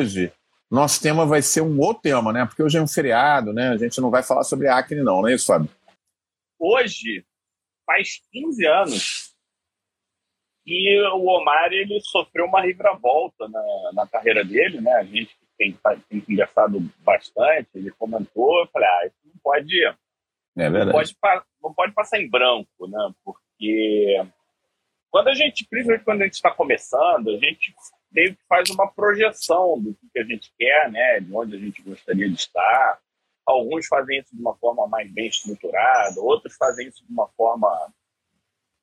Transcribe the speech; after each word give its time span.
hoje 0.00 0.32
nosso 0.70 1.02
tema 1.02 1.26
vai 1.26 1.42
ser 1.42 1.62
um 1.62 1.78
outro 1.80 2.02
tema, 2.02 2.32
né? 2.32 2.46
Porque 2.46 2.62
hoje 2.62 2.78
é 2.78 2.82
um 2.82 2.86
feriado, 2.86 3.52
né? 3.52 3.70
A 3.70 3.76
gente 3.76 4.00
não 4.00 4.10
vai 4.10 4.22
falar 4.22 4.44
sobre 4.44 4.68
acne, 4.68 5.02
não, 5.02 5.20
não 5.20 5.28
é 5.28 5.34
isso, 5.34 5.46
Fábio? 5.46 5.68
Hoje, 6.58 7.24
faz 7.84 8.20
15 8.30 8.66
anos 8.66 9.34
que 10.64 11.02
o 11.14 11.26
Omar 11.26 11.72
ele 11.72 12.00
sofreu 12.02 12.44
uma 12.44 12.60
reviravolta 12.60 13.48
na, 13.48 13.90
na 13.94 14.06
carreira 14.06 14.44
dele, 14.44 14.80
né? 14.80 14.92
A 14.92 15.04
gente 15.04 15.36
tem, 15.58 15.76
tem 16.08 16.20
conversado 16.20 16.78
bastante, 17.00 17.68
ele 17.74 17.90
comentou, 17.92 18.60
eu 18.60 18.68
falei, 18.68 18.88
ah, 18.88 19.06
isso 19.06 19.16
não 19.24 19.40
pode, 19.42 19.84
é 20.56 20.68
não 20.68 20.92
pode, 20.92 21.16
não 21.60 21.74
pode 21.74 21.92
passar 21.92 22.20
em 22.20 22.30
branco, 22.30 22.86
né? 22.86 23.12
Porque 23.24 24.24
quando 25.10 25.28
a 25.28 25.34
gente, 25.34 25.66
principalmente 25.68 26.04
quando 26.04 26.22
a 26.22 26.24
gente 26.26 26.34
está 26.34 26.52
começando, 26.52 27.30
a 27.30 27.38
gente 27.38 27.74
meio 28.10 28.34
que 28.34 28.42
faz 28.48 28.68
uma 28.70 28.90
projeção 28.92 29.80
do 29.80 29.94
que 29.94 30.18
a 30.18 30.24
gente 30.24 30.52
quer, 30.58 30.90
né? 30.90 31.20
De 31.20 31.34
onde 31.34 31.56
a 31.56 31.58
gente 31.58 31.82
gostaria 31.82 32.28
de 32.28 32.34
estar. 32.34 33.00
Alguns 33.46 33.86
fazem 33.86 34.18
isso 34.18 34.34
de 34.34 34.40
uma 34.40 34.56
forma 34.56 34.86
mais 34.86 35.10
bem 35.10 35.28
estruturada, 35.28 36.20
outros 36.20 36.54
fazem 36.56 36.88
isso 36.88 37.04
de 37.04 37.12
uma 37.12 37.28
forma 37.28 37.92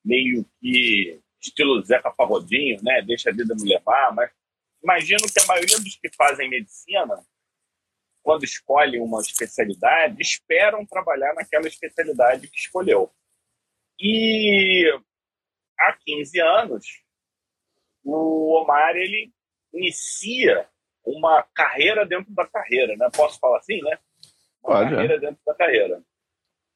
meio 0.04 0.46
que 0.60 1.20
estilo 1.40 1.82
Zeca 1.84 2.12
Pagodinho, 2.12 2.82
né? 2.84 3.02
Deixa 3.02 3.30
a 3.30 3.34
vida 3.34 3.56
me 3.56 3.70
levar, 3.70 4.14
mas 4.14 4.32
imagino 4.84 5.22
que 5.32 5.40
a 5.40 5.46
maioria 5.46 5.78
dos 5.80 5.96
que 5.96 6.10
fazem 6.16 6.50
medicina, 6.50 7.24
quando 8.24 8.44
escolhem 8.44 9.02
uma 9.02 9.22
especialidade, 9.22 10.22
esperam 10.22 10.86
trabalhar 10.86 11.34
naquela 11.34 11.68
especialidade 11.68 12.50
que 12.50 12.58
escolheu. 12.58 13.12
E 14.00 14.92
há 15.80 15.94
15 15.94 16.40
anos, 16.42 16.86
o 18.08 18.62
Omar 18.62 18.96
ele 18.96 19.32
inicia 19.74 20.68
uma 21.06 21.44
carreira 21.54 22.06
dentro 22.06 22.34
da 22.34 22.46
carreira, 22.48 22.96
né? 22.96 23.10
Posso 23.14 23.40
falar 23.40 23.58
assim, 23.58 23.82
né? 23.82 23.98
Uma 24.64 24.78
Pode, 24.78 24.92
carreira 24.92 25.16
é. 25.16 25.20
dentro 25.20 25.40
da 25.46 25.54
carreira. 25.54 26.02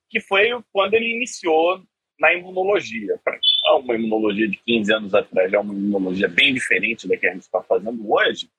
Que 0.09 0.19
foi 0.19 0.49
quando 0.71 0.93
ele 0.93 1.13
iniciou 1.15 1.81
na 2.19 2.33
imunologia. 2.33 3.19
Uma 3.83 3.95
imunologia 3.95 4.47
de 4.47 4.57
15 4.57 4.93
anos 4.93 5.13
atrás 5.13 5.51
é 5.51 5.57
uma 5.57 5.73
imunologia 5.73 6.27
bem 6.27 6.53
diferente 6.53 7.07
da 7.07 7.17
que 7.17 7.27
a 7.27 7.33
gente 7.33 7.43
está 7.43 7.61
fazendo 7.63 8.11
hoje. 8.11 8.49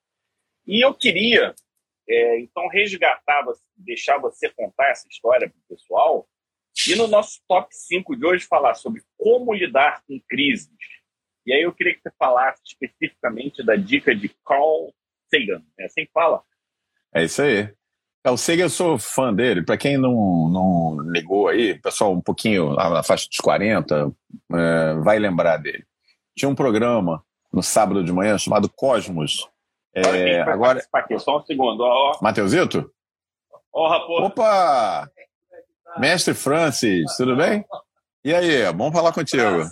E 0.65 0.83
eu 0.83 0.93
queria, 0.93 1.53
é, 2.07 2.39
então, 2.39 2.67
resgatar, 2.67 3.43
deixar 3.77 4.17
você 4.17 4.49
contar 4.49 4.89
essa 4.89 5.07
história 5.07 5.49
para 5.49 5.59
o 5.59 5.75
pessoal 5.75 6.27
e 6.87 6.95
no 6.95 7.07
nosso 7.07 7.39
top 7.47 7.67
5 7.71 8.15
de 8.15 8.25
hoje 8.25 8.45
falar 8.45 8.73
sobre 8.73 9.03
como 9.17 9.53
lidar 9.53 10.03
com 10.07 10.19
crises. 10.27 10.69
E 11.45 11.53
aí 11.53 11.63
eu 11.63 11.73
queria 11.73 11.93
que 11.93 12.01
você 12.01 12.11
falasse 12.17 12.61
especificamente 12.65 13.63
da 13.63 13.75
dica 13.75 14.15
de 14.15 14.29
Carl 14.45 14.93
Sagan. 15.29 15.61
É 15.79 15.85
assim 15.85 16.05
que 16.05 16.11
fala? 16.13 16.41
É 17.13 17.23
isso 17.23 17.41
aí. 17.41 17.73
O 18.25 18.37
Sagan, 18.37 18.63
eu 18.63 18.69
sou 18.69 18.97
fã 18.97 19.33
dele. 19.33 19.63
Para 19.63 19.77
quem 19.77 19.97
não, 19.97 20.49
não 20.49 21.11
ligou 21.11 21.49
aí, 21.49 21.77
pessoal 21.79 22.13
um 22.13 22.21
pouquinho 22.21 22.73
na 22.73 23.03
faixa 23.03 23.27
dos 23.27 23.37
40, 23.37 24.11
é, 24.53 24.93
vai 25.03 25.19
lembrar 25.19 25.57
dele. 25.57 25.85
Tinha 26.35 26.47
um 26.47 26.55
programa 26.55 27.23
no 27.51 27.61
sábado 27.61 28.03
de 28.03 28.13
manhã 28.13 28.37
chamado 28.37 28.69
Cosmos. 28.69 29.47
É, 29.93 30.41
agora, 30.41 30.83
aqui, 30.91 31.19
só 31.19 31.37
um 31.37 31.45
segundo. 31.45 31.81
Ó, 31.81 32.17
Mateusito? 32.21 32.91
Ó, 33.71 33.87
raposo. 33.87 34.25
Opa! 34.25 35.11
Mestre 35.99 36.33
Francis, 36.33 37.15
tudo 37.17 37.35
bem? 37.35 37.63
E 38.25 38.33
aí, 38.33 38.71
bom 38.71 38.91
falar 38.91 39.11
contigo. 39.11 39.65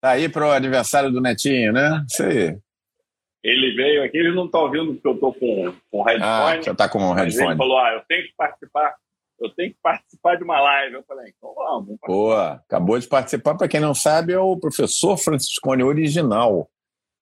Tá 0.00 0.10
aí 0.10 0.28
para 0.28 0.46
o 0.48 0.52
aniversário 0.52 1.10
do 1.10 1.20
Netinho, 1.20 1.72
né? 1.72 2.04
Isso 2.08 2.22
aí. 2.22 2.58
Ele 3.42 3.74
veio 3.74 4.04
aqui, 4.04 4.16
ele 4.16 4.34
não 4.34 4.46
está 4.46 4.60
ouvindo 4.60 4.94
porque 4.94 5.08
eu 5.08 5.14
estou 5.14 5.34
com, 5.34 5.74
com 5.90 6.02
headphone. 6.02 6.58
Ah, 6.58 6.62
já 6.62 6.72
está 6.72 6.88
com 6.88 6.98
um 6.98 7.12
headphone. 7.12 7.48
Ele 7.48 7.56
falou, 7.56 7.78
ah, 7.78 7.92
eu 7.94 8.02
tenho 8.08 8.22
que 8.24 8.34
participar, 8.36 8.94
eu 9.40 9.50
tenho 9.50 9.70
que 9.72 9.78
participar 9.82 10.36
de 10.36 10.44
uma 10.44 10.60
live. 10.60 10.94
Eu 10.94 11.02
falei, 11.02 11.32
então 11.36 11.52
vamos. 11.54 11.98
Boa, 12.06 12.52
acabou 12.52 12.98
de 12.98 13.06
participar. 13.06 13.56
Para 13.56 13.68
quem 13.68 13.80
não 13.80 13.94
sabe, 13.94 14.32
é 14.32 14.38
o 14.38 14.56
professor 14.56 15.16
Franciscone 15.18 15.82
original. 15.82 16.70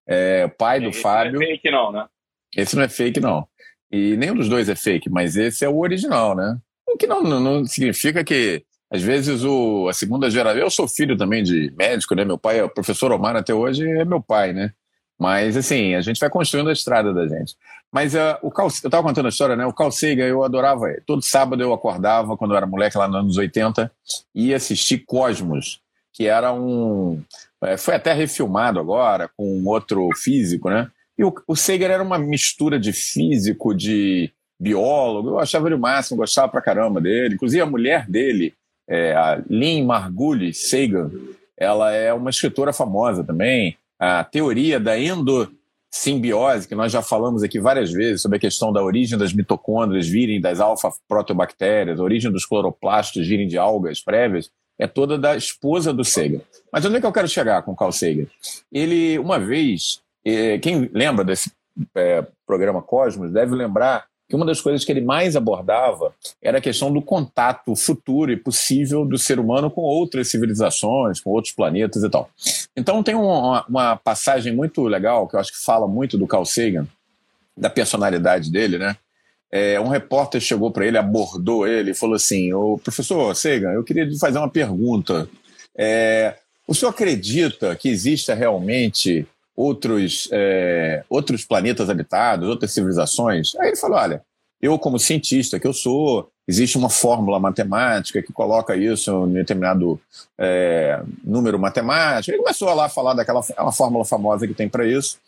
É, 0.07 0.47
pai 0.47 0.79
do 0.79 0.91
esse 0.91 1.01
Fábio. 1.01 1.33
Não 1.33 1.43
é 1.43 1.47
fake, 1.47 1.71
não, 1.71 1.91
né? 1.91 2.07
Esse 2.55 2.77
não 2.77 2.83
é 2.83 2.89
fake, 2.89 3.19
não. 3.19 3.49
E 3.91 4.17
nenhum 4.17 4.35
dos 4.35 4.49
dois 4.49 4.69
é 4.69 4.77
fake, 4.77 5.09
mas 5.09 5.37
esse 5.37 5.65
é 5.65 5.69
o 5.69 5.79
original, 5.79 6.37
né? 6.37 6.59
O 6.87 6.97
que 6.97 7.07
não, 7.07 7.23
não 7.23 7.65
significa 7.65 8.23
que, 8.23 8.65
às 8.91 9.03
vezes, 9.03 9.45
o, 9.45 9.89
a 9.89 9.93
segunda 9.93 10.29
geração. 10.29 10.61
Eu 10.61 10.69
sou 10.69 10.89
filho 10.89 11.17
também 11.17 11.43
de 11.43 11.73
médico, 11.77 12.15
né? 12.15 12.25
Meu 12.25 12.37
pai 12.37 12.59
é 12.59 12.65
o 12.65 12.69
professor 12.69 13.13
Omar 13.13 13.37
até 13.37 13.55
hoje, 13.55 13.89
é 13.89 14.05
meu 14.05 14.21
pai, 14.21 14.53
né? 14.53 14.73
Mas, 15.19 15.57
assim, 15.57 15.95
a 15.95 16.01
gente 16.01 16.19
vai 16.19 16.31
construindo 16.31 16.71
a 16.71 16.73
estrada 16.73 17.13
da 17.13 17.29
gente. 17.29 17.55
Mas 17.93 18.15
uh, 18.15 18.39
o 18.43 18.51
Cal, 18.51 18.67
eu 18.67 18.71
estava 18.71 19.03
contando 19.03 19.27
a 19.27 19.29
história, 19.29 19.55
né? 19.55 19.67
O 19.67 19.73
Carl 19.73 19.93
Sagan, 19.93 20.25
eu 20.25 20.43
adorava 20.43 20.89
ele. 20.89 21.03
Todo 21.07 21.23
sábado 21.23 21.63
eu 21.63 21.73
acordava, 21.73 22.37
quando 22.37 22.53
eu 22.53 22.57
era 22.57 22.67
moleque, 22.67 22.97
lá 22.97 23.07
nos 23.07 23.17
anos 23.17 23.37
80, 23.37 23.93
e 24.35 24.49
ia 24.49 24.57
assistir 24.57 25.05
Cosmos, 25.07 25.81
que 26.13 26.27
era 26.27 26.53
um. 26.53 27.23
É, 27.63 27.77
foi 27.77 27.95
até 27.95 28.13
refilmado 28.13 28.81
agora, 28.81 29.31
com 29.37 29.63
outro 29.67 30.09
físico, 30.17 30.71
né? 30.71 30.89
E 31.19 31.25
o, 31.25 31.35
o 31.47 31.55
Sagan 31.55 31.89
era 31.89 32.03
uma 32.03 32.19
mistura 32.19 32.81
de 32.81 32.93
físico, 32.93 33.75
de 33.75 34.33
biólogo, 34.59 35.31
eu 35.31 35.39
achava 35.39 35.69
ele 35.69 35.75
o 35.75 35.79
máximo, 35.79 36.19
gostava 36.19 36.49
pra 36.49 36.63
caramba 36.63 37.01
dele. 37.01 37.35
Inclusive 37.35 37.63
a 37.63 37.67
mulher 37.67 38.07
dele, 38.09 38.55
é, 38.91 39.15
a 39.15 39.41
Lynn 39.49 39.87
Margulis 39.87 40.69
Sagan, 40.69 41.13
ela 41.57 41.93
é 41.93 42.13
uma 42.13 42.31
escritora 42.31 42.73
famosa 42.73 43.23
também. 43.23 43.77
A 43.97 44.25
teoria 44.25 44.81
da 44.81 44.99
endossimbiose, 44.99 46.67
que 46.67 46.75
nós 46.75 46.91
já 46.91 47.01
falamos 47.01 47.45
aqui 47.45 47.61
várias 47.61 47.93
vezes 47.93 48.21
sobre 48.21 48.39
a 48.39 48.41
questão 48.41 48.73
da 48.73 48.83
origem 48.83 49.17
das 49.17 49.33
mitocôndrias 49.33 50.09
virem 50.09 50.41
das 50.41 50.59
alfa-protobactérias, 50.59 52.01
a 52.01 52.03
origem 52.03 52.33
dos 52.33 52.45
cloroplastos 52.45 53.29
virem 53.29 53.47
de 53.47 53.57
algas 53.57 54.01
prévias, 54.01 54.51
é 54.77 54.89
toda 54.89 55.17
da 55.17 55.37
esposa 55.37 55.93
do 55.93 56.05
Sagan. 56.05 56.41
Mas 56.73 56.85
onde 56.85 56.97
é 56.97 57.01
que 57.01 57.07
eu 57.07 57.13
quero 57.13 57.29
chegar 57.29 57.63
com 57.63 57.73
o 57.73 57.77
Carl 57.77 57.93
Sagan? 57.93 58.27
Ele, 58.73 59.19
uma 59.19 59.39
vez, 59.39 60.01
é, 60.25 60.59
quem 60.59 60.91
lembra 60.93 61.25
desse 61.25 61.53
é, 61.95 62.27
programa 62.45 62.83
Cosmos 62.83 63.31
deve 63.31 63.55
lembrar 63.55 64.10
que 64.31 64.37
uma 64.37 64.47
das 64.47 64.61
coisas 64.61 64.85
que 64.85 64.93
ele 64.93 65.01
mais 65.01 65.35
abordava 65.35 66.15
era 66.41 66.59
a 66.59 66.61
questão 66.61 66.93
do 66.93 67.03
contato 67.03 67.75
futuro 67.75 68.31
e 68.31 68.37
possível 68.37 69.05
do 69.05 69.19
ser 69.19 69.41
humano 69.41 69.69
com 69.69 69.81
outras 69.81 70.29
civilizações, 70.29 71.21
com 71.21 71.31
outros 71.31 71.53
planetas 71.53 72.05
e 72.05 72.09
tal. 72.09 72.31
Então 72.77 73.03
tem 73.03 73.17
uma, 73.17 73.67
uma 73.67 73.97
passagem 73.97 74.55
muito 74.55 74.85
legal 74.85 75.27
que 75.27 75.35
eu 75.35 75.41
acho 75.41 75.51
que 75.51 75.65
fala 75.65 75.89
muito 75.89 76.17
do 76.17 76.29
Carl 76.29 76.45
Sagan, 76.45 76.87
da 77.57 77.69
personalidade 77.69 78.53
dele, 78.53 78.79
né? 78.79 78.97
É, 79.51 79.81
um 79.81 79.89
repórter 79.89 80.41
chegou 80.41 80.71
para 80.71 80.87
ele, 80.87 80.97
abordou 80.97 81.67
ele 81.67 81.91
e 81.91 81.95
falou 81.95 82.15
assim: 82.15 82.53
"O 82.53 82.79
professor 82.79 83.35
Sagan, 83.35 83.73
eu 83.73 83.83
queria 83.83 84.09
fazer 84.17 84.39
uma 84.39 84.49
pergunta. 84.49 85.29
É, 85.77 86.37
o 86.69 86.75
senhor 86.75 86.93
acredita 86.93 87.75
que 87.75 87.89
exista 87.89 88.33
realmente 88.33 89.27
outros, 89.57 90.29
é, 90.33 91.05
outros 91.09 91.45
planetas 91.45 91.91
habitados, 91.91 92.49
outras 92.49 92.73
civilizações? 92.73 93.55
Aí 93.57 93.69
ele 93.69 93.77
falou: 93.77 93.99
olha, 93.99 94.23
eu, 94.61 94.79
como 94.79 94.99
cientista 94.99 95.59
que 95.59 95.67
eu 95.67 95.73
sou, 95.73 96.31
existe 96.47 96.77
uma 96.77 96.91
fórmula 96.91 97.39
matemática 97.41 98.21
que 98.21 98.33
coloca 98.33 98.77
isso 98.77 99.27
em 99.27 99.33
determinado 99.33 99.99
é, 100.37 101.01
número 101.25 101.59
matemático. 101.59 102.31
Ele 102.31 102.43
começou 102.43 102.75
lá 102.75 102.87
a 102.87 102.89
falar 102.89 103.15
daquela 103.15 103.41
é 103.57 103.63
uma 103.63 103.73
fórmula 103.73 104.05
famosa 104.05 104.47
que 104.47 104.53
tem 104.53 104.69
para 104.69 104.87
isso. 104.87 105.19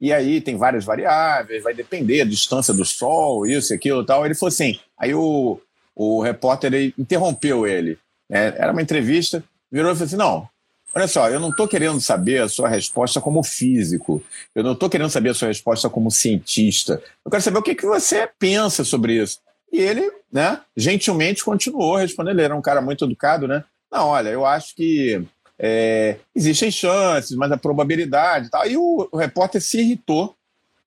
E 0.00 0.12
aí 0.12 0.40
tem 0.40 0.56
várias 0.56 0.84
variáveis, 0.84 1.62
vai 1.62 1.72
depender 1.72 2.24
da 2.24 2.30
distância 2.30 2.74
do 2.74 2.84
Sol, 2.84 3.46
isso 3.46 3.72
e 3.72 3.76
aquilo 3.76 4.02
e 4.02 4.06
tal. 4.06 4.26
Ele 4.26 4.34
falou 4.34 4.48
assim. 4.48 4.78
Aí 4.98 5.14
o, 5.14 5.58
o 5.96 6.20
repórter 6.20 6.92
interrompeu 6.98 7.66
ele. 7.66 7.98
Né? 8.28 8.54
Era 8.56 8.72
uma 8.72 8.82
entrevista, 8.82 9.42
virou 9.70 9.92
e 9.92 9.94
falou 9.94 10.06
assim: 10.06 10.16
não, 10.16 10.48
Olha 10.94 11.08
só, 11.08 11.28
eu 11.30 11.40
não 11.40 11.50
estou 11.50 11.66
querendo 11.66 12.00
saber 12.00 12.42
a 12.42 12.48
sua 12.48 12.68
resposta 12.68 13.20
como 13.20 13.42
físico, 13.42 14.22
eu 14.54 14.62
não 14.62 14.72
estou 14.72 14.90
querendo 14.90 15.10
saber 15.10 15.30
a 15.30 15.34
sua 15.34 15.48
resposta 15.48 15.88
como 15.88 16.10
cientista. 16.10 17.02
Eu 17.24 17.30
quero 17.30 17.42
saber 17.42 17.58
o 17.58 17.62
que, 17.62 17.74
que 17.74 17.86
você 17.86 18.28
pensa 18.38 18.84
sobre 18.84 19.14
isso. 19.22 19.38
E 19.72 19.78
ele, 19.78 20.12
né, 20.30 20.60
gentilmente 20.76 21.42
continuou 21.42 21.96
respondendo. 21.96 22.34
Ele 22.36 22.42
era 22.42 22.54
um 22.54 22.60
cara 22.60 22.82
muito 22.82 23.06
educado, 23.06 23.48
né? 23.48 23.64
Não, 23.90 24.08
olha, 24.08 24.28
eu 24.28 24.44
acho 24.44 24.74
que 24.74 25.24
é, 25.58 26.16
existem 26.34 26.70
chances, 26.70 27.34
mas 27.36 27.50
a 27.50 27.56
probabilidade 27.56 28.46
e 28.46 28.50
tal. 28.50 28.66
E 28.66 28.76
o, 28.76 29.08
o 29.10 29.16
repórter 29.16 29.62
se 29.62 29.80
irritou 29.80 30.36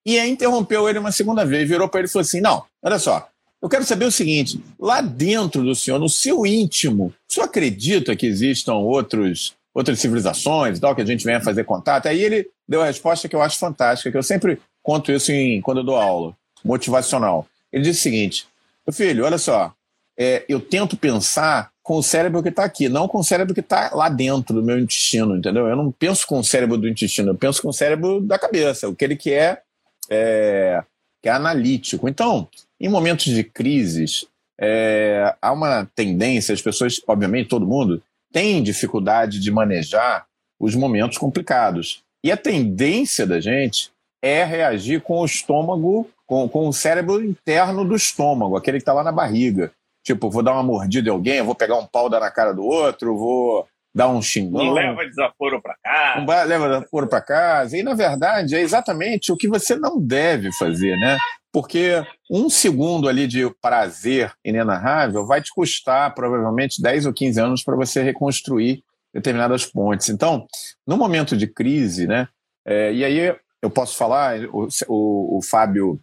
e 0.06 0.20
interrompeu 0.20 0.88
ele 0.88 1.00
uma 1.00 1.12
segunda 1.12 1.44
vez, 1.44 1.68
virou 1.68 1.90
para 1.90 2.02
ele 2.02 2.08
e 2.08 2.12
falou 2.12 2.22
assim: 2.22 2.42
não, 2.42 2.64
olha 2.84 3.00
só, 3.00 3.28
eu 3.62 3.68
quero 3.68 3.84
saber 3.84 4.06
o 4.06 4.12
seguinte: 4.12 4.62
lá 4.80 5.02
dentro 5.02 5.64
do 5.64 5.74
senhor, 5.74 6.00
no 6.00 6.10
seu 6.10 6.46
íntimo, 6.46 7.14
o 7.28 7.34
senhor 7.34 7.48
acredita 7.48 8.16
que 8.16 8.28
existam 8.28 8.76
outros 8.76 9.56
outras 9.76 10.00
civilizações 10.00 10.80
tal, 10.80 10.96
que 10.96 11.02
a 11.02 11.06
gente 11.06 11.26
venha 11.26 11.42
fazer 11.42 11.66
contato. 11.66 12.08
Aí 12.08 12.24
ele 12.24 12.48
deu 12.68 12.82
a 12.82 12.86
resposta 12.86 13.28
que 13.28 13.36
eu 13.36 13.42
acho 13.42 13.60
fantástica, 13.60 14.10
que 14.10 14.18
eu 14.18 14.24
sempre 14.24 14.60
conto 14.82 15.12
isso 15.12 15.34
em, 15.34 15.60
quando 15.60 15.80
eu 15.80 15.84
dou 15.84 15.98
aula, 15.98 16.34
motivacional. 16.64 17.46
Ele 17.72 17.84
disse 17.84 18.00
o 18.00 18.04
seguinte: 18.04 18.48
meu 18.88 18.94
filho, 18.94 19.26
olha 19.26 19.38
só, 19.38 19.74
é, 20.18 20.46
eu 20.48 20.62
tento 20.62 20.96
pensar 20.96 21.70
com 21.84 21.98
o 21.98 22.04
cérebro 22.04 22.42
que 22.42 22.50
está 22.50 22.64
aqui, 22.64 22.88
não 22.88 23.08
com 23.08 23.20
o 23.20 23.24
cérebro 23.24 23.54
que 23.54 23.60
está 23.60 23.92
lá 23.94 24.10
dentro 24.10 24.56
do 24.56 24.64
meu 24.64 24.80
intestino, 24.80 25.36
entendeu? 25.36 25.68
Eu 25.68 25.76
não 25.76 25.92
penso 25.92 26.26
com 26.26 26.40
o 26.40 26.44
cérebro 26.44 26.78
do 26.78 26.88
intestino, 26.88 27.32
eu 27.32 27.36
penso 27.36 27.62
com 27.62 27.70
o 27.70 27.74
cérebro 27.74 28.22
da 28.22 28.40
cabeça. 28.40 28.88
O 28.88 28.96
que 28.96 29.04
ele 29.04 29.16
quer 29.16 29.62
é, 30.10 30.82
que 31.22 31.30
é 31.30 31.32
analítico. 31.32 32.08
Então, 32.08 32.48
em 32.80 32.90
momentos 32.90 33.26
de 33.26 33.44
crises, 33.44 34.26
é, 34.60 35.36
há 35.42 35.52
uma 35.52 35.86
tendência, 35.94 36.54
as 36.54 36.62
pessoas, 36.62 37.02
obviamente, 37.08 37.50
todo 37.50 37.68
mundo, 37.68 38.02
tem 38.36 38.62
dificuldade 38.62 39.40
de 39.40 39.50
manejar 39.50 40.26
os 40.60 40.76
momentos 40.76 41.18
complicados. 41.18 42.04
E 42.22 42.30
a 42.34 42.36
tendência 42.36 43.26
da 43.26 43.40
gente 43.40 43.92
é 44.22 44.44
reagir 44.44 45.02
com 45.02 45.22
o 45.22 45.26
estômago, 45.26 46.10
com, 46.28 46.50
com 46.50 46.68
o 46.68 46.74
cérebro 46.74 47.24
interno 47.24 47.86
do 47.86 47.96
estômago, 47.96 48.58
aquele 48.58 48.78
que 48.78 48.82
está 48.82 48.92
lá 48.92 49.06
na 49.06 49.12
barriga. 49.14 49.72
Tipo, 50.04 50.30
vou 50.30 50.44
dar 50.44 50.52
uma 50.52 50.64
mordida 50.64 51.08
em 51.08 51.14
alguém, 51.14 51.42
vou 51.42 51.56
pegar 51.56 51.78
um 51.78 51.86
pau 51.86 52.10
dar 52.10 52.20
na 52.20 52.30
cara 52.30 52.52
do 52.52 52.66
outro, 52.66 53.18
vou 53.18 53.66
dar 53.96 54.10
um 54.10 54.22
xingão. 54.22 54.66
Não 54.66 54.74
leva 54.74 55.06
desaforo 55.06 55.62
para 55.62 55.78
casa. 55.82 56.20
Não 56.20 56.46
leva 56.46 56.68
desaforo 56.68 57.08
para 57.08 57.22
casa. 57.22 57.78
E, 57.78 57.84
na 57.84 57.94
verdade, 57.94 58.54
é 58.54 58.60
exatamente 58.60 59.32
o 59.32 59.38
que 59.38 59.48
você 59.48 59.78
não 59.78 59.98
deve 59.98 60.52
fazer, 60.52 60.98
né? 60.98 61.18
Porque 61.56 62.06
um 62.30 62.50
segundo 62.50 63.08
ali 63.08 63.26
de 63.28 63.50
prazer 63.62 64.34
inenarrável 64.44 65.26
vai 65.26 65.42
te 65.42 65.50
custar 65.54 66.14
provavelmente 66.14 66.82
10 66.82 67.06
ou 67.06 67.14
15 67.14 67.40
anos 67.40 67.64
para 67.64 67.78
você 67.78 68.04
reconstruir 68.04 68.84
determinadas 69.14 69.66
pontes. 69.66 70.10
Então, 70.10 70.46
no 70.86 70.98
momento 70.98 71.38
de 71.38 71.48
crise, 71.48 72.08
né? 72.08 72.28
É, 72.66 72.92
e 72.92 73.06
aí 73.06 73.34
eu 73.62 73.70
posso 73.70 73.96
falar, 73.96 74.38
o, 74.52 74.68
o, 74.90 75.38
o, 75.38 75.42
Fábio 75.42 75.98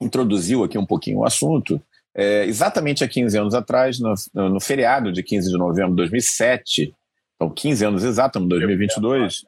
introduziu 0.00 0.62
aqui 0.62 0.78
um 0.78 0.86
pouquinho 0.86 1.18
o 1.18 1.26
assunto. 1.26 1.82
É, 2.14 2.44
exatamente 2.44 3.02
há 3.02 3.08
15 3.08 3.36
anos 3.36 3.54
atrás, 3.56 3.98
no, 3.98 4.14
no, 4.32 4.60
feriado 4.60 5.10
de 5.10 5.20
15 5.20 5.50
de 5.50 5.58
novembro 5.58 5.96
de 5.96 6.02
2007, 6.02 6.94
então 7.34 7.50
15 7.50 7.84
anos 7.84 8.04
exatos, 8.04 8.48
2022, 8.48 9.42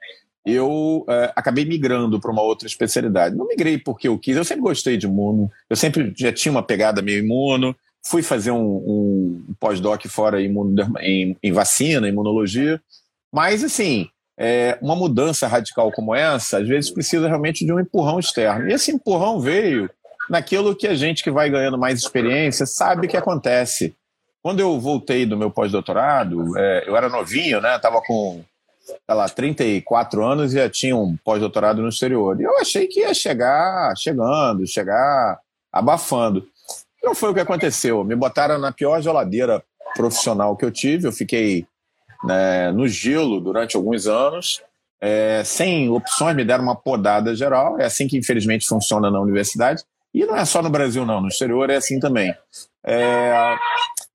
eu 0.44 1.04
é, 1.08 1.32
acabei 1.36 1.64
migrando 1.64 2.20
para 2.20 2.30
uma 2.30 2.42
outra 2.42 2.66
especialidade. 2.66 3.36
Não 3.36 3.46
migrei 3.46 3.78
porque 3.78 4.08
eu 4.08 4.18
quis, 4.18 4.36
eu 4.36 4.44
sempre 4.44 4.62
gostei 4.62 4.96
de 4.96 5.06
imuno, 5.06 5.50
eu 5.68 5.76
sempre 5.76 6.12
já 6.16 6.32
tinha 6.32 6.52
uma 6.52 6.62
pegada 6.62 7.02
meio 7.02 7.22
imuno, 7.22 7.74
fui 8.02 8.22
fazer 8.22 8.50
um, 8.50 8.64
um 8.66 9.54
pós-doc 9.60 10.06
fora 10.06 10.40
em, 10.40 10.54
em, 11.00 11.36
em 11.42 11.52
vacina, 11.52 12.08
imunologia, 12.08 12.80
mas 13.32 13.62
assim, 13.62 14.08
é, 14.38 14.78
uma 14.80 14.94
mudança 14.94 15.46
radical 15.46 15.90
como 15.92 16.14
essa, 16.14 16.58
às 16.58 16.68
vezes 16.68 16.90
precisa 16.90 17.26
realmente 17.26 17.66
de 17.66 17.72
um 17.72 17.80
empurrão 17.80 18.18
externo. 18.18 18.68
E 18.68 18.72
esse 18.72 18.92
empurrão 18.92 19.40
veio 19.40 19.90
naquilo 20.30 20.76
que 20.76 20.86
a 20.86 20.94
gente 20.94 21.24
que 21.24 21.30
vai 21.30 21.50
ganhando 21.50 21.78
mais 21.78 21.98
experiência 21.98 22.64
sabe 22.64 23.08
que 23.08 23.16
acontece. 23.16 23.94
Quando 24.40 24.60
eu 24.60 24.78
voltei 24.78 25.26
do 25.26 25.36
meu 25.36 25.50
pós-doutorado, 25.50 26.56
é, 26.56 26.84
eu 26.86 26.96
era 26.96 27.08
novinho, 27.08 27.60
né? 27.60 27.76
Estava 27.76 28.00
com, 28.00 28.42
sei 28.88 29.14
lá, 29.14 29.28
34 29.28 30.24
anos 30.24 30.52
e 30.52 30.56
já 30.56 30.68
tinha 30.68 30.96
um 30.96 31.16
pós-doutorado 31.24 31.82
no 31.82 31.88
exterior. 31.88 32.40
E 32.40 32.44
eu 32.44 32.58
achei 32.58 32.86
que 32.86 33.00
ia 33.00 33.12
chegar 33.12 33.94
chegando, 33.96 34.66
chegar 34.66 35.38
abafando. 35.72 36.46
Não 37.02 37.14
foi 37.14 37.30
o 37.30 37.34
que 37.34 37.40
aconteceu. 37.40 38.02
Me 38.04 38.16
botaram 38.16 38.58
na 38.58 38.72
pior 38.72 39.00
geladeira 39.00 39.62
profissional 39.94 40.56
que 40.56 40.64
eu 40.64 40.70
tive. 40.70 41.06
Eu 41.06 41.12
fiquei 41.12 41.66
né, 42.24 42.72
no 42.72 42.88
gelo 42.88 43.40
durante 43.40 43.76
alguns 43.76 44.06
anos, 44.06 44.62
é, 45.00 45.42
sem 45.44 45.88
opções, 45.88 46.34
me 46.34 46.44
deram 46.44 46.64
uma 46.64 46.76
podada 46.76 47.34
geral. 47.34 47.78
É 47.78 47.84
assim 47.84 48.08
que, 48.08 48.16
infelizmente, 48.16 48.66
funciona 48.66 49.10
na 49.10 49.20
universidade. 49.20 49.84
E 50.12 50.24
não 50.24 50.36
é 50.36 50.44
só 50.44 50.62
no 50.62 50.70
Brasil, 50.70 51.04
não. 51.06 51.20
No 51.20 51.28
exterior 51.28 51.70
é 51.70 51.76
assim 51.76 52.00
também. 52.00 52.34
É, 52.84 53.56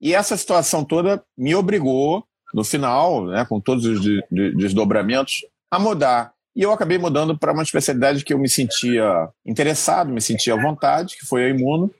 e 0.01 0.13
essa 0.13 0.35
situação 0.35 0.83
toda 0.83 1.23
me 1.37 1.55
obrigou, 1.55 2.25
no 2.53 2.63
final, 2.63 3.25
né, 3.25 3.45
com 3.45 3.59
todos 3.59 3.85
os 3.85 4.01
de, 4.01 4.23
de, 4.31 4.55
desdobramentos, 4.55 5.45
a 5.71 5.79
mudar. 5.79 6.33
E 6.55 6.61
eu 6.61 6.71
acabei 6.71 6.97
mudando 6.97 7.37
para 7.37 7.51
uma 7.51 7.63
especialidade 7.63 8.23
que 8.23 8.33
eu 8.33 8.37
me 8.37 8.47
sentia 8.47 9.27
interessado, 9.45 10.13
me 10.13 10.21
sentia 10.21 10.53
à 10.53 10.61
vontade, 10.61 11.17
que 11.17 11.25
foi 11.25 11.45
a 11.45 11.49
imuno. 11.49 11.91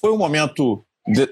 Foi 0.00 0.10
um 0.10 0.18
momento, 0.18 0.84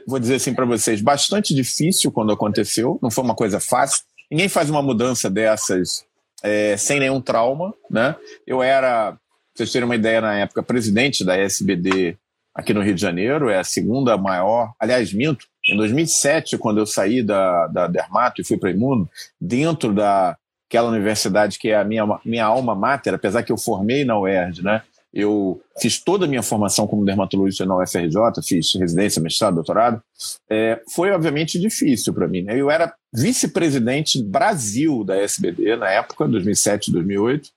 vou 0.07 0.21
dizer 0.21 0.37
assim 0.37 0.55
para 0.55 0.65
vocês, 0.65 1.01
bastante 1.01 1.53
difícil 1.55 2.13
quando 2.13 2.33
aconteceu, 2.33 2.99
não 3.03 3.11
foi 3.11 3.25
uma 3.25 3.35
coisa 3.35 3.59
fácil. 3.59 4.05
Ninguém 4.31 4.49
faz 4.49 4.71
uma 4.71 4.83
mudança 4.83 5.29
dessas 5.29 6.05
é, 6.43 6.77
sem 6.77 7.01
nenhum 7.01 7.21
trauma, 7.21 7.75
né? 7.91 8.15
Eu 8.47 8.63
era, 8.63 9.19
vocês 9.55 9.73
terem 9.73 9.87
uma 9.87 9.97
ideia, 9.97 10.21
na 10.21 10.39
época, 10.39 10.63
presidente 10.63 11.25
da 11.25 11.37
SBD 11.37 12.17
aqui 12.55 12.75
no 12.75 12.83
Rio 12.83 12.95
de 12.95 13.01
Janeiro, 13.01 13.49
é 13.49 13.59
a 13.59 13.65
segunda 13.65 14.17
maior, 14.17 14.73
aliás, 14.81 15.13
minto, 15.13 15.47
em 15.69 15.77
2007, 15.77 16.57
quando 16.59 16.79
eu 16.79 16.87
saí 16.87 17.23
da, 17.23 17.67
da 17.67 17.87
Dermato 17.87 18.41
e 18.41 18.45
fui 18.45 18.57
para 18.57 18.71
Imuno, 18.71 19.09
dentro 19.41 19.93
daquela 19.93 20.89
universidade 20.89 21.59
que 21.59 21.69
é 21.69 21.77
a 21.77 21.85
minha, 21.85 22.05
minha 22.25 22.45
alma 22.45 22.75
mater, 22.75 23.15
apesar 23.15 23.43
que 23.43 23.53
eu 23.53 23.59
formei 23.59 24.05
na 24.05 24.19
UERJ, 24.19 24.63
né? 24.63 24.83
Eu 25.13 25.61
fiz 25.81 25.99
toda 25.99 26.27
a 26.27 26.29
minha 26.29 26.43
formação 26.43 26.87
como 26.87 27.05
dermatologista 27.05 27.65
na 27.65 27.77
UFRJ, 27.77 28.43
fiz 28.47 28.75
residência, 28.75 29.23
mestrado, 29.23 29.55
doutorado. 29.55 30.03
É, 30.51 30.81
foi, 30.95 31.11
obviamente, 31.11 31.59
difícil 31.59 32.13
para 32.13 32.29
mim. 32.29 32.43
Né? 32.43 32.61
Eu 32.61 32.71
era 32.71 32.95
vice-presidente 33.13 34.23
Brasil 34.23 35.03
da 35.05 35.17
SBD 35.17 35.77
na 35.77 35.91
época, 35.91 36.29
2007, 36.29 36.93
2008. 36.93 37.49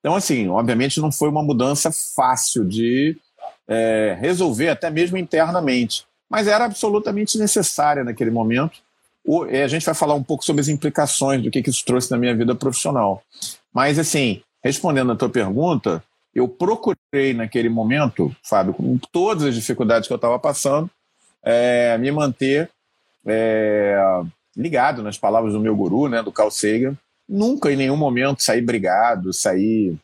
Então, 0.00 0.16
assim, 0.16 0.48
obviamente 0.48 1.00
não 1.00 1.12
foi 1.12 1.28
uma 1.28 1.42
mudança 1.42 1.92
fácil 1.92 2.64
de 2.64 3.16
é, 3.68 4.16
resolver, 4.20 4.68
até 4.68 4.90
mesmo 4.90 5.16
internamente. 5.16 6.04
Mas 6.30 6.46
era 6.46 6.64
absolutamente 6.64 7.36
necessária 7.36 8.04
naquele 8.04 8.30
momento. 8.30 8.78
O, 9.24 9.42
a 9.42 9.66
gente 9.66 9.84
vai 9.84 9.94
falar 9.94 10.14
um 10.14 10.22
pouco 10.22 10.44
sobre 10.44 10.60
as 10.60 10.68
implicações 10.68 11.42
do 11.42 11.50
que, 11.50 11.62
que 11.62 11.70
isso 11.70 11.84
trouxe 11.84 12.10
na 12.10 12.16
minha 12.16 12.34
vida 12.34 12.54
profissional. 12.54 13.22
Mas, 13.74 13.98
assim, 13.98 14.42
respondendo 14.62 15.12
a 15.12 15.16
tua 15.16 15.28
pergunta, 15.28 16.02
eu 16.34 16.46
procurei 16.46 17.34
naquele 17.34 17.68
momento, 17.68 18.34
Fábio, 18.42 18.72
com 18.72 18.96
todas 19.10 19.44
as 19.44 19.54
dificuldades 19.54 20.06
que 20.06 20.12
eu 20.12 20.16
estava 20.16 20.38
passando, 20.38 20.88
é, 21.42 21.98
me 21.98 22.10
manter 22.10 22.70
é, 23.26 23.98
ligado 24.56 25.02
nas 25.02 25.18
palavras 25.18 25.52
do 25.52 25.60
meu 25.60 25.74
guru, 25.74 26.08
né, 26.08 26.22
do 26.22 26.32
Carl 26.32 26.50
Sagan. 26.50 26.96
Nunca 27.28 27.72
em 27.72 27.76
nenhum 27.76 27.96
momento 27.96 28.42
sair 28.42 28.60
brigado, 28.60 29.32
sair 29.32 29.96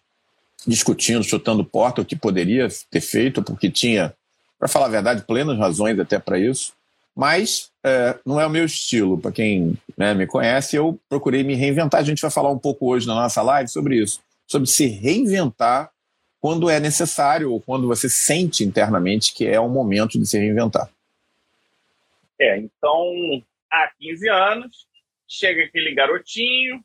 discutindo, 0.66 1.22
chutando 1.22 1.64
porta, 1.64 2.02
o 2.02 2.04
que 2.04 2.16
poderia 2.16 2.68
ter 2.90 3.00
feito, 3.00 3.42
porque 3.42 3.70
tinha, 3.70 4.12
para 4.58 4.68
falar 4.68 4.86
a 4.86 4.90
verdade, 4.90 5.24
plenas 5.26 5.58
razões 5.58 5.98
até 5.98 6.18
para 6.18 6.38
isso. 6.38 6.72
Mas 7.14 7.70
é, 7.82 8.18
não 8.26 8.38
é 8.40 8.46
o 8.46 8.50
meu 8.50 8.64
estilo. 8.64 9.18
Para 9.18 9.32
quem 9.32 9.78
né, 9.96 10.12
me 10.12 10.26
conhece, 10.26 10.76
eu 10.76 11.00
procurei 11.08 11.42
me 11.42 11.54
reinventar. 11.54 12.00
A 12.00 12.04
gente 12.04 12.20
vai 12.20 12.30
falar 12.30 12.50
um 12.50 12.58
pouco 12.58 12.90
hoje 12.90 13.06
na 13.06 13.14
nossa 13.14 13.40
live 13.42 13.70
sobre 13.70 13.96
isso, 13.96 14.20
sobre 14.46 14.68
se 14.68 14.86
reinventar 14.86 15.90
quando 16.40 16.68
é 16.68 16.78
necessário 16.78 17.50
ou 17.50 17.60
quando 17.60 17.88
você 17.88 18.08
sente 18.08 18.62
internamente 18.62 19.34
que 19.34 19.46
é 19.46 19.58
o 19.58 19.68
momento 19.68 20.18
de 20.18 20.26
se 20.26 20.38
reinventar. 20.38 20.90
É, 22.38 22.58
então, 22.58 23.42
há 23.72 23.90
15 23.98 24.28
anos, 24.28 24.86
chega 25.26 25.64
aquele 25.64 25.94
garotinho, 25.94 26.84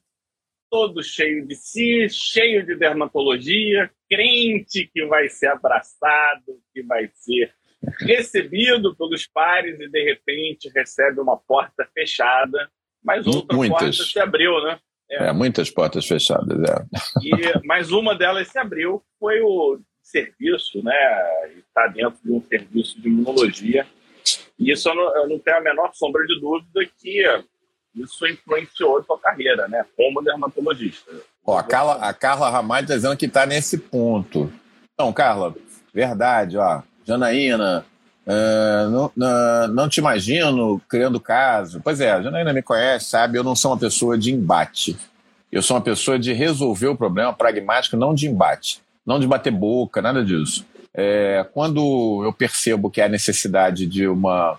todo 0.69 1.03
cheio 1.03 1.45
de 1.45 1.55
si, 1.55 2.07
cheio 2.09 2.65
de 2.65 2.75
dermatologia, 2.75 3.91
crente 4.09 4.89
que 4.93 5.05
vai 5.05 5.27
ser 5.27 5.47
abraçado, 5.47 6.61
que 6.73 6.81
vai 6.83 7.11
ser 7.13 7.53
recebido 7.99 8.95
pelos 8.95 9.25
pares 9.27 9.79
e 9.79 9.89
de 9.89 10.03
repente 10.03 10.69
recebe 10.73 11.19
uma 11.19 11.37
porta 11.37 11.87
fechada, 11.93 12.69
mas 13.03 13.25
outra 13.25 13.55
Muitas. 13.55 13.79
porta 13.79 14.03
se 14.03 14.19
abriu, 14.19 14.63
né? 14.63 14.79
É. 15.09 15.27
é, 15.27 15.33
muitas 15.33 15.69
portas 15.69 16.05
fechadas. 16.07 16.57
É. 16.69 16.85
E 17.21 17.67
mais 17.67 17.91
uma 17.91 18.15
delas 18.15 18.47
se 18.47 18.57
abriu, 18.57 19.03
foi 19.19 19.41
o 19.41 19.79
serviço, 20.01 20.83
né? 20.83 20.93
Está 21.57 21.87
dentro 21.87 22.19
de 22.23 22.31
um 22.31 22.41
serviço 22.41 22.99
de 23.01 23.09
imunologia. 23.09 23.85
E 24.57 24.71
isso 24.71 24.87
eu 24.89 24.95
não, 24.95 25.15
eu 25.17 25.27
não, 25.27 25.39
tenho 25.39 25.57
a 25.57 25.61
menor 25.61 25.91
sombra 25.93 26.25
de 26.25 26.39
dúvida 26.39 26.85
que 26.97 27.23
isso 27.95 28.25
influenciou 28.25 28.99
a 28.99 29.03
sua 29.03 29.19
carreira, 29.19 29.67
né? 29.67 29.85
Como 29.97 30.21
dermatologista. 30.21 31.11
Ó, 31.45 31.57
a 31.57 31.63
Carla, 31.63 31.95
a 31.95 32.13
Carla 32.13 32.49
Ramalho 32.49 32.85
está 32.85 32.95
dizendo 32.95 33.17
que 33.17 33.25
está 33.25 33.45
nesse 33.45 33.77
ponto. 33.77 34.51
Então, 34.93 35.11
Carla, 35.11 35.55
verdade, 35.93 36.57
ó. 36.57 36.83
Janaína, 37.05 37.85
uh, 38.25 38.89
não, 38.89 39.05
uh, 39.05 39.67
não 39.73 39.89
te 39.89 39.99
imagino 39.99 40.81
criando 40.87 41.19
caso. 41.19 41.81
Pois 41.83 41.99
é, 41.99 42.11
a 42.11 42.21
Janaína 42.21 42.53
me 42.53 42.61
conhece, 42.61 43.05
sabe? 43.05 43.37
Eu 43.37 43.43
não 43.43 43.55
sou 43.55 43.71
uma 43.71 43.77
pessoa 43.77 44.17
de 44.17 44.31
embate. 44.31 44.97
Eu 45.51 45.61
sou 45.61 45.75
uma 45.75 45.83
pessoa 45.83 46.17
de 46.17 46.31
resolver 46.33 46.87
o 46.87 46.95
problema 46.95 47.33
pragmático, 47.33 47.97
não 47.97 48.13
de 48.13 48.27
embate. 48.27 48.81
Não 49.05 49.19
de 49.19 49.27
bater 49.27 49.51
boca, 49.51 50.01
nada 50.01 50.23
disso. 50.23 50.65
É, 50.93 51.45
quando 51.53 52.21
eu 52.23 52.31
percebo 52.31 52.89
que 52.89 53.01
há 53.01 53.09
necessidade 53.09 53.85
de 53.85 54.07
uma 54.07 54.57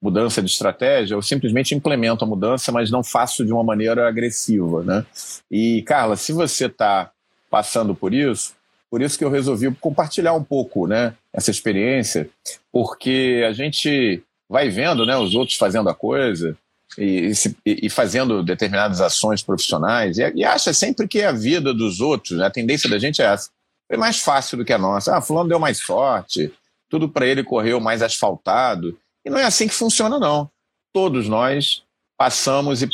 mudança 0.00 0.42
de 0.42 0.50
estratégia, 0.50 1.14
eu 1.14 1.22
simplesmente 1.22 1.74
implemento 1.74 2.24
a 2.24 2.26
mudança, 2.26 2.72
mas 2.72 2.90
não 2.90 3.04
faço 3.04 3.44
de 3.44 3.52
uma 3.52 3.62
maneira 3.62 4.08
agressiva. 4.08 4.82
Né? 4.82 5.06
E, 5.48 5.82
Carla, 5.82 6.16
se 6.16 6.32
você 6.32 6.66
está 6.66 7.10
passando 7.48 7.94
por 7.94 8.12
isso, 8.12 8.54
por 8.92 9.00
isso 9.00 9.16
que 9.16 9.24
eu 9.24 9.30
resolvi 9.30 9.74
compartilhar 9.76 10.34
um 10.34 10.44
pouco 10.44 10.86
né, 10.86 11.14
essa 11.32 11.50
experiência, 11.50 12.28
porque 12.70 13.42
a 13.48 13.50
gente 13.54 14.22
vai 14.46 14.68
vendo 14.68 15.06
né, 15.06 15.16
os 15.16 15.34
outros 15.34 15.56
fazendo 15.56 15.88
a 15.88 15.94
coisa 15.94 16.54
e, 16.98 17.32
e, 17.64 17.86
e 17.86 17.88
fazendo 17.88 18.42
determinadas 18.42 19.00
ações 19.00 19.42
profissionais 19.42 20.18
e, 20.18 20.30
e, 20.34 20.44
acha 20.44 20.74
sempre 20.74 21.08
que 21.08 21.22
a 21.22 21.32
vida 21.32 21.72
dos 21.72 22.00
outros, 22.00 22.36
né, 22.36 22.44
a 22.44 22.50
tendência 22.50 22.90
da 22.90 22.98
gente 22.98 23.22
é 23.22 23.24
essa, 23.24 23.48
é 23.90 23.96
mais 23.96 24.20
fácil 24.20 24.58
do 24.58 24.64
que 24.64 24.74
a 24.74 24.78
nossa. 24.78 25.16
Ah, 25.16 25.22
fulano 25.22 25.48
deu 25.48 25.58
mais 25.58 25.78
sorte, 25.78 26.52
tudo 26.90 27.08
para 27.08 27.26
ele 27.26 27.42
correu 27.42 27.80
mais 27.80 28.02
asfaltado. 28.02 28.98
E 29.24 29.30
não 29.30 29.38
é 29.38 29.44
assim 29.44 29.68
que 29.68 29.74
funciona, 29.74 30.18
não. 30.18 30.50
Todos 30.92 31.26
nós 31.26 31.82
passamos 32.18 32.82
e 32.82 32.88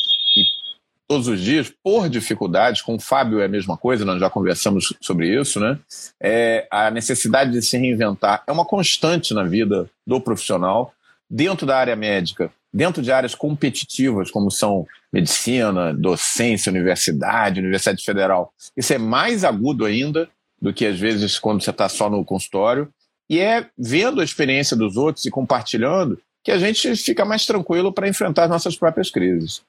todos 1.09 1.27
os 1.27 1.41
dias 1.41 1.73
por 1.83 2.09
dificuldades, 2.09 2.83
com 2.83 2.97
o 2.97 3.01
Fábio 3.01 3.41
é 3.41 3.47
a 3.47 3.49
mesma 3.49 3.79
coisa, 3.79 4.05
nós 4.05 4.21
já 4.21 4.29
conversamos 4.29 4.95
sobre 5.01 5.29
isso, 5.41 5.59
né? 5.59 5.79
É, 6.21 6.69
a 6.71 6.91
necessidade 6.91 7.51
de 7.51 7.63
se 7.63 7.79
reinventar 7.79 8.45
é 8.47 8.53
uma 8.53 8.65
constante 8.65 9.33
na 9.33 9.43
vida 9.43 9.89
do 10.07 10.21
profissional, 10.21 10.93
dentro 11.29 11.67
da 11.67 11.79
área 11.79 11.97
médica, 11.97 12.53
dentro 12.73 13.03
de 13.03 13.11
áreas 13.11 13.35
competitivas, 13.35 14.31
como 14.31 14.51
são 14.51 14.87
medicina, 15.11 15.95
docência, 15.95 16.71
universidade, 16.71 17.61
universidade 17.61 18.05
federal. 18.05 18.53
Isso 18.77 18.93
é 18.93 18.99
mais 18.99 19.45
agudo 19.45 19.87
ainda 19.87 20.29
do 20.61 20.75
que 20.75 20.85
às 20.85 20.99
vezes 21.01 21.39
quando 21.39 21.63
você 21.63 21.71
está 21.71 21.89
só 21.89 22.11
no 22.11 22.23
consultório. 22.25 22.89
E 23.31 23.39
é 23.41 23.67
vendo 23.77 24.21
a 24.21 24.25
experiência 24.25 24.77
dos 24.77 24.97
outros 24.97 25.25
e 25.25 25.31
compartilhando 25.31 26.19
que 26.43 26.51
a 26.51 26.59
gente 26.59 26.95
fica 26.97 27.25
mais 27.25 27.47
tranquilo 27.47 27.93
para 27.93 28.09
enfrentar 28.09 28.45
as 28.45 28.51
nossas 28.51 28.77
próprias 28.77 29.11
crises. 29.11 29.63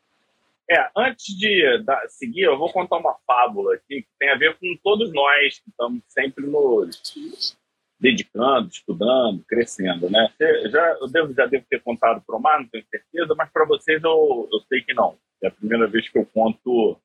É, 0.71 0.87
antes 0.95 1.35
de 1.35 1.79
da, 1.83 2.07
seguir, 2.07 2.43
eu 2.43 2.57
vou 2.57 2.71
contar 2.71 2.97
uma 2.97 3.15
fábula 3.25 3.73
aqui 3.73 4.03
que 4.03 4.09
tem 4.19 4.29
a 4.29 4.37
ver 4.37 4.55
com 4.59 4.77
todos 4.83 5.11
nós 5.11 5.59
que 5.59 5.69
estamos 5.69 6.03
sempre 6.07 6.45
nos 6.45 7.57
dedicando, 7.99 8.69
estudando, 8.69 9.43
crescendo, 9.45 10.09
né? 10.09 10.31
Já, 10.69 10.97
eu 11.01 11.07
devo, 11.07 11.33
já 11.33 11.45
devo 11.47 11.65
ter 11.67 11.81
contado 11.81 12.21
para 12.25 12.35
o 12.35 12.39
Mar, 12.39 12.59
não 12.59 12.67
tenho 12.69 12.85
certeza, 12.85 13.33
mas 13.35 13.49
para 13.51 13.65
vocês 13.65 14.01
eu, 14.03 14.47
eu 14.51 14.59
sei 14.61 14.81
que 14.81 14.93
não. 14.93 15.17
É 15.41 15.47
a 15.47 15.51
primeira 15.51 15.87
vez 15.87 16.07
que 16.07 16.17
eu 16.17 16.25
conto 16.25 16.97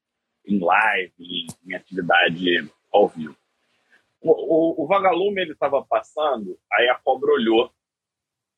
em 0.46 0.62
live, 0.62 1.12
em, 1.18 1.46
em 1.66 1.74
atividade 1.74 2.70
ao 2.92 3.08
vivo. 3.08 3.36
O, 4.20 4.30
o, 4.30 4.84
o 4.84 4.86
vagalume 4.86 5.40
ele 5.40 5.52
estava 5.52 5.82
passando, 5.84 6.58
aí 6.72 6.88
a 6.88 6.96
cobra 6.96 7.32
olhou 7.32 7.72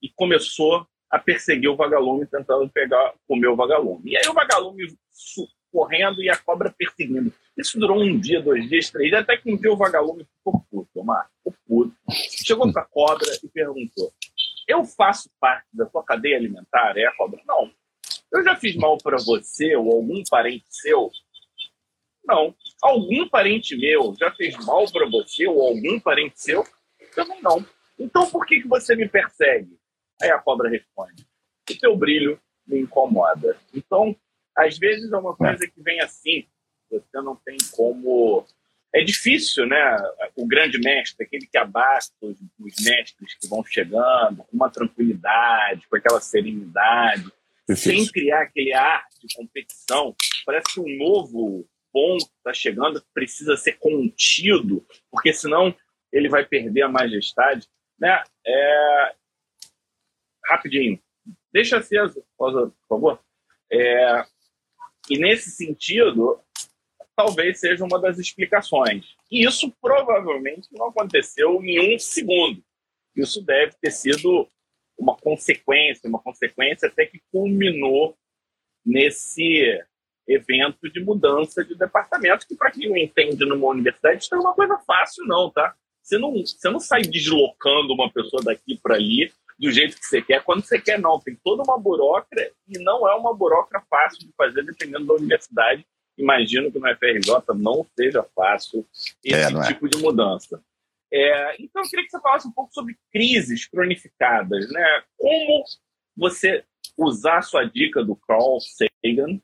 e 0.03 0.09
começou 0.11 0.87
a 1.17 1.19
perseguir 1.19 1.71
o 1.71 1.77
vagalume, 1.77 2.27
tentando 2.27 2.69
pegar, 2.69 3.15
comer 3.27 3.49
o 3.49 3.57
vagalume. 3.57 4.11
E 4.11 4.17
aí 4.17 4.29
o 4.29 4.35
vagalume 4.35 4.95
correndo 5.73 6.23
e 6.23 6.29
a 6.29 6.37
cobra 6.37 6.75
perseguindo. 6.77 7.33
Isso 7.57 7.79
durou 7.79 8.03
um 8.03 8.19
dia, 8.19 8.41
dois 8.41 8.69
dias, 8.69 8.91
três 8.91 9.11
dias, 9.11 9.23
até 9.23 9.37
que 9.37 9.51
um 9.51 9.57
dia 9.57 9.73
o 9.73 9.77
vagalume 9.77 10.25
ficou 10.25 10.61
puto, 10.71 11.01
Omar, 11.01 11.31
ficou 11.39 11.55
puto. 11.67 11.97
Chegou 12.45 12.71
para 12.71 12.83
a 12.83 12.87
cobra 12.87 13.27
e 13.43 13.49
perguntou: 13.49 14.13
Eu 14.69 14.85
faço 14.85 15.31
parte 15.41 15.67
da 15.73 15.89
sua 15.89 16.05
cadeia 16.05 16.37
alimentar? 16.37 16.97
É 16.99 17.07
a 17.07 17.13
cobra? 17.13 17.41
Não. 17.47 17.71
Eu 18.31 18.45
já 18.45 18.55
fiz 18.57 18.77
mal 18.77 18.99
para 18.99 19.17
você 19.17 19.75
ou 19.77 19.93
algum 19.93 20.23
parente 20.31 20.67
seu? 20.69 21.11
Não. 22.25 22.55
Algum 22.83 23.27
parente 23.29 23.75
meu 23.75 24.15
já 24.19 24.31
fez 24.33 24.55
mal 24.67 24.85
para 24.93 25.09
você 25.09 25.47
ou 25.47 25.63
algum 25.63 25.99
parente 25.99 26.43
seu? 26.43 26.63
Também 27.15 27.41
não. 27.41 27.65
Então 27.99 28.29
por 28.31 28.45
que, 28.45 28.61
que 28.61 28.69
você 28.69 28.95
me 28.95 29.09
persegue? 29.09 29.79
Aí 30.23 30.31
a 30.31 30.39
cobra 30.39 30.69
responde: 30.69 31.27
O 31.71 31.79
teu 31.79 31.97
brilho 31.97 32.41
me 32.67 32.81
incomoda. 32.81 33.57
Então, 33.75 34.17
às 34.57 34.79
vezes 34.79 35.13
é 35.13 35.17
uma 35.17 35.33
é. 35.33 35.37
coisa 35.37 35.67
que 35.69 35.83
vem 35.83 36.01
assim, 36.01 36.47
você 36.91 37.21
não 37.21 37.37
tem 37.37 37.57
como. 37.73 38.47
É 38.95 39.03
difícil, 39.03 39.67
né? 39.67 39.97
O 40.35 40.47
grande 40.47 40.79
mestre, 40.79 41.27
aquele 41.27 41.47
que 41.47 41.59
abasta 41.59 42.15
os, 42.23 42.39
os 42.59 42.75
mestres 42.83 43.35
que 43.35 43.47
vão 43.47 43.63
chegando 43.65 44.39
com 44.45 44.57
uma 44.57 44.71
tranquilidade, 44.71 45.87
com 45.89 45.97
aquela 45.97 46.21
serenidade, 46.21 47.31
difícil. 47.69 48.05
sem 48.05 48.07
criar 48.07 48.43
aquele 48.43 48.73
ar 48.73 49.05
de 49.21 49.37
competição. 49.37 50.15
Parece 50.47 50.75
que 50.75 50.81
um 50.81 50.97
novo 50.97 51.69
ponto 51.93 52.25
está 52.39 52.55
chegando 52.55 53.03
precisa 53.13 53.57
ser 53.57 53.73
contido, 53.73 54.87
porque 55.11 55.33
senão 55.33 55.75
ele 56.13 56.29
vai 56.29 56.47
perder 56.47 56.83
a 56.83 56.89
majestade. 56.89 57.67
Né? 57.99 58.23
É, 58.47 59.15
rapidinho. 60.47 61.01
Deixa 61.53 61.79
aceso, 61.79 62.25
por 62.37 62.73
favor. 62.89 63.21
É, 63.71 64.25
e 65.11 65.19
nesse 65.19 65.51
sentido, 65.51 66.41
talvez 67.17 67.59
seja 67.61 67.85
uma 67.85 68.01
das 68.01 68.19
explicações. 68.19 69.17
E 69.31 69.47
isso 69.47 69.73
provavelmente 69.81 70.69
não 70.73 70.89
aconteceu 70.89 71.63
em 71.63 71.95
um 71.95 71.99
segundo. 71.99 72.63
Isso 73.15 73.43
deve 73.43 73.73
ter 73.81 73.91
sido 73.91 74.49
uma 74.99 75.17
consequência, 75.17 76.09
uma 76.09 76.21
consequência 76.21 76.89
até 76.89 77.07
que 77.07 77.21
culminou 77.33 78.17
nesse 78.85 79.83
evento 80.29 80.91
de 80.91 81.01
mudança 81.01 81.65
de 81.65 81.75
departamento, 81.75 82.47
que 82.47 82.57
para 82.57 82.71
quem 82.71 82.89
não 82.89 82.97
entende 82.97 83.45
numa 83.45 83.69
universidade, 83.69 84.23
isso 84.23 84.35
não 84.35 84.39
é 84.39 84.45
uma 84.45 84.55
coisa 84.55 84.79
fácil 84.79 85.25
não, 85.27 85.51
tá? 85.51 85.75
Você 86.03 86.19
não, 86.19 86.33
você 86.33 86.71
não 86.71 86.81
sai 86.81 87.03
deslocando 87.03 87.93
uma 87.93 88.11
pessoa 88.11 88.43
daqui 88.43 88.79
para 88.81 88.97
ali 88.97 89.33
do 89.59 89.71
jeito 89.71 89.99
que 89.99 90.05
você 90.05 90.21
quer, 90.21 90.43
quando 90.43 90.65
você 90.65 90.81
quer, 90.81 90.99
não. 90.99 91.19
Tem 91.19 91.35
toda 91.43 91.63
uma 91.63 91.79
burocracia 91.79 92.53
e 92.69 92.79
não 92.79 93.09
é 93.09 93.15
uma 93.15 93.35
burocracia 93.35 93.87
fácil 93.89 94.27
de 94.27 94.33
fazer 94.37 94.63
dependendo 94.65 95.07
da 95.07 95.15
universidade. 95.15 95.87
Imagino 96.19 96.71
que 96.71 96.79
no 96.79 96.89
FRJ 96.97 97.55
não 97.55 97.87
seja 97.97 98.23
fácil 98.35 98.87
esse 99.25 99.55
é, 99.55 99.59
é, 99.59 99.67
tipo 99.67 99.89
de 99.89 99.99
mudança. 99.99 100.63
É, 101.13 101.63
então, 101.63 101.83
eu 101.83 101.89
queria 101.89 102.05
que 102.05 102.11
você 102.11 102.21
falasse 102.21 102.49
um 102.49 102.53
pouco 102.53 102.73
sobre 102.73 102.99
crises 103.13 103.67
cronificadas. 103.67 104.71
Né? 104.71 105.03
Como 105.17 105.65
você 106.17 106.65
usar 106.97 107.39
a 107.39 107.43
sua 107.43 107.65
dica 107.65 108.03
do 108.03 108.17
Carl 108.17 108.59
Sagan 108.61 109.41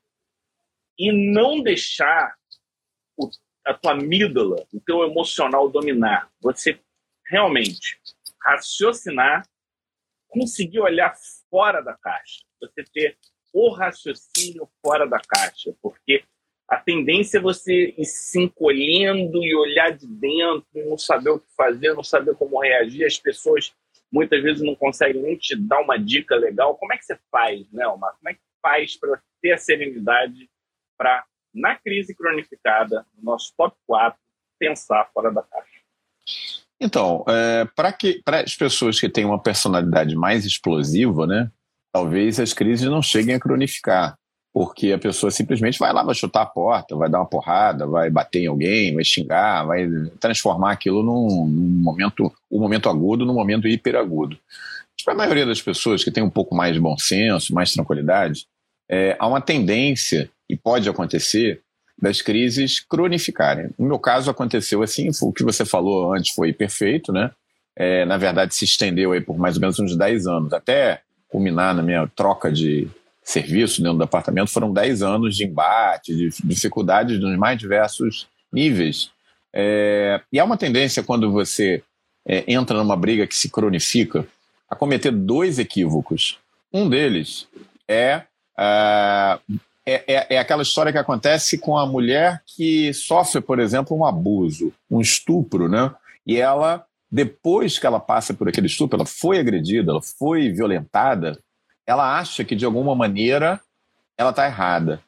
e 0.99 1.13
não 1.13 1.63
deixar 1.63 2.35
o, 3.17 3.31
a 3.67 3.75
tua 3.75 3.93
amígdala, 3.93 4.67
o 4.73 4.81
teu 4.81 5.05
emocional 5.05 5.69
dominar. 5.69 6.31
Você 6.41 6.81
realmente 7.27 7.99
raciocinar 8.41 9.47
conseguir 10.33 10.81
olhar 10.81 11.15
fora 11.51 11.83
da 11.83 11.95
caixa, 11.95 12.43
você 12.59 12.83
ter 12.85 13.19
o 13.53 13.71
raciocínio 13.71 14.69
fora 14.81 15.07
da 15.07 15.21
caixa, 15.21 15.75
porque 15.83 16.25
a 16.67 16.79
tendência 16.79 17.37
é 17.37 17.41
você 17.41 17.95
ir 17.99 18.05
se 18.07 18.41
encolhendo 18.41 19.45
e 19.45 19.55
olhar 19.55 19.91
de 19.91 20.07
dentro, 20.07 20.67
não 20.75 20.97
saber 20.97 21.29
o 21.29 21.39
que 21.39 21.55
fazer, 21.55 21.93
não 21.93 22.03
saber 22.03 22.35
como 22.35 22.63
reagir. 22.63 23.05
As 23.05 23.19
pessoas 23.19 23.75
muitas 24.11 24.43
vezes 24.43 24.63
não 24.63 24.75
conseguem 24.75 25.21
nem 25.21 25.37
te 25.37 25.55
dar 25.55 25.81
uma 25.81 25.99
dica 25.99 26.35
legal. 26.35 26.75
Como 26.77 26.95
é 26.95 26.97
que 26.97 27.05
você 27.05 27.19
faz, 27.31 27.71
né, 27.71 27.87
Omar? 27.87 28.17
Como 28.17 28.31
é 28.31 28.35
que 28.35 28.41
faz 28.63 28.97
para 28.97 29.23
ter 29.43 29.53
a 29.53 29.59
serenidade 29.59 30.49
para, 30.97 31.27
na 31.53 31.77
crise 31.77 32.15
cronificada, 32.15 33.07
no 33.19 33.25
nosso 33.33 33.53
top 33.55 33.77
4, 33.87 34.19
pensar 34.59 35.11
fora 35.13 35.31
da 35.31 35.43
caixa? 35.43 35.83
Então, 36.83 37.25
é, 37.29 37.65
para 37.77 38.41
as 38.41 38.57
pessoas 38.57 38.99
que 38.99 39.09
têm 39.09 39.25
uma 39.25 39.39
personalidade 39.39 40.17
mais 40.17 40.45
explosiva, 40.45 41.29
né, 41.29 41.49
talvez 41.93 42.41
as 42.41 42.53
crises 42.53 42.91
não 42.91 43.01
cheguem 43.01 43.37
a 43.37 43.41
cronificar, 43.41 44.19
porque 44.53 44.91
a 44.91 44.99
pessoa 44.99 45.31
simplesmente 45.31 45.79
vai 45.79 45.93
lá, 45.93 46.03
vai 46.03 46.15
chutar 46.15 46.43
a 46.43 46.47
porta, 46.47 46.97
vai 46.97 47.09
dar 47.09 47.21
uma 47.21 47.29
porrada, 47.29 47.87
vai 47.87 48.11
bater 48.11 48.43
em 48.43 48.47
alguém, 48.49 48.93
vai 48.95 49.05
xingar, 49.05 49.65
vai 49.65 49.89
transformar 50.19 50.73
aquilo 50.73 51.05
num, 51.05 51.47
num 51.47 51.83
momento, 51.83 52.33
um 52.51 52.59
momento 52.59 52.89
agudo 52.89 53.25
num 53.25 53.35
momento 53.35 53.69
hiperagudo. 53.69 54.37
Para 55.05 55.15
a 55.15 55.17
maioria 55.17 55.47
das 55.47 55.63
pessoas 55.63 56.03
que 56.03 56.11
tem 56.11 56.23
um 56.23 56.31
pouco 56.31 56.53
mais 56.53 56.75
de 56.75 56.81
bom 56.81 56.99
senso, 56.99 57.55
mais 57.55 57.73
tranquilidade, 57.73 58.47
é, 58.91 59.17
há 59.21 59.29
uma 59.29 59.41
tendência, 59.41 60.29
e 60.51 60.57
pode 60.57 60.89
acontecer, 60.89 61.63
das 62.03 62.21
crises 62.21 62.81
cronificarem. 62.81 63.71
No 63.79 63.87
meu 63.87 63.99
caso 63.99 64.29
aconteceu 64.29 64.83
assim, 64.83 65.09
o 65.23 65.33
que 65.33 65.45
você 65.45 65.65
falou 65.65 66.13
antes 66.13 66.35
foi 66.35 66.53
perfeito, 66.53 67.13
né? 67.13 67.31
É, 67.77 68.05
na 68.05 68.19
verdade 68.19 68.55
se 68.55 68.65
estendeu 68.65 69.13
aí 69.13 69.21
por 69.21 69.39
mais 69.39 69.55
ou 69.55 69.61
menos 69.61 69.79
uns 69.79 69.97
10 69.97 70.27
anos, 70.27 70.53
até 70.53 71.01
culminar 71.29 71.75
na 71.75 71.83
minha 71.83 72.07
troca 72.09 72.51
de 72.51 72.89
serviço 73.23 73.81
dentro 73.81 73.99
do 73.99 74.05
apartamento, 74.05 74.51
foram 74.51 74.73
10 74.73 75.01
anos 75.01 75.37
de 75.37 75.45
embate, 75.45 76.15
de 76.15 76.31
dificuldades 76.45 77.21
nos 77.21 77.39
mais 77.39 77.57
diversos 77.57 78.27
níveis. 78.53 79.11
É, 79.55 80.21
e 80.31 80.41
há 80.41 80.45
uma 80.45 80.57
tendência 80.57 81.05
quando 81.05 81.31
você 81.31 81.83
é, 82.27 82.45
entra 82.53 82.77
numa 82.77 82.97
briga 82.97 83.27
que 83.29 83.37
se 83.37 83.49
cronifica 83.49 84.27
a 84.69 84.75
cometer 84.75 85.13
dois 85.13 85.61
equívocos. 85.61 86.39
Um 86.73 86.89
deles 86.89 87.47
é 87.87 88.23
uh, 88.59 89.41
é, 89.85 90.15
é, 90.15 90.27
é, 90.35 90.39
aquela 90.39 90.63
história 90.63 90.93
que 90.93 90.99
acontece 90.99 91.59
com 91.59 91.77
a 91.77 91.87
mulher 91.87 92.43
que 92.47 92.93
sofre, 92.95 93.41
por 93.41 93.59
exemplo, 93.59 93.97
um 93.97 94.05
abuso, 94.05 94.73
um 94.91 95.01
estupro, 95.01 95.69
né? 95.69 95.93
E 96.27 96.37
ela, 96.37 96.85
depois 97.11 97.79
que 97.79 97.87
ela 97.87 97.99
passa 97.99 98.33
por 98.33 98.49
aquele 98.49 98.69
estupro, 98.69 98.97
ela 98.97 99.07
foi 99.07 99.39
agredida, 99.39 99.91
ela 99.91 100.03
foi 100.03 100.51
violentada, 100.51 101.39
ela 101.85 102.19
acha 102.19 102.45
que 102.45 102.55
de 102.55 102.65
alguma 102.65 102.95
maneira 102.95 103.61
ela 104.17 104.31
está 104.31 104.47
errada. 104.47 105.01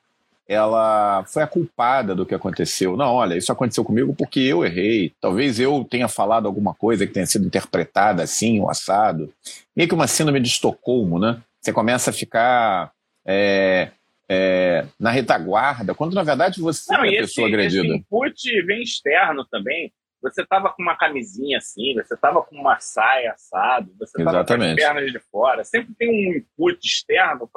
Ela 0.46 1.24
foi 1.24 1.42
a 1.42 1.46
culpada 1.46 2.14
do 2.14 2.26
que 2.26 2.34
aconteceu. 2.34 2.96
Não, 2.98 3.14
olha, 3.14 3.34
isso 3.34 3.50
aconteceu 3.50 3.82
comigo 3.82 4.14
porque 4.14 4.40
eu 4.40 4.62
errei. 4.62 5.12
Talvez 5.18 5.58
eu 5.58 5.86
tenha 5.88 6.06
falado 6.06 6.46
alguma 6.46 6.74
coisa 6.74 7.06
que 7.06 7.12
tenha 7.14 7.24
sido 7.24 7.46
interpretada 7.46 8.22
assim, 8.22 8.60
o 8.60 8.68
assado. 8.68 9.32
Meio 9.74 9.88
que 9.88 9.94
uma 9.94 10.06
síndrome 10.06 10.40
de 10.40 10.48
Estocolmo, 10.48 11.18
né? 11.18 11.40
Você 11.62 11.72
começa 11.72 12.10
a 12.10 12.12
ficar 12.12 12.92
é, 13.24 13.90
é, 14.28 14.86
na 14.98 15.10
retaguarda, 15.10 15.94
quando 15.94 16.14
na 16.14 16.22
verdade 16.22 16.60
você 16.60 16.92
Não, 16.92 17.04
é 17.04 17.08
a 17.08 17.12
esse, 17.12 17.20
pessoa 17.20 17.48
agredida. 17.48 17.86
Esse 17.86 17.96
input 17.96 18.62
vem 18.62 18.82
externo 18.82 19.44
também. 19.44 19.92
você 20.22 20.42
estava 20.42 20.70
com 20.70 20.82
uma 20.82 20.96
camisinha 20.96 21.58
assim, 21.58 21.94
você 21.94 22.14
estava 22.14 22.42
com 22.42 22.56
uma 22.56 22.78
saia 22.80 23.32
assado, 23.32 23.94
você 23.98 24.18
estava 24.18 24.44
com 24.44 24.54
as 24.54 24.74
pernas 24.74 25.12
de 25.12 25.18
fora. 25.30 25.64
Sempre 25.64 25.94
tem 25.94 26.08
um 26.10 26.38
input 26.38 26.78
externo 26.86 27.50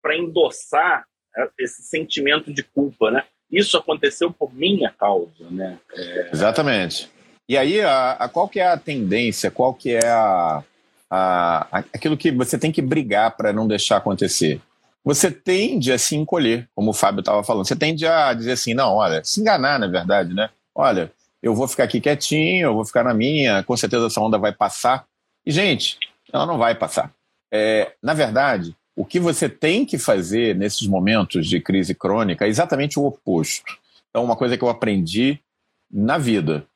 para 0.00 0.16
endossar 0.16 1.04
é, 1.36 1.48
esse 1.58 1.82
sentimento 1.82 2.52
de 2.52 2.62
culpa, 2.62 3.10
né? 3.10 3.24
Isso 3.50 3.76
aconteceu 3.76 4.30
por 4.30 4.54
minha 4.54 4.90
causa, 4.90 5.50
né? 5.50 5.78
É... 5.94 6.30
Exatamente. 6.32 7.10
E 7.48 7.56
aí, 7.56 7.80
a, 7.80 8.12
a, 8.12 8.28
qual 8.28 8.46
que 8.46 8.60
é 8.60 8.66
a 8.66 8.76
tendência, 8.76 9.50
qual 9.50 9.72
que 9.72 9.94
é 9.94 10.06
a, 10.06 10.62
a, 11.10 11.78
aquilo 11.94 12.16
que 12.16 12.30
você 12.30 12.58
tem 12.58 12.70
que 12.70 12.82
brigar 12.82 13.36
para 13.36 13.54
não 13.54 13.66
deixar 13.66 13.96
acontecer? 13.96 14.60
Você 15.08 15.30
tende 15.30 15.90
a 15.90 15.96
se 15.96 16.14
encolher, 16.14 16.68
como 16.74 16.90
o 16.90 16.92
Fábio 16.92 17.20
estava 17.20 17.42
falando. 17.42 17.66
Você 17.66 17.74
tende 17.74 18.06
a 18.06 18.34
dizer 18.34 18.52
assim, 18.52 18.74
não, 18.74 18.92
olha, 18.92 19.24
se 19.24 19.40
enganar, 19.40 19.78
na 19.78 19.86
verdade, 19.86 20.34
né? 20.34 20.50
Olha, 20.74 21.10
eu 21.42 21.54
vou 21.54 21.66
ficar 21.66 21.84
aqui 21.84 21.98
quietinho, 21.98 22.66
eu 22.66 22.74
vou 22.74 22.84
ficar 22.84 23.02
na 23.02 23.14
minha, 23.14 23.62
com 23.62 23.74
certeza 23.74 24.08
essa 24.08 24.20
onda 24.20 24.36
vai 24.36 24.52
passar. 24.52 25.06
E, 25.46 25.50
gente, 25.50 25.98
ela 26.30 26.44
não 26.44 26.58
vai 26.58 26.74
passar. 26.74 27.10
É, 27.50 27.94
na 28.02 28.12
verdade, 28.12 28.76
o 28.94 29.02
que 29.02 29.18
você 29.18 29.48
tem 29.48 29.86
que 29.86 29.96
fazer 29.96 30.54
nesses 30.54 30.86
momentos 30.86 31.46
de 31.46 31.58
crise 31.58 31.94
crônica 31.94 32.44
é 32.44 32.48
exatamente 32.48 32.98
o 32.98 33.06
oposto. 33.06 33.78
Então, 34.10 34.22
uma 34.22 34.36
coisa 34.36 34.58
que 34.58 34.62
eu 34.62 34.68
aprendi 34.68 35.40
na 35.90 36.18
vida: 36.18 36.66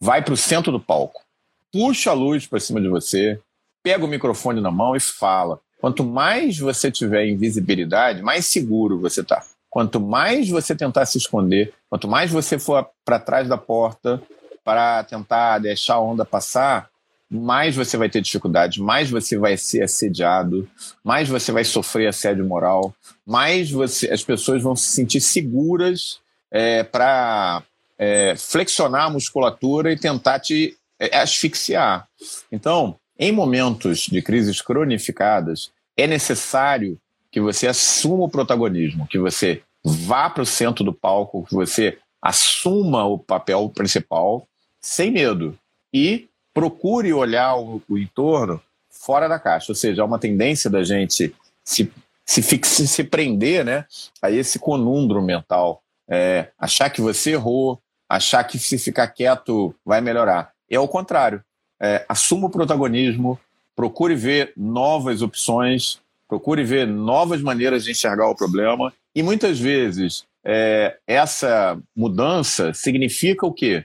vai 0.00 0.22
para 0.22 0.32
o 0.32 0.38
centro 0.38 0.72
do 0.72 0.80
palco, 0.80 1.22
puxa 1.70 2.12
a 2.12 2.14
luz 2.14 2.46
para 2.46 2.58
cima 2.58 2.80
de 2.80 2.88
você, 2.88 3.38
pega 3.82 4.06
o 4.06 4.08
microfone 4.08 4.58
na 4.58 4.70
mão 4.70 4.96
e 4.96 5.00
fala. 5.00 5.60
Quanto 5.82 6.04
mais 6.04 6.56
você 6.56 6.92
tiver 6.92 7.26
invisibilidade, 7.26 8.22
mais 8.22 8.46
seguro 8.46 9.00
você 9.00 9.20
está. 9.20 9.44
Quanto 9.68 9.98
mais 9.98 10.48
você 10.48 10.76
tentar 10.76 11.04
se 11.06 11.18
esconder, 11.18 11.74
quanto 11.90 12.06
mais 12.06 12.30
você 12.30 12.56
for 12.56 12.88
para 13.04 13.18
trás 13.18 13.48
da 13.48 13.58
porta 13.58 14.22
para 14.64 15.02
tentar 15.02 15.58
deixar 15.58 15.94
a 15.94 16.00
onda 16.00 16.24
passar, 16.24 16.88
mais 17.28 17.74
você 17.74 17.96
vai 17.96 18.08
ter 18.08 18.20
dificuldade, 18.20 18.80
mais 18.80 19.10
você 19.10 19.36
vai 19.36 19.56
ser 19.56 19.82
assediado, 19.82 20.70
mais 21.02 21.28
você 21.28 21.50
vai 21.50 21.64
sofrer 21.64 22.06
assédio 22.06 22.46
moral, 22.46 22.94
mais 23.26 23.68
você, 23.68 24.08
as 24.08 24.22
pessoas 24.22 24.62
vão 24.62 24.76
se 24.76 24.86
sentir 24.86 25.20
seguras 25.20 26.20
é, 26.48 26.84
para 26.84 27.60
é, 27.98 28.36
flexionar 28.36 29.06
a 29.06 29.10
musculatura 29.10 29.90
e 29.90 29.98
tentar 29.98 30.38
te 30.38 30.76
é, 31.00 31.18
asfixiar. 31.18 32.06
Então, 32.52 33.00
em 33.22 33.30
momentos 33.30 34.00
de 34.00 34.20
crises 34.20 34.60
cronificadas, 34.60 35.70
é 35.96 36.08
necessário 36.08 36.98
que 37.30 37.40
você 37.40 37.68
assuma 37.68 38.24
o 38.24 38.28
protagonismo, 38.28 39.06
que 39.06 39.16
você 39.16 39.62
vá 39.84 40.28
para 40.28 40.42
o 40.42 40.46
centro 40.46 40.82
do 40.82 40.92
palco, 40.92 41.46
que 41.46 41.54
você 41.54 41.98
assuma 42.20 43.04
o 43.04 43.16
papel 43.16 43.70
principal 43.72 44.48
sem 44.80 45.12
medo 45.12 45.56
e 45.94 46.28
procure 46.52 47.12
olhar 47.12 47.54
o, 47.54 47.80
o 47.88 47.96
entorno 47.96 48.60
fora 48.90 49.28
da 49.28 49.38
caixa. 49.38 49.70
Ou 49.70 49.76
seja, 49.76 50.02
há 50.02 50.04
uma 50.04 50.18
tendência 50.18 50.68
da 50.68 50.82
gente 50.82 51.32
se, 51.64 51.92
se, 52.26 52.42
fixe, 52.42 52.88
se 52.88 53.04
prender 53.04 53.64
né, 53.64 53.86
a 54.20 54.32
esse 54.32 54.58
conundro 54.58 55.22
mental. 55.22 55.80
É, 56.08 56.48
achar 56.58 56.90
que 56.90 57.00
você 57.00 57.34
errou, 57.34 57.80
achar 58.08 58.42
que 58.42 58.58
se 58.58 58.76
ficar 58.78 59.06
quieto 59.06 59.72
vai 59.84 60.00
melhorar. 60.00 60.50
É 60.68 60.80
o 60.80 60.88
contrário. 60.88 61.40
É, 61.82 62.04
assuma 62.08 62.46
o 62.46 62.50
protagonismo, 62.50 63.38
procure 63.74 64.14
ver 64.14 64.52
novas 64.56 65.22
opções, 65.22 65.98
procure 66.28 66.62
ver 66.62 66.86
novas 66.86 67.42
maneiras 67.42 67.84
de 67.84 67.90
enxergar 67.90 68.28
o 68.28 68.36
problema. 68.36 68.92
E 69.14 69.22
muitas 69.22 69.58
vezes 69.58 70.24
é, 70.44 70.96
essa 71.06 71.78
mudança 71.94 72.72
significa 72.72 73.44
o 73.44 73.52
quê? 73.52 73.84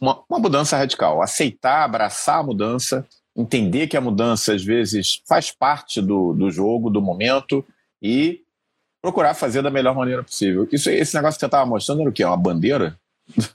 uma, 0.00 0.22
uma 0.28 0.38
mudança 0.38 0.76
radical. 0.76 1.20
Aceitar, 1.22 1.84
abraçar 1.84 2.38
a 2.38 2.42
mudança, 2.42 3.06
entender 3.36 3.86
que 3.86 3.96
a 3.96 4.00
mudança 4.00 4.54
às 4.54 4.64
vezes 4.64 5.22
faz 5.28 5.50
parte 5.50 6.00
do, 6.00 6.32
do 6.32 6.50
jogo, 6.50 6.88
do 6.88 7.02
momento 7.02 7.64
e 8.02 8.42
procurar 9.02 9.34
fazer 9.34 9.62
da 9.62 9.70
melhor 9.70 9.94
maneira 9.94 10.22
possível. 10.22 10.66
Isso, 10.72 10.88
esse 10.90 11.14
negócio 11.14 11.36
que 11.36 11.40
você 11.40 11.46
estava 11.46 11.66
mostrando 11.66 12.00
era 12.00 12.10
o 12.10 12.12
quê? 12.12 12.24
Uma 12.24 12.36
bandeira? 12.36 12.98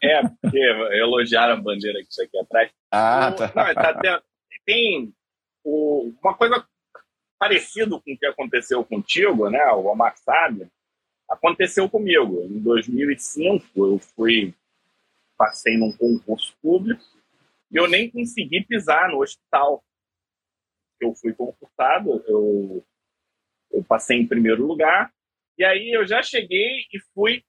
É, 0.02 0.22
porque 0.42 0.58
elogiaram 0.58 1.54
a 1.54 1.62
bandeira 1.62 2.00
que 2.00 2.10
isso 2.10 2.22
aqui 2.22 2.38
atrás. 2.38 2.72
Ah, 2.92 3.32
tá. 3.32 3.52
Não, 3.56 3.74
tá 3.74 4.22
tem 4.66 5.14
o, 5.64 6.14
uma 6.22 6.34
coisa 6.34 6.66
parecida 7.38 7.92
com 7.92 8.14
o 8.14 8.18
que 8.18 8.26
aconteceu 8.26 8.84
contigo, 8.84 9.50
né? 9.50 9.64
O 9.72 9.86
Omar 9.86 10.16
sabe. 10.18 10.68
Aconteceu 11.30 11.90
comigo. 11.90 12.42
Em 12.44 12.60
2005, 12.60 13.66
eu 13.76 14.00
fui 14.00 14.54
passei 15.38 15.78
num 15.78 15.92
concurso 15.92 16.56
público 16.62 17.04
e 17.72 17.76
eu 17.76 17.88
nem 17.88 18.10
consegui 18.10 18.64
pisar 18.64 19.10
no 19.10 19.22
hospital. 19.22 19.84
Eu 21.00 21.14
fui 21.14 21.34
concursado, 21.34 22.24
eu, 22.26 22.86
eu 23.72 23.84
passei 23.84 24.18
em 24.18 24.28
primeiro 24.28 24.66
lugar, 24.66 25.14
e 25.58 25.66
aí 25.66 25.92
eu 25.92 26.08
já 26.08 26.24
cheguei 26.24 26.86
e 26.94 27.00
fui 27.14 27.44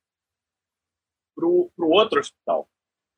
para 1.37 1.46
o 1.46 1.90
outro 1.90 2.18
hospital. 2.18 2.68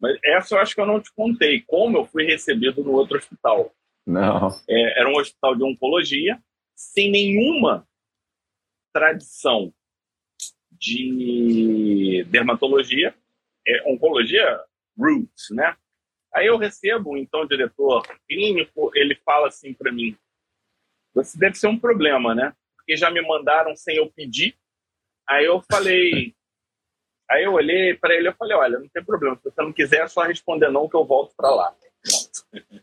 Mas 0.01 0.19
essa 0.25 0.55
eu 0.55 0.61
acho 0.61 0.75
que 0.75 0.81
eu 0.81 0.87
não 0.87 1.01
te 1.01 1.13
contei, 1.13 1.63
como 1.63 1.97
eu 1.97 2.05
fui 2.05 2.25
recebido 2.25 2.83
no 2.83 2.93
outro 2.93 3.17
hospital. 3.17 3.73
Não. 4.07 4.49
É, 4.69 5.01
era 5.01 5.09
um 5.09 5.17
hospital 5.17 5.55
de 5.55 5.63
oncologia, 5.63 6.43
sem 6.77 7.11
nenhuma 7.11 7.87
tradição 8.93 9.73
de 10.73 12.25
dermatologia, 12.29 13.15
é, 13.67 13.91
oncologia 13.91 14.61
roots, 14.97 15.51
né? 15.51 15.77
Aí 16.35 16.47
eu 16.47 16.57
recebo, 16.57 17.17
então, 17.17 17.43
o 17.43 17.49
diretor 17.49 18.03
clínico, 18.29 18.91
ele 18.95 19.15
fala 19.25 19.49
assim 19.49 19.73
para 19.73 19.91
mim, 19.91 20.17
você 21.15 21.39
deve 21.39 21.57
ser 21.57 21.67
um 21.67 21.79
problema, 21.79 22.35
né? 22.35 22.55
Porque 22.77 22.97
já 22.97 23.11
me 23.11 23.21
mandaram 23.23 23.75
sem 23.75 23.97
eu 23.97 24.11
pedir. 24.11 24.57
Aí 25.29 25.45
eu 25.45 25.63
falei, 25.71 26.35
aí 27.29 27.45
eu 27.45 27.53
olhei 27.53 27.95
para 27.95 28.15
ele 28.15 28.29
e 28.29 28.35
falei, 28.35 28.57
olha, 28.57 28.79
não 28.79 28.89
tem 28.89 29.05
problema, 29.05 29.37
se 29.37 29.45
você 29.45 29.63
não 29.63 29.73
quiser, 29.73 30.03
é 30.03 30.09
só 30.09 30.23
responder 30.23 30.71
não 30.71 30.89
que 30.89 30.97
eu 30.97 31.05
volto 31.05 31.35
para 31.37 31.51
lá. 31.51 31.75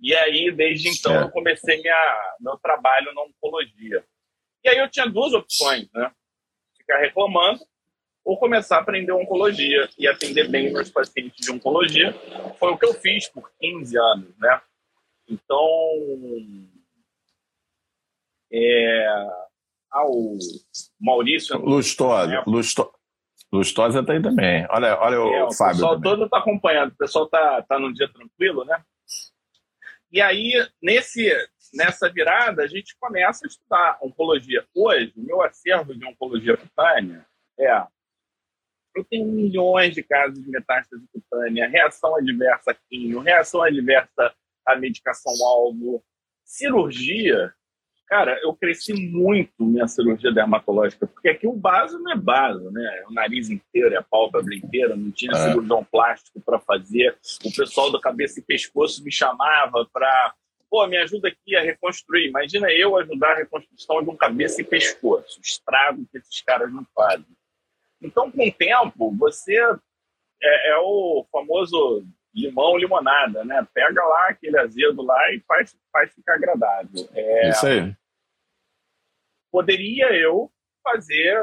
e 0.00 0.14
aí, 0.14 0.50
desde 0.50 0.88
então, 0.88 1.14
é. 1.14 1.22
eu 1.22 1.30
comecei 1.30 1.80
minha, 1.80 2.34
meu 2.40 2.56
trabalho 2.58 3.12
na 3.14 3.22
oncologia. 3.22 4.04
E 4.64 4.68
aí 4.68 4.78
eu 4.78 4.90
tinha 4.90 5.06
duas 5.06 5.32
opções, 5.32 5.88
né? 5.92 6.10
Ficar 6.76 6.98
reclamando 6.98 7.60
ou 8.24 8.38
começar 8.38 8.76
a 8.76 8.80
aprender 8.80 9.12
oncologia 9.12 9.88
e 9.98 10.06
atender 10.06 10.48
bem 10.48 10.72
meus 10.72 10.90
pacientes 10.90 11.44
de 11.44 11.50
oncologia. 11.50 12.12
Foi 12.58 12.70
o 12.70 12.78
que 12.78 12.86
eu 12.86 12.94
fiz 12.94 13.28
por 13.28 13.50
15 13.58 13.98
anos, 13.98 14.38
né? 14.38 14.60
Então, 15.28 15.66
é, 18.52 19.06
ah, 19.90 20.06
o 20.06 20.36
Maurício... 21.00 21.56
Lustosa, 21.58 22.26
né? 22.26 22.42
Lusto, 22.46 22.92
Lustosa 23.52 24.04
tá 24.04 24.12
aí 24.12 24.22
também. 24.22 24.66
Olha, 24.70 24.98
olha 25.00 25.14
é, 25.14 25.18
o, 25.18 25.46
o 25.48 25.52
Fábio. 25.52 25.72
O 25.72 25.76
pessoal 25.76 25.94
também. 25.96 26.10
todo 26.10 26.24
está 26.24 26.38
acompanhando, 26.38 26.92
o 26.92 26.96
pessoal 26.96 27.28
tá, 27.28 27.62
tá 27.62 27.78
num 27.78 27.92
dia 27.92 28.08
tranquilo, 28.08 28.64
né? 28.64 28.82
E 30.12 30.20
aí, 30.20 30.52
nesse, 30.82 31.30
nessa 31.72 32.08
virada, 32.08 32.62
a 32.62 32.66
gente 32.66 32.96
começa 32.98 33.44
a 33.44 33.48
estudar 33.48 33.98
oncologia. 34.02 34.64
Hoje, 34.74 35.12
o 35.16 35.22
meu 35.22 35.42
acervo 35.42 35.94
de 35.94 36.04
oncologia 36.04 36.56
cutânea 36.56 37.26
é 37.58 37.86
eu 38.94 39.04
tenho 39.04 39.26
milhões 39.26 39.94
de 39.94 40.02
casos 40.02 40.42
de 40.42 40.50
metástase 40.50 41.06
cutânea, 41.12 41.68
reação 41.68 42.16
adversa 42.16 42.72
a 42.72 42.74
quimio, 42.74 43.20
reação 43.20 43.62
adversa 43.62 44.34
à 44.66 44.76
medicação-alvo, 44.76 46.04
cirurgia. 46.44 47.54
Cara, 48.10 48.40
eu 48.42 48.52
cresci 48.52 48.92
muito 48.92 49.64
minha 49.64 49.86
cirurgia 49.86 50.32
dermatológica, 50.32 51.06
porque 51.06 51.28
aqui 51.28 51.46
o 51.46 51.52
base 51.52 51.96
não 51.96 52.10
é 52.10 52.16
base, 52.16 52.68
né? 52.72 52.98
É 52.98 53.06
o 53.06 53.12
nariz 53.12 53.48
inteiro, 53.48 53.94
é 53.94 53.98
a 53.98 54.02
pálpebra 54.02 54.52
inteira, 54.52 54.96
não 54.96 55.12
tinha 55.12 55.30
é. 55.30 55.36
cirurgião 55.36 55.84
plástico 55.84 56.40
para 56.40 56.58
fazer. 56.58 57.16
O 57.44 57.54
pessoal 57.54 57.92
da 57.92 58.00
cabeça 58.00 58.40
e 58.40 58.42
pescoço 58.42 59.04
me 59.04 59.12
chamava 59.12 59.88
para 59.92 60.34
pô, 60.68 60.84
me 60.88 60.96
ajuda 60.96 61.28
aqui 61.28 61.54
a 61.54 61.62
reconstruir. 61.62 62.26
Imagina 62.26 62.68
eu 62.72 62.96
ajudar 62.96 63.30
a 63.30 63.36
reconstrução 63.36 64.02
de 64.02 64.10
um 64.10 64.16
cabeça 64.16 64.60
e 64.60 64.64
pescoço, 64.64 65.38
o 65.38 65.42
estrago 65.42 66.04
que 66.10 66.18
esses 66.18 66.42
caras 66.42 66.72
não 66.72 66.84
fazem. 66.92 67.36
Então, 68.02 68.28
com 68.28 68.48
o 68.48 68.52
tempo, 68.52 69.14
você 69.16 69.56
é, 70.42 70.72
é 70.72 70.78
o 70.78 71.24
famoso 71.30 72.04
limão 72.34 72.76
limonada, 72.76 73.44
né? 73.44 73.64
Pega 73.72 74.02
lá 74.02 74.28
aquele 74.30 74.58
azedo 74.58 75.00
lá 75.02 75.32
e 75.32 75.40
faz, 75.46 75.76
faz 75.92 76.12
ficar 76.12 76.34
agradável. 76.34 77.08
É, 77.14 77.50
Isso 77.50 77.66
aí. 77.66 77.99
Poderia 79.50 80.12
eu 80.12 80.50
fazer 80.82 81.38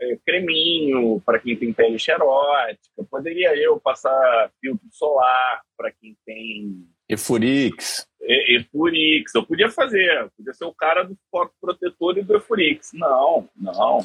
é, 0.00 0.16
creminho 0.24 1.20
para 1.24 1.38
quem 1.38 1.56
tem 1.56 1.72
pele 1.72 1.98
xerótica, 1.98 3.04
poderia 3.10 3.56
eu 3.56 3.80
passar 3.80 4.50
filtro 4.60 4.86
solar 4.92 5.62
para 5.76 5.90
quem 5.92 6.16
tem. 6.24 6.86
Efurix. 7.08 8.06
Efurix, 8.20 9.34
eu 9.34 9.46
podia 9.46 9.70
fazer, 9.70 10.22
eu 10.22 10.30
podia 10.36 10.52
ser 10.52 10.64
o 10.64 10.74
cara 10.74 11.04
do 11.04 11.16
foco 11.30 11.54
protetor 11.60 12.18
e 12.18 12.22
do 12.22 12.36
Efurix. 12.36 12.92
Não, 12.92 13.48
não. 13.56 14.04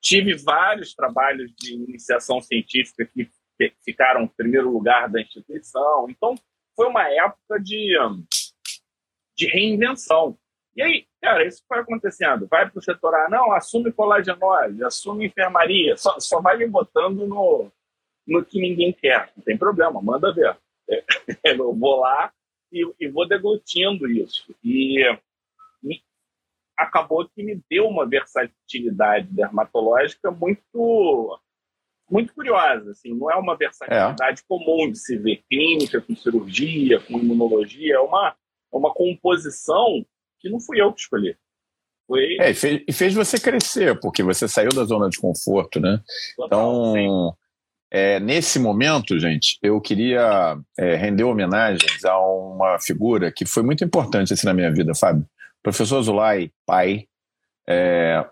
Tive 0.00 0.34
vários 0.34 0.94
trabalhos 0.94 1.52
de 1.56 1.74
iniciação 1.74 2.40
científica 2.40 3.06
que 3.06 3.30
ficaram 3.84 4.22
em 4.22 4.28
primeiro 4.28 4.70
lugar 4.70 5.08
da 5.08 5.20
instituição. 5.20 6.10
Então, 6.10 6.34
foi 6.74 6.88
uma 6.88 7.08
época 7.08 7.60
de, 7.60 7.96
de 9.36 9.46
reinvenção. 9.46 10.36
E 10.74 10.82
aí, 10.82 11.06
cara, 11.20 11.46
isso 11.46 11.62
foi 11.68 11.80
acontecendo. 11.80 12.46
Vai 12.48 12.68
para 12.68 12.78
o 12.78 12.82
setor 12.82 13.14
A, 13.14 13.28
não, 13.28 13.52
assume 13.52 13.92
colagenose, 13.92 14.82
assume 14.84 15.26
enfermaria, 15.26 15.96
só, 15.96 16.18
só 16.18 16.40
vai 16.40 16.56
me 16.56 16.66
botando 16.66 17.26
no, 17.26 17.70
no 18.26 18.44
que 18.44 18.60
ninguém 18.60 18.92
quer. 18.92 19.30
Não 19.36 19.44
tem 19.44 19.56
problema, 19.56 20.00
manda 20.00 20.32
ver. 20.32 20.56
Eu 21.44 21.74
vou 21.74 22.00
lá 22.00 22.32
e, 22.72 22.90
e 22.98 23.08
vou 23.08 23.28
deglutindo 23.28 24.08
isso. 24.08 24.54
E, 24.64 25.04
e, 25.84 26.00
acabou 26.76 27.28
que 27.28 27.42
me 27.42 27.60
deu 27.70 27.86
uma 27.86 28.06
versatilidade 28.06 29.28
dermatológica 29.28 30.30
muito 30.30 31.38
muito 32.10 32.34
curiosa. 32.34 32.90
Assim, 32.90 33.14
não 33.14 33.30
é 33.30 33.36
uma 33.36 33.56
versatilidade 33.56 34.40
é. 34.40 34.44
comum 34.46 34.90
de 34.90 34.98
se 34.98 35.16
ver 35.16 35.42
clínica, 35.48 36.00
com 36.00 36.16
cirurgia, 36.16 37.00
com 37.00 37.18
imunologia. 37.18 37.96
É 37.96 38.00
uma, 38.00 38.36
é 38.72 38.76
uma 38.76 38.92
composição 38.92 40.04
que 40.42 40.50
não 40.50 40.60
fui 40.60 40.80
eu 40.80 40.92
que 40.92 41.00
escolhi. 41.00 41.36
Foi... 42.06 42.36
É, 42.40 42.50
e 42.50 42.54
fez, 42.54 42.82
e 42.86 42.92
fez 42.92 43.14
você 43.14 43.38
crescer, 43.38 43.98
porque 44.00 44.22
você 44.22 44.46
saiu 44.48 44.70
da 44.70 44.84
zona 44.84 45.08
de 45.08 45.18
conforto, 45.18 45.80
né? 45.80 46.00
Total, 46.36 46.96
então, 46.96 47.36
é, 47.90 48.18
nesse 48.18 48.58
momento, 48.58 49.18
gente, 49.18 49.58
eu 49.62 49.80
queria 49.80 50.58
é, 50.78 50.96
render 50.96 51.24
homenagens 51.24 52.04
a 52.04 52.18
uma 52.18 52.78
figura 52.78 53.30
que 53.30 53.46
foi 53.46 53.62
muito 53.62 53.84
importante 53.84 54.32
assim, 54.32 54.46
na 54.46 54.54
minha 54.54 54.72
vida, 54.72 54.94
Fábio. 54.94 55.26
Professor 55.62 56.02
Zulay, 56.02 56.50
pai. 56.66 57.06
É, 57.68 58.24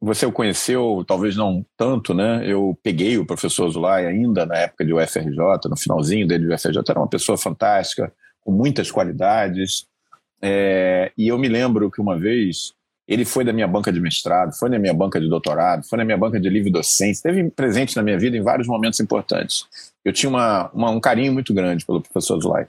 você 0.00 0.26
o 0.26 0.32
conheceu, 0.32 1.02
talvez 1.06 1.34
não 1.34 1.64
tanto, 1.76 2.12
né? 2.12 2.42
Eu 2.44 2.78
peguei 2.82 3.16
o 3.16 3.24
professor 3.24 3.70
Zulay 3.70 4.06
ainda 4.06 4.44
na 4.44 4.56
época 4.56 4.84
de 4.84 4.92
UFRJ, 4.92 5.38
no 5.70 5.78
finalzinho 5.78 6.26
dele 6.26 6.46
de 6.46 6.52
UFRJ. 6.52 6.82
Era 6.86 7.00
uma 7.00 7.08
pessoa 7.08 7.38
fantástica, 7.38 8.12
com 8.40 8.52
muitas 8.52 8.90
qualidades. 8.90 9.86
É, 10.46 11.10
e 11.16 11.28
eu 11.28 11.38
me 11.38 11.48
lembro 11.48 11.90
que 11.90 12.02
uma 12.02 12.18
vez 12.18 12.74
ele 13.08 13.24
foi 13.24 13.44
da 13.44 13.52
minha 13.52 13.66
banca 13.66 13.90
de 13.90 13.98
mestrado, 13.98 14.54
foi 14.54 14.68
na 14.68 14.78
minha 14.78 14.92
banca 14.92 15.18
de 15.18 15.26
doutorado, 15.26 15.86
foi 15.88 15.96
na 15.96 16.04
minha 16.04 16.18
banca 16.18 16.38
de 16.38 16.50
livre 16.50 16.70
docência, 16.70 17.30
esteve 17.30 17.50
presente 17.50 17.96
na 17.96 18.02
minha 18.02 18.18
vida 18.18 18.36
em 18.36 18.42
vários 18.42 18.66
momentos 18.66 19.00
importantes. 19.00 19.64
Eu 20.04 20.12
tinha 20.12 20.28
uma, 20.28 20.70
uma, 20.74 20.90
um 20.90 21.00
carinho 21.00 21.32
muito 21.32 21.54
grande 21.54 21.86
pelo 21.86 22.02
professor 22.02 22.38
Zulay. 22.42 22.66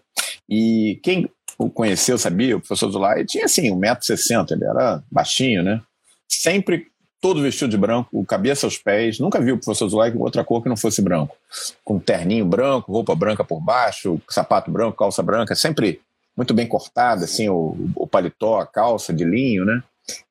E 0.48 1.02
quem 1.04 1.30
o 1.58 1.70
conheceu, 1.70 2.18
sabia, 2.18 2.56
o 2.56 2.62
professor 2.62 2.90
Zulay 2.90 3.26
tinha 3.26 3.44
assim, 3.44 3.70
1,60m, 3.70 4.52
ele 4.52 4.66
era 4.66 5.04
baixinho, 5.12 5.62
né? 5.62 5.82
Sempre 6.30 6.88
todo 7.20 7.42
vestido 7.42 7.72
de 7.72 7.78
branco, 7.78 8.24
cabeça 8.26 8.68
aos 8.68 8.78
pés. 8.78 9.20
Nunca 9.20 9.42
vi 9.42 9.52
o 9.52 9.58
professor 9.58 9.90
Zulay 9.90 10.12
com 10.12 10.20
outra 10.20 10.46
cor 10.46 10.64
que 10.64 10.70
não 10.70 10.78
fosse 10.78 11.02
branco. 11.02 11.36
Com 11.84 12.00
terninho 12.00 12.46
branco, 12.46 12.92
roupa 12.92 13.16
branca 13.16 13.44
por 13.44 13.60
baixo, 13.60 14.22
sapato 14.30 14.72
branco, 14.72 14.98
calça 14.98 15.22
branca, 15.22 15.56
sempre 15.56 16.00
muito 16.36 16.54
bem 16.54 16.67
cortada, 16.67 17.26
assim, 17.26 17.50
o, 17.50 17.76
o 17.95 18.08
paletó, 18.08 18.60
a 18.60 18.67
calça 18.67 19.13
de 19.13 19.24
linho, 19.24 19.65
né? 19.65 19.82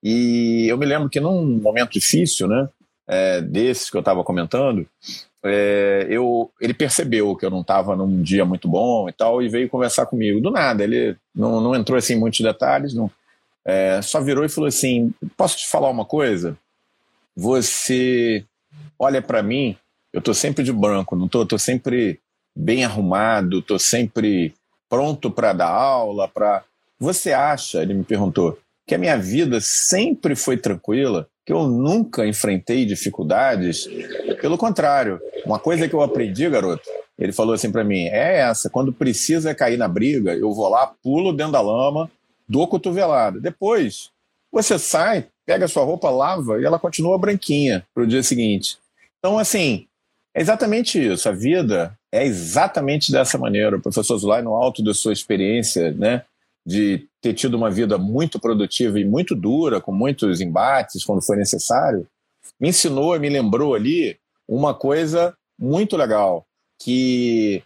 E 0.02 0.66
eu 0.68 0.78
me 0.78 0.86
lembro 0.86 1.08
que 1.08 1.20
num 1.20 1.58
momento 1.60 1.92
difícil, 1.92 2.46
né, 2.46 2.68
é, 3.06 3.40
desses 3.40 3.90
que 3.90 3.96
eu 3.96 4.00
estava 4.00 4.22
comentando, 4.22 4.86
é, 5.42 6.06
eu, 6.08 6.50
ele 6.60 6.72
percebeu 6.72 7.36
que 7.36 7.44
eu 7.44 7.50
não 7.50 7.60
estava 7.60 7.96
num 7.96 8.22
dia 8.22 8.44
muito 8.44 8.68
bom 8.68 9.08
e 9.08 9.12
tal, 9.12 9.42
e 9.42 9.48
veio 9.48 9.68
conversar 9.68 10.06
comigo. 10.06 10.40
Do 10.40 10.50
nada, 10.50 10.82
ele 10.84 11.16
não, 11.34 11.60
não 11.60 11.74
entrou 11.74 11.98
assim, 11.98 12.14
em 12.14 12.18
muitos 12.18 12.40
detalhes, 12.40 12.94
não, 12.94 13.10
é, 13.64 14.00
só 14.02 14.20
virou 14.20 14.44
e 14.44 14.48
falou 14.48 14.68
assim: 14.68 15.12
Posso 15.36 15.58
te 15.58 15.68
falar 15.68 15.90
uma 15.90 16.04
coisa? 16.04 16.56
Você 17.36 18.44
olha 18.98 19.20
para 19.20 19.42
mim, 19.42 19.76
eu 20.12 20.18
estou 20.18 20.34
sempre 20.34 20.62
de 20.62 20.72
branco, 20.72 21.16
não 21.16 21.28
tô, 21.28 21.44
tô 21.44 21.58
sempre 21.58 22.20
bem 22.54 22.84
arrumado, 22.84 23.58
estou 23.58 23.78
sempre 23.78 24.54
pronto 24.94 25.28
para 25.28 25.52
dar 25.52 25.70
aula, 25.70 26.28
para. 26.28 26.62
Você 27.00 27.32
acha? 27.32 27.82
Ele 27.82 27.94
me 27.94 28.04
perguntou 28.04 28.56
que 28.86 28.94
a 28.94 28.98
minha 28.98 29.18
vida 29.18 29.58
sempre 29.60 30.36
foi 30.36 30.56
tranquila, 30.56 31.26
que 31.44 31.52
eu 31.52 31.66
nunca 31.66 32.24
enfrentei 32.24 32.86
dificuldades. 32.86 33.88
Pelo 34.40 34.56
contrário, 34.56 35.20
uma 35.44 35.58
coisa 35.58 35.88
que 35.88 35.94
eu 35.94 36.00
aprendi, 36.00 36.48
garoto, 36.48 36.88
ele 37.18 37.32
falou 37.32 37.54
assim 37.54 37.72
para 37.72 37.82
mim: 37.82 38.04
é 38.04 38.38
essa, 38.38 38.70
quando 38.70 38.92
precisa 38.92 39.52
cair 39.52 39.76
na 39.76 39.88
briga, 39.88 40.32
eu 40.32 40.52
vou 40.52 40.68
lá, 40.68 40.86
pulo 41.02 41.32
dentro 41.32 41.52
da 41.52 41.60
lama, 41.60 42.08
dou 42.48 42.68
cotovelada. 42.68 43.40
Depois, 43.40 44.10
você 44.52 44.78
sai, 44.78 45.26
pega 45.44 45.64
a 45.64 45.68
sua 45.68 45.82
roupa, 45.82 46.08
lava 46.08 46.60
e 46.60 46.64
ela 46.64 46.78
continua 46.78 47.18
branquinha 47.18 47.84
para 47.92 48.04
o 48.04 48.06
dia 48.06 48.22
seguinte. 48.22 48.78
Então, 49.18 49.40
assim, 49.40 49.88
é 50.32 50.40
exatamente 50.40 51.04
isso. 51.04 51.28
A 51.28 51.32
vida 51.32 51.98
é 52.14 52.24
exatamente 52.24 53.10
dessa 53.10 53.36
maneira. 53.36 53.76
O 53.76 53.80
professor 53.80 54.16
Zulay, 54.16 54.40
no 54.40 54.54
alto 54.54 54.84
da 54.84 54.94
sua 54.94 55.12
experiência, 55.12 55.90
né, 55.90 56.22
de 56.64 57.08
ter 57.20 57.34
tido 57.34 57.54
uma 57.54 57.68
vida 57.68 57.98
muito 57.98 58.38
produtiva 58.38 59.00
e 59.00 59.04
muito 59.04 59.34
dura, 59.34 59.80
com 59.80 59.90
muitos 59.90 60.40
embates 60.40 61.04
quando 61.04 61.20
foi 61.20 61.36
necessário, 61.36 62.06
me 62.60 62.68
ensinou 62.68 63.16
e 63.16 63.18
me 63.18 63.28
lembrou 63.28 63.74
ali 63.74 64.16
uma 64.46 64.72
coisa 64.72 65.36
muito 65.58 65.96
legal, 65.96 66.46
que 66.78 67.62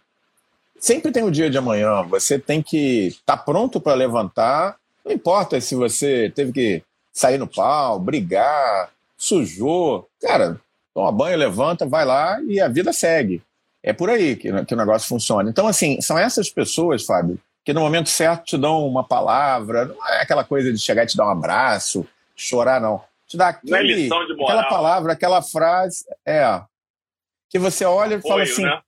sempre 0.79 1.11
tem 1.11 1.23
o 1.23 1.31
dia 1.31 1.49
de 1.49 1.57
amanhã, 1.57 2.01
você 2.03 2.39
tem 2.39 2.61
que 2.61 3.07
estar 3.07 3.37
tá 3.37 3.43
pronto 3.43 3.79
para 3.79 3.93
levantar, 3.93 4.77
não 5.05 5.11
importa 5.11 5.61
se 5.61 5.75
você 5.75 6.31
teve 6.33 6.51
que 6.51 6.83
sair 7.13 7.37
no 7.37 7.47
pau, 7.47 7.99
brigar, 7.99 8.89
sujou, 9.15 10.07
cara, 10.19 10.59
toma 10.93 11.11
banho, 11.11 11.37
levanta, 11.37 11.85
vai 11.85 12.03
lá 12.03 12.41
e 12.41 12.59
a 12.59 12.67
vida 12.67 12.91
segue. 12.91 13.41
É 13.83 13.93
por 13.93 14.09
aí 14.09 14.35
que, 14.35 14.65
que 14.65 14.73
o 14.73 14.77
negócio 14.77 15.07
funciona. 15.07 15.49
Então, 15.49 15.67
assim, 15.67 16.01
são 16.01 16.17
essas 16.17 16.49
pessoas, 16.49 17.05
Fábio, 17.05 17.39
que 17.63 17.73
no 17.73 17.81
momento 17.81 18.09
certo 18.09 18.45
te 18.45 18.57
dão 18.57 18.85
uma 18.85 19.03
palavra, 19.03 19.85
não 19.85 20.07
é 20.07 20.21
aquela 20.21 20.43
coisa 20.43 20.71
de 20.71 20.79
chegar 20.79 21.03
e 21.03 21.07
te 21.07 21.15
dar 21.15 21.27
um 21.27 21.31
abraço, 21.31 22.05
chorar, 22.35 22.81
não. 22.81 23.01
Te 23.27 23.37
dá 23.37 23.49
aquele, 23.49 24.05
é 24.05 24.07
de 24.07 24.09
moral. 24.09 24.47
aquela 24.47 24.63
palavra, 24.63 25.13
aquela 25.13 25.41
frase, 25.41 26.03
é, 26.25 26.61
que 27.49 27.59
você 27.59 27.85
olha 27.85 28.15
e 28.15 28.21
fala 28.21 28.43
assim, 28.43 28.63
né? 28.63 28.79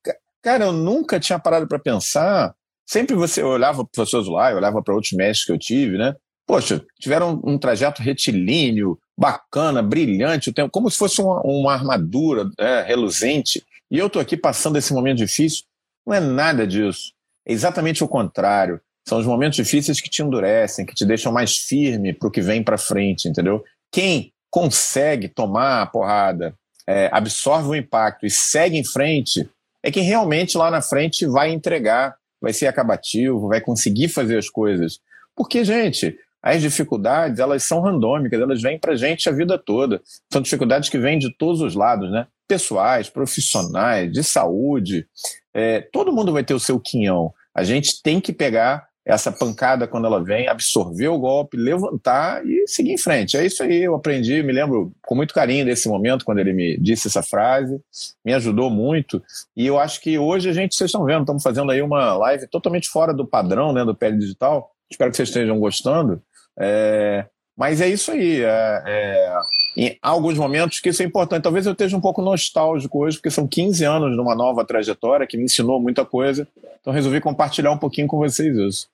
cara, 0.41 0.65
eu 0.65 0.71
nunca 0.71 1.19
tinha 1.19 1.39
parado 1.39 1.67
para 1.67 1.79
pensar. 1.79 2.53
Sempre 2.85 3.15
você 3.15 3.41
olhava 3.41 3.83
para 3.83 3.83
o 3.83 3.91
professor 3.91 4.21
Zulay, 4.21 4.53
olhava 4.53 4.81
para 4.81 4.93
outros 4.93 5.13
mestres 5.13 5.45
que 5.45 5.51
eu 5.51 5.57
tive, 5.57 5.97
né? 5.97 6.15
Poxa, 6.45 6.83
tiveram 6.99 7.41
um, 7.43 7.53
um 7.53 7.57
trajeto 7.57 8.01
retilíneo, 8.01 8.99
bacana, 9.17 9.81
brilhante, 9.81 10.51
como 10.71 10.89
se 10.89 10.97
fosse 10.97 11.21
uma, 11.21 11.39
uma 11.41 11.73
armadura 11.73 12.49
é, 12.57 12.81
reluzente. 12.81 13.63
E 13.91 13.97
eu 13.97 14.07
estou 14.07 14.21
aqui 14.21 14.37
passando 14.37 14.77
esse 14.77 14.93
momento 14.93 15.17
difícil. 15.17 15.65
Não 16.07 16.13
é 16.13 16.21
nada 16.21 16.65
disso. 16.65 17.11
É 17.45 17.51
exatamente 17.51 18.03
o 18.03 18.07
contrário. 18.07 18.79
São 19.05 19.19
os 19.19 19.25
momentos 19.25 19.57
difíceis 19.57 19.99
que 19.99 20.09
te 20.09 20.23
endurecem, 20.23 20.85
que 20.85 20.95
te 20.95 21.05
deixam 21.05 21.31
mais 21.31 21.57
firme 21.57 22.13
para 22.13 22.27
o 22.27 22.31
que 22.31 22.41
vem 22.41 22.63
para 22.63 22.77
frente, 22.77 23.27
entendeu? 23.27 23.61
Quem 23.91 24.31
consegue 24.49 25.27
tomar 25.27 25.81
a 25.81 25.85
porrada, 25.85 26.55
é, 26.87 27.09
absorve 27.11 27.69
o 27.69 27.75
impacto 27.75 28.25
e 28.25 28.29
segue 28.29 28.77
em 28.77 28.85
frente, 28.85 29.49
é 29.83 29.91
quem 29.91 30.03
realmente 30.03 30.57
lá 30.57 30.71
na 30.71 30.81
frente 30.81 31.25
vai 31.25 31.51
entregar, 31.51 32.15
vai 32.39 32.53
ser 32.53 32.67
acabativo, 32.67 33.47
vai 33.47 33.59
conseguir 33.59 34.07
fazer 34.07 34.37
as 34.37 34.49
coisas. 34.49 34.99
Porque, 35.35 35.65
gente, 35.65 36.17
as 36.41 36.61
dificuldades, 36.61 37.39
elas 37.39 37.63
são 37.63 37.81
randômicas, 37.81 38.39
elas 38.39 38.61
vêm 38.61 38.79
para 38.79 38.95
gente 38.95 39.29
a 39.29 39.31
vida 39.31 39.57
toda. 39.57 40.01
São 40.31 40.41
dificuldades 40.41 40.89
que 40.89 40.97
vêm 40.97 41.19
de 41.19 41.31
todos 41.35 41.61
os 41.61 41.75
lados, 41.75 42.11
né? 42.11 42.27
Pessoais, 42.47 43.09
profissionais, 43.09 44.11
de 44.11 44.23
saúde, 44.23 45.07
é, 45.53 45.81
todo 45.81 46.11
mundo 46.11 46.31
vai 46.31 46.43
ter 46.43 46.53
o 46.53 46.59
seu 46.59 46.79
quinhão. 46.79 47.33
A 47.53 47.63
gente 47.63 48.01
tem 48.01 48.19
que 48.19 48.33
pegar 48.33 48.89
essa 49.03 49.31
pancada 49.31 49.87
quando 49.87 50.05
ela 50.05 50.23
vem, 50.23 50.47
absorver 50.47 51.07
o 51.07 51.17
golpe, 51.17 51.57
levantar 51.57 52.45
e 52.45 52.67
seguir 52.67 52.91
em 52.93 52.97
frente. 52.97 53.35
É 53.35 53.45
isso 53.45 53.63
aí, 53.63 53.83
eu 53.83 53.95
aprendi, 53.95 54.43
me 54.43 54.53
lembro 54.53 54.93
com 55.01 55.15
muito 55.15 55.33
carinho 55.33 55.65
desse 55.65 55.89
momento, 55.89 56.23
quando 56.23 56.37
ele 56.37 56.53
me 56.53 56.77
disse 56.77 57.07
essa 57.07 57.23
frase, 57.23 57.81
me 58.23 58.33
ajudou 58.33 58.69
muito. 58.69 59.21
E 59.55 59.65
eu 59.65 59.79
acho 59.79 59.99
que 60.01 60.19
hoje 60.19 60.49
a 60.49 60.53
gente, 60.53 60.75
vocês 60.75 60.89
estão 60.89 61.03
vendo, 61.03 61.21
estamos 61.21 61.41
fazendo 61.41 61.71
aí 61.71 61.81
uma 61.81 62.13
live 62.13 62.47
totalmente 62.47 62.89
fora 62.89 63.13
do 63.13 63.25
padrão 63.25 63.73
né, 63.73 63.83
do 63.83 63.95
Pele 63.95 64.17
Digital. 64.17 64.71
Espero 64.89 65.09
que 65.09 65.17
vocês 65.17 65.29
estejam 65.29 65.59
gostando. 65.59 66.21
É, 66.59 67.25
mas 67.57 67.81
é 67.81 67.87
isso 67.87 68.11
aí. 68.11 68.41
É, 68.41 68.83
é, 68.87 69.39
em 69.77 69.97
alguns 70.01 70.37
momentos 70.37 70.79
que 70.79 70.89
isso 70.89 71.03
é 71.03 71.05
importante. 71.05 71.43
Talvez 71.43 71.65
eu 71.65 71.73
esteja 71.73 71.95
um 71.95 72.01
pouco 72.01 72.21
nostálgico 72.21 73.03
hoje, 73.03 73.17
porque 73.17 73.29
são 73.29 73.47
15 73.47 73.85
anos 73.85 74.13
de 74.13 74.19
uma 74.19 74.35
nova 74.35 74.65
trajetória 74.65 75.27
que 75.27 75.37
me 75.37 75.43
ensinou 75.43 75.79
muita 75.79 76.05
coisa. 76.05 76.47
Então 76.79 76.91
resolvi 76.91 77.21
compartilhar 77.21 77.71
um 77.71 77.77
pouquinho 77.77 78.07
com 78.07 78.17
vocês 78.17 78.55
isso. 78.57 78.89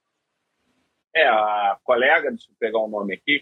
É, 1.15 1.27
a 1.27 1.77
colega, 1.83 2.29
deixa 2.29 2.47
eu 2.49 2.55
pegar 2.59 2.79
o 2.79 2.85
um 2.85 2.89
nome 2.89 3.15
aqui, 3.15 3.41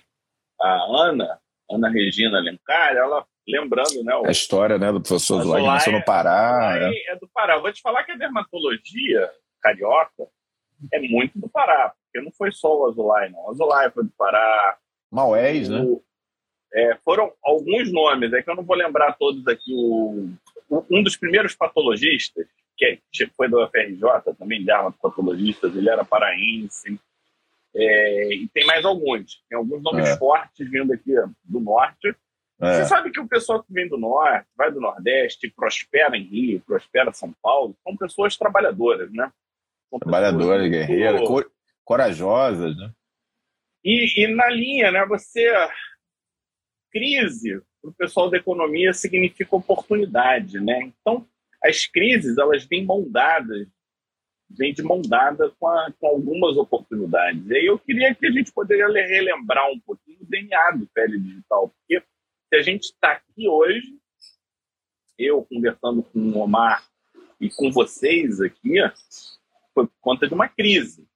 a 0.62 0.86
Ana, 1.10 1.39
Ana 1.69 1.89
Regina 1.89 2.38
Alencar, 2.38 2.95
ela 2.95 3.25
lembrando, 3.47 4.04
né? 4.04 4.15
O, 4.15 4.28
a 4.28 4.32
história 4.32 4.78
né, 4.78 4.91
do 4.91 5.01
professor 5.01 5.41
Zulay, 5.41 5.62
que 5.62 5.67
nasceu 5.67 5.93
no 5.93 6.04
Pará. 6.04 6.78
É. 6.80 7.13
é 7.13 7.15
do 7.17 7.28
Pará. 7.34 7.58
Vou 7.58 7.71
te 7.71 7.82
falar 7.82 8.04
que 8.04 8.12
a 8.12 8.17
dermatologia 8.17 9.30
carioca 9.62 10.28
é 10.93 10.99
muito 10.99 11.39
do 11.39 11.49
Pará, 11.49 11.93
porque 12.15 12.21
não 12.21 12.32
foi 12.32 12.51
só 12.51 12.73
o 12.73 12.88
Azulay, 12.88 13.30
não. 13.30 13.45
O 13.45 13.51
Azulay 13.51 13.91
foi 13.91 14.04
do 14.06 14.12
Pará. 14.17 14.78
Maués, 15.12 15.67
né? 15.67 15.84
É, 16.73 16.97
foram 17.04 17.32
alguns 17.43 17.91
nomes, 17.91 18.34
é 18.34 18.41
que 18.41 18.49
eu 18.49 18.56
não 18.56 18.63
vou 18.63 18.75
lembrar 18.75 19.13
todos 19.13 19.45
aqui. 19.47 19.73
O, 19.73 20.30
um 20.89 21.04
dos 21.04 21.17
primeiros 21.17 21.56
patologistas, 21.56 22.47
que 22.78 22.86
é, 22.86 23.28
foi 23.36 23.49
do 23.49 23.62
UFRJ 23.63 24.34
também, 24.38 24.60
de 24.60 24.65
dermatopatologistas, 24.65 25.75
ele 25.75 25.89
era 25.89 26.06
paraense. 26.06 26.99
É, 27.75 28.34
e 28.34 28.47
tem 28.54 28.65
mais 28.65 28.86
alguns. 28.86 29.43
Tem 29.49 29.58
alguns 29.58 29.84
nomes 29.84 30.08
é. 30.08 30.17
fortes 30.17 30.69
vindo 30.69 30.93
aqui 30.93 31.13
do 31.43 31.60
norte. 31.60 32.15
É. 32.62 32.78
Você 32.78 32.86
sabe 32.86 33.12
que 33.12 33.19
o 33.19 33.28
pessoal 33.28 33.62
que 33.62 33.73
vem 33.73 33.89
do 33.89 33.97
norte, 33.97 34.47
vai 34.56 34.71
do 34.71 34.80
nordeste, 34.80 35.51
prospera 35.54 36.15
em 36.15 36.23
Rio, 36.23 36.62
prospera 36.65 37.10
em 37.10 37.13
São 37.13 37.34
Paulo, 37.41 37.75
são 37.84 37.95
pessoas 37.97 38.38
trabalhadoras, 38.38 39.12
né? 39.12 39.30
São 39.89 39.99
trabalhadoras, 39.99 40.69
guerreiras. 40.69 41.21
Corajosas, 41.86 42.76
né? 42.76 42.91
E, 43.84 44.24
e 44.24 44.36
na 44.36 44.50
linha, 44.50 44.91
né? 44.91 45.06
Você 45.06 45.48
crise 46.91 47.62
para 47.82 47.91
o 47.91 47.93
pessoal 47.93 48.30
da 48.30 48.38
economia 48.38 48.91
significa 48.93 49.56
oportunidade, 49.56 50.60
né? 50.60 50.80
Então 51.00 51.28
as 51.63 51.86
crises 51.86 52.38
elas 52.38 52.65
vêm 52.65 52.86
mão 52.86 53.10
dadas, 53.10 53.67
vêm 54.50 54.74
de 54.74 54.84
mão 54.84 55.02
dada 55.02 55.52
com, 55.60 55.67
a, 55.67 55.91
com 56.00 56.08
algumas 56.08 56.58
oportunidades. 56.58 57.48
E 57.50 57.56
aí 57.56 57.65
eu 57.65 57.78
queria 57.78 58.13
que 58.13 58.26
a 58.26 58.32
gente 58.32 58.52
poderia 58.52 58.88
relembrar 58.88 59.69
um 59.71 59.80
pouquinho 59.80 60.17
o 60.21 60.26
DNA 60.26 60.71
do 60.71 60.88
Pele 60.88 61.19
Digital, 61.19 61.69
porque 61.69 62.04
se 62.50 62.56
a 62.56 62.62
gente 62.62 62.84
está 62.84 63.13
aqui 63.13 63.48
hoje, 63.48 63.98
eu 65.17 65.43
conversando 65.45 66.04
com 66.04 66.19
o 66.19 66.39
Omar 66.39 66.84
e 67.39 67.50
com 67.50 67.71
vocês 67.71 68.41
aqui, 68.41 68.76
foi 69.74 69.88
por 69.88 70.00
conta 70.02 70.28
de 70.28 70.34
uma 70.34 70.48
crise. 70.48 71.08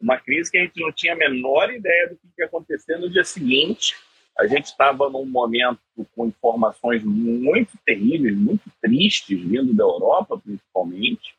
Uma 0.00 0.18
crise 0.18 0.50
que 0.50 0.58
a 0.58 0.62
gente 0.62 0.80
não 0.80 0.92
tinha 0.92 1.14
a 1.14 1.16
menor 1.16 1.72
ideia 1.72 2.08
do 2.08 2.16
que 2.16 2.28
ia 2.38 2.46
acontecer 2.46 2.98
no 2.98 3.10
dia 3.10 3.24
seguinte 3.24 3.96
a 4.38 4.46
gente 4.46 4.66
estava 4.66 5.08
num 5.08 5.24
momento 5.24 5.80
com 6.14 6.26
informações 6.26 7.02
muito 7.02 7.72
terríveis, 7.86 8.36
muito 8.36 8.70
tristes, 8.82 9.40
vindo 9.40 9.72
da 9.72 9.82
Europa, 9.82 10.38
principalmente, 10.38 11.34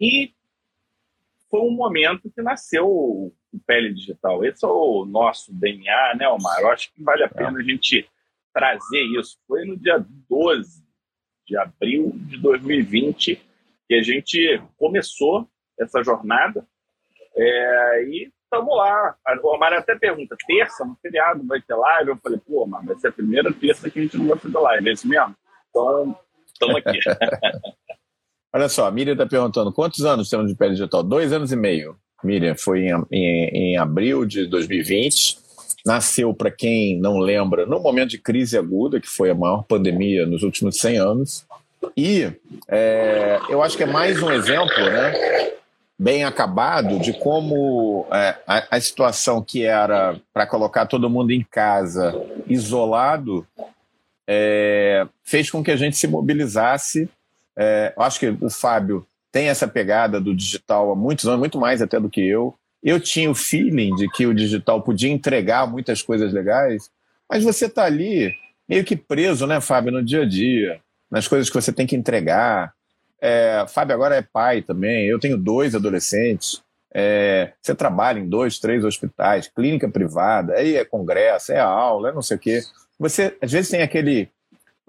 e 0.00 0.32
foi 1.50 1.60
um 1.60 1.70
momento 1.70 2.30
que 2.30 2.40
nasceu 2.40 2.88
o 2.88 3.32
Pele 3.66 3.92
Digital. 3.92 4.42
Esse 4.42 4.64
é 4.64 4.68
o 4.68 5.04
nosso 5.04 5.52
DNA, 5.52 6.14
né, 6.16 6.26
Omar? 6.26 6.60
Eu 6.60 6.70
acho 6.70 6.90
que 6.94 7.02
vale 7.02 7.22
a 7.22 7.28
pena 7.28 7.58
a 7.58 7.62
gente 7.62 8.08
trazer 8.54 9.02
isso. 9.18 9.38
Foi 9.46 9.66
no 9.66 9.76
dia 9.76 10.02
12 10.30 10.82
de 11.46 11.56
abril 11.58 12.12
de 12.14 12.38
2020 12.38 13.38
que 13.86 13.94
a 13.94 14.02
gente 14.02 14.62
começou 14.78 15.46
essa 15.78 16.02
jornada 16.02 16.66
é, 17.36 18.04
e 18.04 18.30
estamos 18.44 18.76
lá. 18.76 19.16
O 19.42 19.54
Omar 19.54 19.72
até 19.72 19.96
pergunta, 19.96 20.36
terça, 20.46 20.84
no 20.84 20.96
feriado, 21.00 21.46
vai 21.46 21.60
ter 21.60 21.74
live? 21.74 22.10
Eu 22.10 22.18
falei, 22.22 22.38
pô, 22.46 22.64
Omar, 22.64 22.84
vai 22.84 22.96
ser 22.96 23.08
a 23.08 23.12
primeira 23.12 23.52
terça 23.52 23.90
que 23.90 23.98
a 23.98 24.02
gente 24.02 24.18
não 24.18 24.28
vai 24.28 24.38
fazer 24.38 24.58
live, 24.58 24.88
é 24.88 24.92
isso 24.92 25.08
mesmo? 25.08 25.34
Então, 25.70 26.16
estamos 26.46 26.76
aqui. 26.76 26.98
Olha 28.54 28.68
só, 28.68 28.86
a 28.86 28.90
Miriam 28.90 29.14
está 29.14 29.26
perguntando, 29.26 29.72
quantos 29.72 30.04
anos 30.04 30.28
temos 30.28 30.50
de 30.50 30.54
pele 30.54 30.72
digital? 30.72 31.02
Dois 31.02 31.32
anos 31.32 31.50
e 31.52 31.56
meio. 31.56 31.96
Miriam, 32.22 32.54
foi 32.54 32.80
em, 32.80 33.06
em, 33.10 33.72
em 33.72 33.76
abril 33.78 34.26
de 34.26 34.46
2020. 34.46 35.38
Nasceu, 35.84 36.32
para 36.34 36.50
quem 36.50 37.00
não 37.00 37.18
lembra, 37.18 37.66
no 37.66 37.80
momento 37.80 38.10
de 38.10 38.18
crise 38.18 38.56
aguda, 38.56 39.00
que 39.00 39.08
foi 39.08 39.30
a 39.30 39.34
maior 39.34 39.64
pandemia 39.64 40.26
nos 40.26 40.42
últimos 40.42 40.76
100 40.76 40.98
anos. 40.98 41.46
E 41.96 42.30
é, 42.68 43.40
eu 43.48 43.62
acho 43.62 43.76
que 43.76 43.82
é 43.82 43.86
mais 43.86 44.22
um 44.22 44.30
exemplo, 44.30 44.84
né? 44.84 45.52
Bem 45.98 46.24
acabado 46.24 46.98
de 46.98 47.12
como 47.12 48.06
é, 48.12 48.36
a, 48.46 48.76
a, 48.76 48.80
situação 48.80 49.42
que 49.42 49.64
era 49.64 50.20
para 50.32 50.46
colocar 50.46 50.86
todo 50.86 51.10
mundo 51.10 51.30
em 51.30 51.42
casa, 51.42 52.14
isolado, 52.46 53.46
é, 54.26 55.06
fez 55.22 55.50
com 55.50 55.62
que 55.62 55.70
a 55.70 55.76
gente 55.76 55.96
se 55.96 56.06
mobilizasse. 56.06 57.08
É, 57.56 57.92
acho 57.96 58.18
que 58.18 58.36
o 58.40 58.50
Fábio 58.50 59.06
tem 59.30 59.48
essa 59.48 59.68
pegada 59.68 60.20
do 60.20 60.34
digital 60.34 60.90
há 60.90 60.96
muitos 60.96 61.26
anos, 61.26 61.38
muito 61.38 61.58
mais 61.58 61.80
até 61.80 62.00
do 62.00 62.10
que 62.10 62.20
eu. 62.20 62.54
Eu 62.82 62.98
tinha 62.98 63.30
o 63.30 63.34
feeling 63.34 63.94
de 63.94 64.08
que 64.08 64.26
o 64.26 64.34
digital 64.34 64.82
podia 64.82 65.10
entregar 65.10 65.70
muitas 65.70 66.02
coisas 66.02 66.32
legais, 66.32 66.90
mas 67.30 67.44
você 67.44 67.66
está 67.66 67.84
ali 67.84 68.34
meio 68.68 68.84
que 68.84 68.96
preso, 68.96 69.46
né, 69.46 69.60
Fábio, 69.60 69.92
no 69.92 70.02
dia 70.02 70.22
a 70.22 70.28
dia, 70.28 70.80
nas 71.10 71.28
coisas 71.28 71.48
que 71.48 71.54
você 71.54 71.72
tem 71.72 71.86
que 71.86 71.94
entregar, 71.94 72.72
é, 73.22 73.64
Fábio 73.68 73.94
agora 73.94 74.16
é 74.16 74.22
pai 74.22 74.62
também. 74.62 75.06
Eu 75.06 75.20
tenho 75.20 75.38
dois 75.38 75.76
adolescentes. 75.76 76.60
É, 76.92 77.52
você 77.62 77.72
trabalha 77.72 78.18
em 78.18 78.28
dois, 78.28 78.58
três 78.58 78.84
hospitais, 78.84 79.48
clínica 79.48 79.88
privada, 79.88 80.54
aí 80.54 80.76
é 80.76 80.84
congresso, 80.84 81.52
é 81.52 81.58
aula, 81.58 82.10
é 82.10 82.12
não 82.12 82.20
sei 82.20 82.36
o 82.36 82.40
quê. 82.40 82.60
Você, 82.98 83.34
às 83.40 83.50
vezes, 83.50 83.70
tem 83.70 83.80
aquele, 83.80 84.28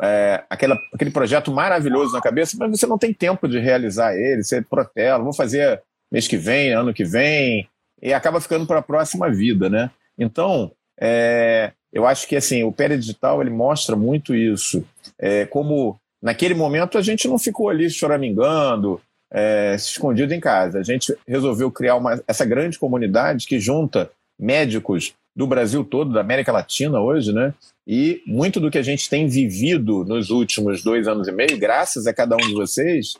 é, 0.01 0.43
aquela, 0.49 0.77
aquele 0.93 1.11
projeto 1.11 1.51
maravilhoso 1.51 2.11
na 2.11 2.21
cabeça, 2.21 2.57
mas 2.59 2.71
você 2.71 2.87
não 2.87 2.97
tem 2.97 3.13
tempo 3.13 3.47
de 3.47 3.59
realizar 3.59 4.15
ele. 4.15 4.43
Você 4.43 4.61
protela, 4.63 5.23
vou 5.23 5.33
fazer 5.33 5.81
mês 6.11 6.27
que 6.27 6.35
vem, 6.35 6.73
ano 6.73 6.93
que 6.93 7.05
vem, 7.05 7.69
e 8.01 8.13
acaba 8.13 8.41
ficando 8.41 8.65
para 8.65 8.79
a 8.79 8.83
próxima 8.83 9.31
vida, 9.31 9.69
né? 9.69 9.91
Então, 10.17 10.71
é, 10.99 11.71
eu 11.91 12.05
acho 12.05 12.27
que 12.27 12.35
assim 12.35 12.63
o 12.63 12.71
Pérez 12.71 12.99
Digital 12.99 13.41
ele 13.41 13.49
mostra 13.49 13.95
muito 13.95 14.35
isso, 14.35 14.83
é, 15.17 15.45
como 15.45 15.99
Naquele 16.23 16.53
momento, 16.53 16.97
a 16.97 17.01
gente 17.01 17.27
não 17.27 17.37
ficou 17.37 17.67
ali 17.67 17.89
choramingando, 17.89 19.01
é, 19.29 19.75
escondido 19.75 20.33
em 20.33 20.39
casa. 20.39 20.79
A 20.79 20.83
gente 20.83 21.13
resolveu 21.27 21.69
criar 21.69 21.95
uma, 21.95 22.23
essa 22.25 22.45
grande 22.45 22.79
comunidade 22.79 23.45
que 23.45 23.59
junta 23.59 24.09
médicos 24.39 25.13
do 25.35 25.45
Brasil 25.45 25.83
todo, 25.83 26.13
da 26.13 26.21
América 26.21 26.51
Latina 26.51 27.01
hoje, 27.01 27.33
né? 27.33 27.53
E 27.85 28.21
muito 28.25 28.59
do 28.61 28.71
que 28.71 28.77
a 28.77 28.83
gente 28.83 29.09
tem 29.09 29.27
vivido 29.27 30.05
nos 30.05 30.29
últimos 30.29 30.81
dois 30.81 31.09
anos 31.09 31.27
e 31.27 31.31
meio, 31.31 31.59
graças 31.59 32.07
a 32.07 32.13
cada 32.13 32.35
um 32.35 32.47
de 32.47 32.53
vocês, 32.53 33.15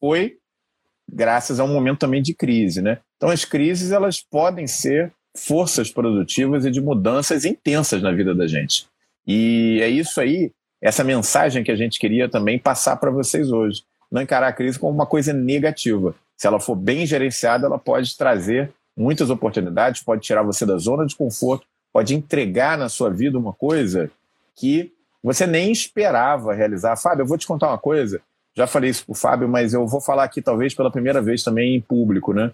foi 0.00 0.38
graças 1.12 1.60
a 1.60 1.64
um 1.64 1.72
momento 1.72 1.98
também 1.98 2.22
de 2.22 2.32
crise, 2.32 2.80
né? 2.80 3.00
Então 3.16 3.28
as 3.28 3.44
crises 3.44 3.90
elas 3.90 4.20
podem 4.22 4.66
ser 4.66 5.12
forças 5.36 5.90
produtivas 5.90 6.64
e 6.64 6.70
de 6.70 6.80
mudanças 6.80 7.44
intensas 7.44 8.00
na 8.00 8.12
vida 8.12 8.34
da 8.34 8.46
gente. 8.46 8.86
E 9.26 9.78
é 9.82 9.88
isso 9.88 10.18
aí 10.20 10.52
essa 10.80 11.02
mensagem 11.02 11.64
que 11.64 11.70
a 11.70 11.76
gente 11.76 11.98
queria 11.98 12.28
também 12.28 12.58
passar 12.58 12.96
para 12.96 13.10
vocês 13.10 13.50
hoje. 13.50 13.82
Não 14.10 14.22
encarar 14.22 14.48
a 14.48 14.52
crise 14.52 14.78
como 14.78 14.92
uma 14.92 15.06
coisa 15.06 15.32
negativa. 15.32 16.14
Se 16.36 16.46
ela 16.46 16.60
for 16.60 16.74
bem 16.74 17.06
gerenciada, 17.06 17.66
ela 17.66 17.78
pode 17.78 18.16
trazer 18.16 18.72
muitas 18.96 19.30
oportunidades, 19.30 20.02
pode 20.02 20.22
tirar 20.22 20.42
você 20.42 20.64
da 20.64 20.78
zona 20.78 21.06
de 21.06 21.16
conforto, 21.16 21.66
pode 21.92 22.14
entregar 22.14 22.78
na 22.78 22.88
sua 22.88 23.10
vida 23.10 23.38
uma 23.38 23.52
coisa 23.52 24.10
que 24.54 24.92
você 25.22 25.46
nem 25.46 25.72
esperava 25.72 26.54
realizar. 26.54 26.96
Fábio, 26.96 27.22
eu 27.22 27.26
vou 27.26 27.36
te 27.36 27.46
contar 27.46 27.68
uma 27.68 27.78
coisa. 27.78 28.20
Já 28.54 28.66
falei 28.66 28.90
isso 28.90 29.04
para 29.04 29.12
o 29.12 29.14
Fábio, 29.14 29.48
mas 29.48 29.74
eu 29.74 29.86
vou 29.86 30.00
falar 30.00 30.24
aqui 30.24 30.40
talvez 30.40 30.74
pela 30.74 30.90
primeira 30.90 31.20
vez 31.20 31.42
também 31.42 31.76
em 31.76 31.80
público, 31.80 32.32
né? 32.32 32.52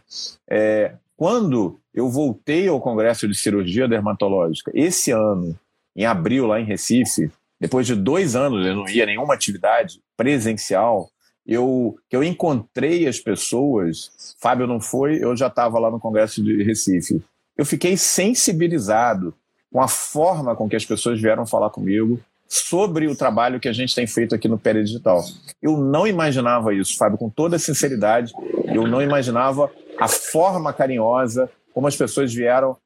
É, 0.48 0.92
quando 1.16 1.78
eu 1.94 2.08
voltei 2.08 2.66
ao 2.66 2.80
Congresso 2.80 3.28
de 3.28 3.34
Cirurgia 3.36 3.86
Dermatológica 3.86 4.72
esse 4.74 5.12
ano, 5.12 5.56
em 5.94 6.04
abril, 6.04 6.46
lá 6.46 6.58
em 6.58 6.64
Recife, 6.64 7.30
depois 7.62 7.86
de 7.86 7.94
dois 7.94 8.34
anos 8.34 8.66
eu 8.66 8.74
não 8.74 8.88
ia 8.88 9.04
a 9.04 9.06
nenhuma 9.06 9.34
atividade 9.34 10.00
presencial, 10.16 11.08
eu, 11.46 11.94
eu 12.10 12.24
encontrei 12.24 13.06
as 13.06 13.20
pessoas, 13.20 14.10
Fábio 14.40 14.66
não 14.66 14.80
foi, 14.80 15.22
eu 15.22 15.36
já 15.36 15.46
estava 15.46 15.78
lá 15.78 15.88
no 15.88 16.00
Congresso 16.00 16.42
de 16.42 16.60
Recife. 16.64 17.22
Eu 17.56 17.64
fiquei 17.64 17.96
sensibilizado 17.96 19.32
com 19.72 19.80
a 19.80 19.86
forma 19.86 20.56
com 20.56 20.68
que 20.68 20.74
as 20.74 20.84
pessoas 20.84 21.20
vieram 21.20 21.46
falar 21.46 21.70
comigo 21.70 22.18
sobre 22.48 23.06
o 23.06 23.14
trabalho 23.14 23.60
que 23.60 23.68
a 23.68 23.72
gente 23.72 23.94
tem 23.94 24.08
feito 24.08 24.34
aqui 24.34 24.48
no 24.48 24.58
Pérez 24.58 24.90
Digital. 24.90 25.24
Eu 25.62 25.76
não 25.76 26.04
imaginava 26.04 26.74
isso, 26.74 26.96
Fábio, 26.98 27.16
com 27.16 27.30
toda 27.30 27.60
sinceridade, 27.60 28.32
eu 28.74 28.88
não 28.88 29.00
imaginava 29.00 29.70
a 30.00 30.08
forma 30.08 30.72
carinhosa 30.72 31.48
como 31.72 31.86
as 31.86 31.94
pessoas 31.94 32.34
vieram 32.34 32.76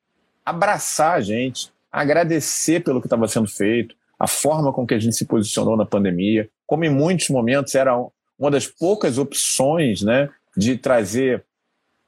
abraçar 0.44 1.14
a 1.14 1.20
gente, 1.22 1.70
agradecer 1.90 2.84
pelo 2.84 3.00
que 3.00 3.06
estava 3.06 3.26
sendo 3.26 3.48
feito, 3.48 3.96
a 4.18 4.26
forma 4.26 4.72
com 4.72 4.86
que 4.86 4.94
a 4.94 4.98
gente 4.98 5.16
se 5.16 5.24
posicionou 5.24 5.76
na 5.76 5.84
pandemia, 5.84 6.48
como 6.66 6.84
em 6.84 6.90
muitos 6.90 7.28
momentos 7.28 7.74
era 7.74 7.94
uma 8.38 8.50
das 8.50 8.66
poucas 8.66 9.18
opções 9.18 10.02
né, 10.02 10.28
de 10.56 10.76
trazer 10.76 11.44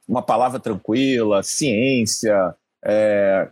uma 0.07 0.21
palavra 0.21 0.59
tranquila, 0.59 1.43
ciência, 1.43 2.55
é, 2.83 3.47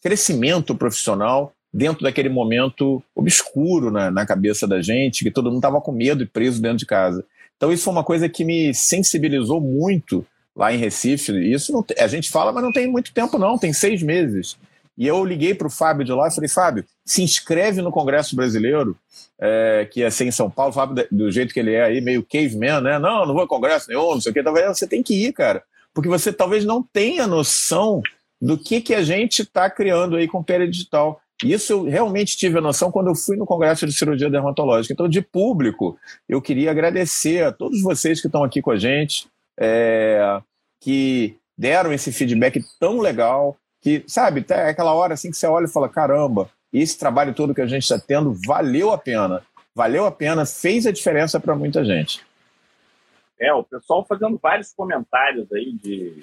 crescimento 0.00 0.74
profissional 0.74 1.52
dentro 1.72 2.02
daquele 2.02 2.28
momento 2.28 3.02
obscuro 3.14 3.90
na, 3.90 4.10
na 4.10 4.24
cabeça 4.24 4.66
da 4.66 4.80
gente, 4.80 5.24
que 5.24 5.30
todo 5.30 5.46
mundo 5.46 5.58
estava 5.58 5.80
com 5.80 5.92
medo 5.92 6.22
e 6.22 6.26
preso 6.26 6.62
dentro 6.62 6.78
de 6.78 6.86
casa. 6.86 7.24
Então 7.56 7.72
isso 7.72 7.84
foi 7.84 7.92
uma 7.92 8.04
coisa 8.04 8.28
que 8.28 8.44
me 8.44 8.72
sensibilizou 8.72 9.60
muito 9.60 10.24
lá 10.54 10.72
em 10.72 10.78
Recife. 10.78 11.32
Isso 11.52 11.72
não, 11.72 11.84
a 11.98 12.06
gente 12.06 12.30
fala, 12.30 12.52
mas 12.52 12.62
não 12.62 12.72
tem 12.72 12.86
muito 12.86 13.12
tempo 13.12 13.38
não, 13.38 13.58
tem 13.58 13.72
seis 13.72 14.02
meses. 14.02 14.56
E 14.98 15.06
eu 15.06 15.24
liguei 15.24 15.54
para 15.54 15.68
o 15.68 15.70
Fábio 15.70 16.04
de 16.04 16.10
lá 16.10 16.26
e 16.26 16.34
falei, 16.34 16.48
Fábio, 16.48 16.84
se 17.04 17.22
inscreve 17.22 17.80
no 17.80 17.92
Congresso 17.92 18.34
Brasileiro, 18.34 18.96
é, 19.40 19.88
que 19.88 20.00
ia 20.00 20.10
ser 20.10 20.24
em 20.24 20.32
São 20.32 20.50
Paulo, 20.50 20.72
Fábio, 20.72 21.06
do 21.12 21.30
jeito 21.30 21.54
que 21.54 21.60
ele 21.60 21.72
é 21.72 21.84
aí, 21.84 22.00
meio 22.00 22.24
caveman, 22.24 22.80
né? 22.80 22.98
Não, 22.98 23.24
não 23.24 23.32
vou 23.32 23.44
a 23.44 23.48
congresso 23.48 23.88
nenhum, 23.88 24.14
não 24.14 24.20
sei 24.20 24.32
o 24.32 24.34
que. 24.34 24.42
Talvez 24.42 24.66
você 24.66 24.88
tem 24.88 25.00
que 25.00 25.14
ir, 25.14 25.32
cara. 25.32 25.62
Porque 25.94 26.08
você 26.08 26.32
talvez 26.32 26.64
não 26.64 26.82
tenha 26.82 27.28
noção 27.28 28.02
do 28.42 28.58
que, 28.58 28.80
que 28.80 28.92
a 28.92 29.02
gente 29.02 29.42
está 29.42 29.70
criando 29.70 30.16
aí 30.16 30.26
com 30.26 30.38
o 30.38 30.44
Pere 30.44 30.68
Digital. 30.68 31.20
Isso 31.44 31.72
eu 31.72 31.84
realmente 31.84 32.36
tive 32.36 32.58
a 32.58 32.60
noção 32.60 32.90
quando 32.90 33.06
eu 33.06 33.14
fui 33.14 33.36
no 33.36 33.46
Congresso 33.46 33.86
de 33.86 33.92
Cirurgia 33.92 34.28
Dermatológica. 34.28 34.92
Então, 34.92 35.08
de 35.08 35.22
público, 35.22 35.96
eu 36.28 36.42
queria 36.42 36.72
agradecer 36.72 37.44
a 37.44 37.52
todos 37.52 37.80
vocês 37.80 38.20
que 38.20 38.26
estão 38.26 38.42
aqui 38.42 38.60
com 38.60 38.72
a 38.72 38.76
gente, 38.76 39.28
é, 39.56 40.40
que 40.80 41.36
deram 41.56 41.92
esse 41.92 42.10
feedback 42.10 42.60
tão 42.80 42.98
legal, 42.98 43.56
que, 43.80 44.04
sabe, 44.06 44.40
até 44.40 44.68
aquela 44.68 44.92
hora 44.92 45.14
assim 45.14 45.30
que 45.30 45.36
você 45.36 45.46
olha 45.46 45.66
e 45.66 45.72
fala: 45.72 45.88
caramba, 45.88 46.50
esse 46.72 46.98
trabalho 46.98 47.34
todo 47.34 47.54
que 47.54 47.60
a 47.60 47.66
gente 47.66 47.82
está 47.82 47.98
tendo 47.98 48.34
valeu 48.46 48.90
a 48.90 48.98
pena. 48.98 49.42
Valeu 49.74 50.06
a 50.06 50.12
pena, 50.12 50.44
fez 50.44 50.86
a 50.86 50.92
diferença 50.92 51.38
para 51.38 51.54
muita 51.54 51.84
gente. 51.84 52.26
É, 53.40 53.52
o 53.52 53.62
pessoal 53.62 54.04
fazendo 54.04 54.38
vários 54.42 54.72
comentários 54.72 55.50
aí 55.52 55.72
de. 55.72 56.20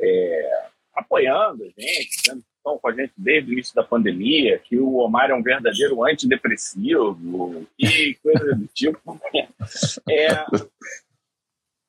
É, 0.00 0.66
apoiando 0.94 1.62
a 1.62 1.66
gente, 1.66 2.10
dizendo 2.10 2.42
que 2.42 2.48
estão 2.56 2.78
com 2.78 2.88
a 2.88 2.92
gente 2.92 3.12
desde 3.16 3.50
o 3.50 3.52
início 3.52 3.74
da 3.74 3.84
pandemia, 3.84 4.58
que 4.58 4.78
o 4.78 4.96
Omar 4.96 5.30
é 5.30 5.34
um 5.34 5.42
verdadeiro 5.42 6.04
antidepressivo, 6.04 7.66
e 7.78 8.14
coisa 8.16 8.54
do 8.56 8.66
tipo. 8.74 9.20
É, 10.08 10.44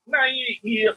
não, 0.05 0.25
e, 0.27 0.59
e 0.63 0.95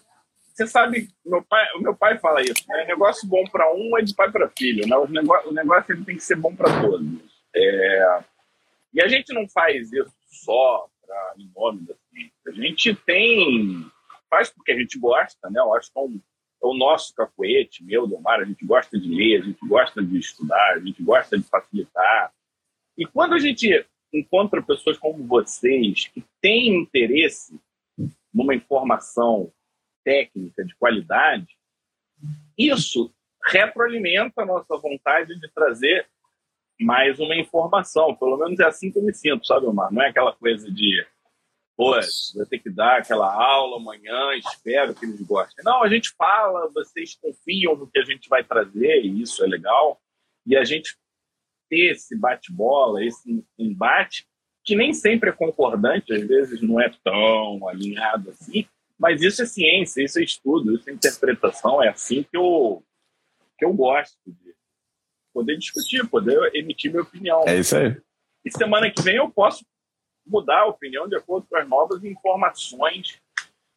você 0.53 0.67
sabe, 0.67 1.09
meu 1.25 1.43
pai, 1.43 1.67
meu 1.79 1.95
pai 1.95 2.19
fala 2.19 2.43
isso, 2.43 2.65
né? 2.69 2.85
Negócio 2.87 3.27
bom 3.29 3.45
para 3.45 3.73
um 3.73 3.99
é 3.99 4.03
de 4.03 4.15
pai 4.15 4.31
para 4.31 4.51
filho, 4.51 4.87
né? 4.87 4.97
O 4.97 5.09
negócio, 5.09 5.51
o 5.51 5.55
negócio 5.55 6.05
tem 6.05 6.17
que 6.17 6.23
ser 6.23 6.37
bom 6.37 6.55
para 6.55 6.81
todos. 6.81 7.07
É, 7.55 8.25
e 8.93 9.03
a 9.03 9.09
gente 9.09 9.33
não 9.33 9.49
faz 9.49 9.93
isso 9.93 10.13
só 10.29 10.89
para 11.05 11.35
em 11.39 11.51
nome 11.55 11.81
da 11.87 11.95
ciência. 11.95 12.33
A 12.47 12.53
gente 12.53 12.95
tem 12.95 13.91
faz 14.29 14.49
porque 14.49 14.73
a 14.73 14.79
gente 14.79 14.99
gosta, 14.99 15.51
né? 15.51 15.61
Eu 15.61 15.75
acho 15.75 15.93
que 15.93 15.99
é, 15.99 16.03
um, 16.03 16.21
é 16.63 16.67
o 16.67 16.75
nosso 16.75 17.15
cacoete, 17.15 17.83
meu, 17.83 18.07
do 18.07 18.21
Mar, 18.21 18.41
a 18.41 18.45
gente 18.45 18.65
gosta 18.65 18.99
de 18.99 19.09
ler, 19.09 19.41
a 19.41 19.45
gente 19.45 19.67
gosta 19.67 20.03
de 20.03 20.19
estudar, 20.19 20.75
a 20.75 20.79
gente 20.79 21.03
gosta 21.03 21.37
de 21.37 21.45
facilitar. 21.45 22.33
E 22.97 23.05
quando 23.07 23.35
a 23.35 23.39
gente 23.39 23.85
encontra 24.13 24.63
pessoas 24.63 24.97
como 24.99 25.27
vocês 25.27 26.09
que 26.09 26.25
têm 26.41 26.77
interesse 26.77 27.59
numa 28.33 28.55
informação 28.55 29.53
técnica 30.11 30.65
de 30.65 30.75
qualidade, 30.75 31.57
isso 32.59 33.15
retroalimenta 33.47 34.43
a 34.43 34.47
nossa 34.47 34.77
vontade 34.77 35.39
de 35.39 35.49
trazer 35.53 36.09
mais 36.81 37.21
uma 37.21 37.37
informação. 37.37 38.17
Pelo 38.17 38.37
menos 38.37 38.59
é 38.59 38.65
assim 38.65 38.91
que 38.91 38.99
eu 38.99 39.05
me 39.05 39.15
sinto, 39.15 39.47
sabe, 39.47 39.67
Omar? 39.67 39.93
Não 39.93 40.03
é 40.03 40.09
aquela 40.09 40.35
coisa 40.35 40.69
de, 40.69 41.07
pô, 41.77 41.93
vai 41.93 42.47
ter 42.47 42.59
que 42.59 42.71
dar 42.71 42.99
aquela 42.99 43.33
aula 43.33 43.77
amanhã, 43.77 44.35
espero 44.35 44.95
que 44.95 45.05
eles 45.05 45.23
gostem. 45.23 45.65
Não, 45.65 45.85
a 45.85 45.89
gente 45.89 46.11
fala, 46.19 46.69
vocês 46.75 47.15
confiam 47.15 47.77
no 47.77 47.89
que 47.89 48.01
a 48.01 48.05
gente 48.05 48.29
vai 48.29 48.43
trazer, 48.43 49.05
e 49.05 49.23
isso 49.23 49.45
é 49.45 49.47
legal. 49.47 50.01
E 50.45 50.57
a 50.57 50.65
gente 50.65 50.97
ter 51.69 51.93
esse 51.93 52.19
bate-bola, 52.19 53.05
esse 53.05 53.45
embate, 53.57 54.27
que 54.65 54.75
nem 54.75 54.93
sempre 54.93 55.31
é 55.31 55.33
concordante, 55.33 56.13
às 56.13 56.27
vezes 56.27 56.61
não 56.61 56.81
é 56.81 56.93
tão 57.05 57.69
alinhado 57.69 58.31
assim, 58.31 58.67
mas 59.01 59.23
isso 59.23 59.43
é 59.43 59.47
ciência, 59.47 60.05
isso 60.05 60.19
é 60.19 60.23
estudo, 60.23 60.75
isso 60.75 60.91
é 60.91 60.93
interpretação, 60.93 61.83
é 61.83 61.89
assim 61.89 62.23
que 62.23 62.37
eu, 62.37 62.85
que 63.59 63.65
eu 63.65 63.73
gosto 63.73 64.15
de 64.27 64.55
poder 65.33 65.57
discutir, 65.57 66.07
poder 66.07 66.55
emitir 66.55 66.91
minha 66.91 67.03
opinião. 67.03 67.43
É 67.47 67.59
isso 67.59 67.75
aí. 67.79 67.97
E 68.45 68.51
semana 68.51 68.91
que 68.91 69.01
vem 69.01 69.17
eu 69.17 69.31
posso 69.31 69.65
mudar 70.27 70.61
a 70.61 70.67
opinião 70.67 71.09
de 71.09 71.17
acordo 71.17 71.47
com 71.49 71.57
as 71.57 71.67
novas 71.67 72.05
informações 72.05 73.19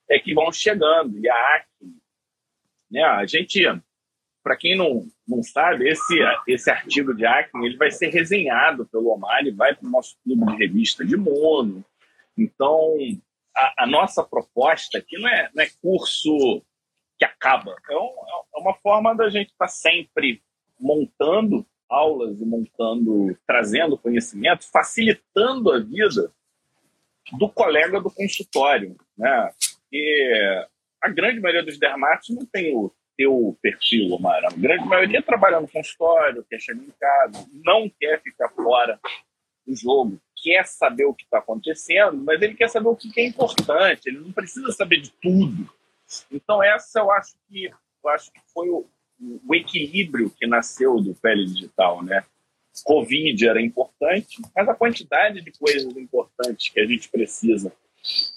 é, 0.10 0.20
que 0.20 0.34
vão 0.34 0.52
chegando. 0.52 1.18
E 1.18 1.30
a 1.30 1.56
Acne, 1.56 1.96
né, 2.92 3.04
a 3.04 3.26
gente, 3.26 3.64
para 4.44 4.58
quem 4.58 4.78
não, 4.78 5.08
não 5.26 5.42
sabe, 5.42 5.88
esse, 5.88 6.20
esse 6.50 6.70
artigo 6.70 7.16
de 7.16 7.26
Acne 7.26 7.66
ele 7.66 7.78
vai 7.78 7.92
ser 7.92 8.10
resenhado 8.10 8.86
pelo 8.88 9.08
Omar, 9.08 9.46
e 9.46 9.52
vai 9.52 9.74
para 9.74 9.88
o 9.88 9.92
nosso 9.92 10.18
clube 10.22 10.46
de 10.52 10.58
revista 10.58 11.06
de 11.06 11.16
mono. 11.16 11.84
Então, 12.38 12.98
a, 13.56 13.84
a, 13.84 13.88
nossa 13.88 14.24
proposta 14.24 14.98
aqui 14.98 15.18
não 15.20 15.30
é, 15.30 15.50
não 15.54 15.64
é 15.64 15.70
curso 15.82 16.64
que 17.18 17.26
acaba. 17.26 17.76
É, 17.90 17.96
um, 17.96 18.14
é 18.56 18.60
uma 18.60 18.74
forma 18.76 19.16
da 19.16 19.30
gente 19.30 19.52
estar 19.52 19.66
tá 19.66 19.68
sempre 19.68 20.42
montando 20.80 21.66
aulas 21.90 22.40
e 22.40 22.46
montando, 22.46 23.38
trazendo 23.46 23.98
conhecimento, 23.98 24.70
facilitando 24.72 25.72
a 25.72 25.80
vida 25.80 26.34
do 27.38 27.48
colega 27.48 28.02
do 28.02 28.12
consultório, 28.12 28.98
né? 29.18 29.52
Porque 29.84 30.66
a 31.02 31.10
grande 31.10 31.40
maioria 31.40 31.64
dos 31.64 31.78
dermatos 31.78 32.30
não 32.30 32.46
tem 32.46 32.76
o 32.76 32.92
teu 33.16 33.58
perfil, 33.62 34.12
Omar. 34.12 34.44
A 34.46 34.50
grande 34.50 34.86
maioria 34.86 35.22
trabalha 35.22 35.62
no 35.62 35.68
consultório, 35.68 36.46
quer 36.50 36.60
chegar 36.60 36.82
em 36.82 36.94
casa, 37.00 37.48
não 37.64 37.90
quer 38.00 38.22
ficar 38.22 38.50
fora 38.50 39.00
do 39.66 39.76
jogo, 39.76 40.20
quer 40.36 40.66
saber 40.66 41.06
o 41.06 41.14
que 41.14 41.24
está 41.24 41.40
acontecendo, 41.40 42.18
mas 42.18 42.42
ele 42.42 42.54
quer 42.54 42.70
saber 42.70 42.90
o 42.90 42.96
que 42.96 43.10
é 43.20 43.26
importante, 43.26 44.08
ele 44.08 44.20
não 44.20 44.32
precisa 44.32 44.72
saber 44.72 45.00
de 45.00 45.12
tudo. 45.22 45.70
Então, 46.32 46.62
essa 46.62 47.00
eu 47.00 47.12
acho 47.12 47.34
que, 47.48 47.66
eu 47.66 48.10
acho 48.10 48.32
que 48.32 48.40
foi 48.54 48.70
o, 48.70 48.86
o 49.48 49.56
equilíbrio 49.56 50.30
que 50.30 50.46
nasceu 50.46 51.00
do 51.00 51.16
Pele 51.16 51.46
Digital, 51.46 52.04
né? 52.04 52.24
Covid 52.84 53.48
era 53.48 53.62
importante, 53.62 54.42
mas 54.56 54.68
a 54.68 54.74
quantidade 54.74 55.42
de 55.42 55.52
coisas 55.52 55.96
importantes 55.96 56.70
que 56.70 56.80
a 56.80 56.86
gente 56.86 57.08
precisa 57.10 57.72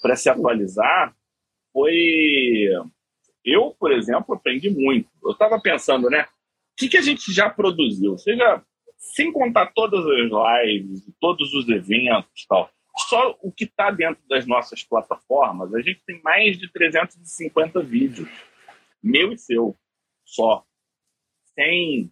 para 0.01 0.15
se 0.15 0.29
atualizar 0.29 1.15
foi. 1.73 2.69
Eu, 3.43 3.75
por 3.79 3.91
exemplo, 3.91 4.35
aprendi 4.35 4.69
muito. 4.69 5.09
Eu 5.23 5.31
estava 5.31 5.59
pensando, 5.59 6.09
né? 6.09 6.23
O 6.23 6.27
que, 6.77 6.89
que 6.89 6.97
a 6.97 7.01
gente 7.01 7.33
já 7.33 7.49
produziu? 7.49 8.17
Seja 8.17 8.63
sem 8.97 9.31
contar 9.31 9.67
todas 9.73 10.05
as 10.05 10.29
lives, 10.29 11.09
todos 11.19 11.53
os 11.53 11.69
eventos 11.69 12.45
tal, 12.47 12.69
só 13.07 13.37
o 13.41 13.51
que 13.51 13.65
está 13.65 13.91
dentro 13.91 14.21
das 14.27 14.45
nossas 14.45 14.83
plataformas, 14.83 15.73
a 15.73 15.81
gente 15.81 16.01
tem 16.05 16.21
mais 16.21 16.57
de 16.57 16.71
350 16.71 17.81
vídeos, 17.81 18.29
meu 19.01 19.31
e 19.31 19.37
seu, 19.37 19.77
só. 20.25 20.65
Sem, 21.53 22.11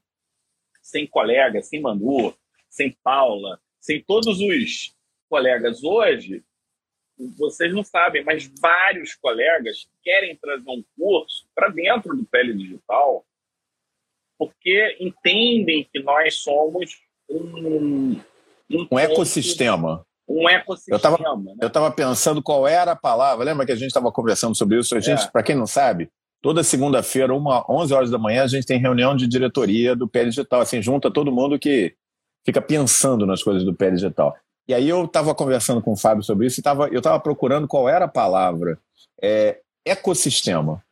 sem 0.82 1.08
colega, 1.08 1.62
sem 1.62 1.82
Manu, 1.82 2.34
sem 2.70 2.92
Paula, 3.04 3.60
sem 3.80 4.02
todos 4.02 4.40
os 4.40 4.96
colegas. 5.30 5.84
Hoje, 5.84 6.44
vocês 7.38 7.74
não 7.74 7.84
sabem, 7.84 8.24
mas 8.24 8.52
vários 8.60 9.16
colegas 9.16 9.90
querem 10.04 10.36
trazer 10.36 10.70
um 10.70 10.84
curso 10.98 11.48
para 11.54 11.70
dentro 11.70 12.16
do 12.16 12.26
Pele 12.26 12.54
Digital 12.54 13.26
porque 14.38 14.98
entendem 15.00 15.88
que 15.92 16.02
nós 16.02 16.36
somos 16.36 16.98
um, 17.30 18.20
um, 18.72 18.88
um 18.92 19.00
ecossistema. 19.00 20.06
Um 20.28 20.50
ecossistema. 20.50 20.98
Eu 21.62 21.68
estava 21.68 21.90
né? 21.90 21.96
pensando 21.96 22.42
qual 22.42 22.68
era 22.68 22.92
a 22.92 22.96
palavra. 22.96 23.46
Lembra 23.46 23.66
que 23.66 23.72
a 23.72 23.76
gente 23.76 23.88
estava 23.88 24.12
conversando 24.12 24.56
sobre 24.56 24.80
isso? 24.80 24.96
A 24.96 25.00
gente, 25.00 25.24
é. 25.24 25.28
para 25.28 25.44
quem 25.44 25.56
não 25.56 25.68
sabe, 25.68 26.10
toda 26.42 26.64
segunda-feira, 26.64 27.34
uma 27.34 27.66
11 27.70 27.94
horas 27.94 28.12
da 28.12 28.18
manhã, 28.18 28.44
a 28.44 28.48
gente 28.48 28.66
tem 28.66 28.80
reunião 28.80 29.16
de 29.16 29.28
diretoria 29.28 29.96
do 29.96 30.08
Pé 30.08 30.26
Digital. 30.26 30.62
Assim, 30.62 30.82
junta 30.82 31.12
todo 31.12 31.32
mundo 31.32 31.60
que 31.60 31.96
fica 32.46 32.62
pensando 32.62 33.26
nas 33.26 33.44
coisas 33.44 33.64
do 33.64 33.74
Pé 33.74 33.92
Digital. 33.92 34.36
E 34.68 34.74
aí 34.74 34.90
eu 34.90 35.06
estava 35.06 35.34
conversando 35.36 35.82
com 35.82 35.94
o 35.94 35.98
Fábio 35.98 36.24
sobre 36.24 36.48
isso 36.48 36.60
e 36.60 36.64
tava, 36.64 36.88
eu 36.88 36.98
estava 36.98 37.20
procurando 37.20 37.68
qual 37.68 37.88
era 37.88 38.06
a 38.06 38.10
palavra. 38.10 38.80
É, 39.22 39.60
ecossistema. 39.86 40.84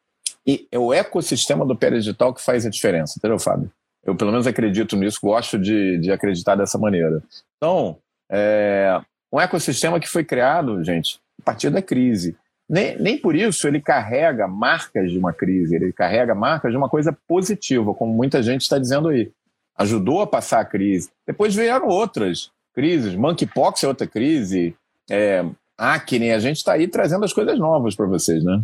E 0.45 0.67
é 0.71 0.77
o 0.77 0.93
ecossistema 0.93 1.65
do 1.65 1.75
digital 1.75 2.33
que 2.33 2.41
faz 2.41 2.65
a 2.65 2.69
diferença, 2.69 3.15
entendeu, 3.17 3.39
Fábio? 3.39 3.71
Eu, 4.05 4.15
pelo 4.15 4.31
menos, 4.31 4.45
acredito 4.45 4.97
nisso, 4.97 5.19
gosto 5.21 5.57
de, 5.57 5.97
de 5.99 6.11
acreditar 6.11 6.55
dessa 6.55 6.77
maneira. 6.77 7.23
Então, 7.57 7.97
é 8.29 8.99
um 9.31 9.39
ecossistema 9.39 9.99
que 9.99 10.09
foi 10.09 10.23
criado, 10.25 10.83
gente, 10.83 11.19
a 11.41 11.43
partir 11.43 11.69
da 11.69 11.81
crise. 11.81 12.35
Nem, 12.69 12.97
nem 12.99 13.17
por 13.17 13.35
isso 13.35 13.67
ele 13.67 13.81
carrega 13.81 14.47
marcas 14.47 15.11
de 15.11 15.17
uma 15.17 15.33
crise, 15.33 15.75
ele 15.75 15.93
carrega 15.93 16.35
marcas 16.35 16.71
de 16.71 16.77
uma 16.77 16.89
coisa 16.89 17.17
positiva, 17.27 17.93
como 17.93 18.13
muita 18.13 18.43
gente 18.43 18.61
está 18.61 18.77
dizendo 18.77 19.09
aí. 19.09 19.31
Ajudou 19.77 20.21
a 20.21 20.27
passar 20.27 20.59
a 20.59 20.65
crise. 20.65 21.09
Depois 21.25 21.55
vieram 21.55 21.87
outras 21.87 22.51
crises, 22.73 23.15
monkeypox 23.15 23.83
é 23.83 23.87
outra 23.87 24.07
crise, 24.07 24.75
é, 25.09 25.45
acne, 25.77 26.31
a 26.31 26.39
gente 26.39 26.57
está 26.57 26.73
aí 26.73 26.87
trazendo 26.87 27.23
as 27.25 27.33
coisas 27.33 27.57
novas 27.59 27.95
para 27.95 28.05
vocês, 28.05 28.43
né? 28.43 28.61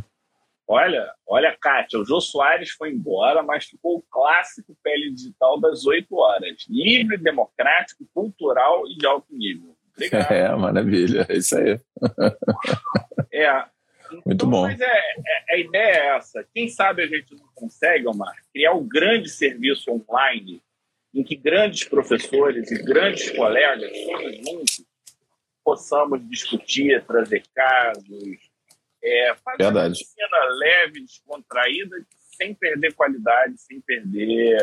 Olha, 0.71 1.11
olha, 1.25 1.57
Kátia, 1.59 1.97
o 1.97 2.05
Jô 2.05 2.21
Soares 2.21 2.69
foi 2.69 2.91
embora, 2.91 3.41
mas 3.41 3.65
ficou 3.65 3.97
o 3.97 4.03
clássico 4.03 4.77
pele 4.83 5.11
digital 5.11 5.59
das 5.59 5.83
oito 5.87 6.15
horas. 6.15 6.63
Livre, 6.69 7.17
democrático, 7.17 8.05
cultural 8.13 8.87
e 8.87 8.95
de 8.95 9.07
alto 9.07 9.35
nível. 9.35 9.75
Obrigado. 9.95 10.31
É, 10.31 10.55
maravilha, 10.55 11.25
é 11.27 11.37
isso 11.37 11.57
aí. 11.57 11.79
é. 13.33 13.65
Muito 14.11 14.23
então, 14.27 14.47
bom. 14.47 14.61
Mas 14.61 14.79
é, 14.79 14.85
é, 14.85 15.55
a 15.55 15.57
ideia 15.57 15.91
é 15.91 16.17
essa. 16.17 16.45
Quem 16.53 16.69
sabe 16.69 17.01
a 17.01 17.07
gente 17.07 17.35
não 17.35 17.49
consegue, 17.55 18.07
Omar, 18.07 18.35
criar 18.53 18.73
um 18.73 18.87
grande 18.87 19.27
serviço 19.27 19.89
online 19.91 20.61
em 21.15 21.23
que 21.23 21.35
grandes 21.35 21.87
professores 21.87 22.69
e 22.69 22.83
grandes 22.83 23.31
colegas, 23.31 23.91
todos 24.05 24.37
juntos, 24.37 24.85
possamos 25.63 26.29
discutir, 26.29 27.03
trazer 27.05 27.41
casos, 27.55 28.48
é, 29.03 29.35
fazer 29.43 29.63
Verdade. 29.63 29.87
uma 29.87 29.95
cena 29.95 30.45
leve, 30.59 31.01
descontraída, 31.01 31.95
sem 32.35 32.53
perder 32.53 32.93
qualidade, 32.93 33.59
sem 33.61 33.81
perder 33.81 34.57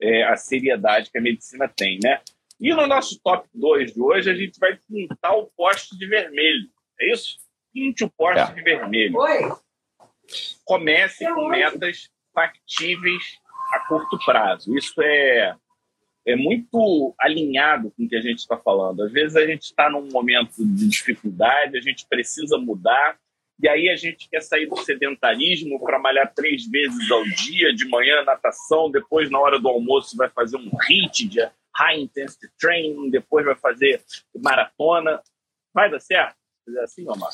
é, 0.00 0.24
a 0.24 0.36
seriedade 0.36 1.10
que 1.10 1.18
a 1.18 1.22
medicina 1.22 1.68
tem, 1.68 1.98
né? 2.02 2.20
E 2.60 2.72
no 2.72 2.86
nosso 2.86 3.20
top 3.22 3.48
2 3.52 3.92
de 3.92 4.00
hoje, 4.00 4.30
a 4.30 4.34
gente 4.34 4.58
vai 4.58 4.78
pintar 4.88 5.36
o 5.36 5.46
poste 5.56 5.96
de 5.98 6.06
vermelho. 6.06 6.68
É 7.00 7.12
isso? 7.12 7.38
Pinte 7.72 8.04
o 8.04 8.10
poste 8.10 8.52
é. 8.52 8.54
de 8.54 8.62
vermelho. 8.62 9.16
Oi. 9.18 9.52
Comece 10.64 11.24
com 11.32 11.48
metas 11.48 12.08
factíveis 12.32 13.38
a 13.72 13.80
curto 13.80 14.18
prazo. 14.24 14.76
Isso 14.76 15.00
é, 15.02 15.54
é 16.26 16.36
muito 16.36 17.14
alinhado 17.18 17.90
com 17.90 18.04
o 18.04 18.08
que 18.08 18.16
a 18.16 18.20
gente 18.20 18.38
está 18.38 18.56
falando. 18.56 19.02
Às 19.02 19.12
vezes 19.12 19.36
a 19.36 19.46
gente 19.46 19.64
está 19.64 19.90
num 19.90 20.08
momento 20.10 20.54
de 20.58 20.88
dificuldade, 20.88 21.76
a 21.76 21.80
gente 21.80 22.06
precisa 22.08 22.56
mudar, 22.56 23.18
e 23.60 23.68
aí 23.68 23.88
a 23.88 23.96
gente 23.96 24.28
quer 24.28 24.40
sair 24.40 24.66
do 24.66 24.76
sedentarismo 24.76 25.80
para 25.80 25.98
malhar 25.98 26.32
três 26.34 26.66
vezes 26.66 27.10
ao 27.10 27.22
dia, 27.24 27.74
de 27.74 27.88
manhã 27.88 28.24
natação, 28.24 28.90
depois 28.90 29.30
na 29.30 29.38
hora 29.38 29.60
do 29.60 29.68
almoço 29.68 30.16
vai 30.16 30.28
fazer 30.28 30.56
um 30.56 30.70
HIIT 30.88 31.28
de 31.28 31.40
High 31.76 32.00
Intensity 32.00 32.48
Training, 32.58 33.10
depois 33.10 33.44
vai 33.44 33.54
fazer 33.56 34.02
maratona. 34.36 35.20
Vai 35.72 35.90
dar 35.90 36.00
certo? 36.00 36.36
Fazer 36.64 36.80
assim, 36.80 37.08
Omar? 37.08 37.30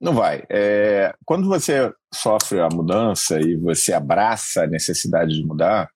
Não 0.00 0.14
vai. 0.14 0.44
É, 0.48 1.14
quando 1.24 1.48
você 1.48 1.92
sofre 2.12 2.60
a 2.60 2.68
mudança 2.68 3.38
e 3.38 3.54
você 3.56 3.92
abraça 3.92 4.64
a 4.64 4.66
necessidade 4.66 5.34
de 5.34 5.44
mudar, 5.44 5.88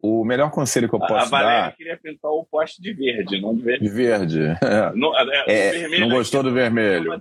o 0.00 0.24
melhor 0.24 0.50
conselho 0.50 0.88
que 0.88 0.94
eu 0.94 1.00
posso 1.00 1.14
a 1.14 1.24
Valéria 1.24 1.62
dar. 1.62 1.76
queria 1.76 1.96
pintar 1.96 2.30
o 2.30 2.44
poste 2.44 2.80
de 2.80 2.92
verde, 2.92 3.40
não 3.40 3.54
de 3.54 3.62
verde. 3.62 3.84
De 3.84 3.90
verde. 3.90 4.40
Não, 4.94 5.16
é, 5.18 5.84
é, 5.86 5.98
não 5.98 6.08
gostou 6.08 6.42
do 6.42 6.52
vermelho. 6.52 7.20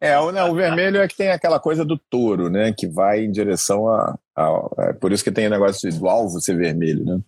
É, 0.00 0.18
o, 0.18 0.30
né, 0.30 0.44
o 0.44 0.54
vermelho 0.54 0.98
é 0.98 1.08
que 1.08 1.16
tem 1.16 1.30
aquela 1.30 1.58
coisa 1.58 1.84
do 1.84 1.98
touro, 1.98 2.48
né? 2.48 2.72
Que 2.72 2.86
vai 2.86 3.24
em 3.24 3.30
direção 3.30 3.88
a. 3.88 4.18
a 4.36 4.68
é 4.78 4.92
por 4.92 5.12
isso 5.12 5.24
que 5.24 5.32
tem 5.32 5.46
o 5.46 5.50
negócio 5.50 5.90
do 5.92 6.08
alvo 6.08 6.40
ser 6.40 6.56
vermelho, 6.56 7.04
né? 7.04 7.20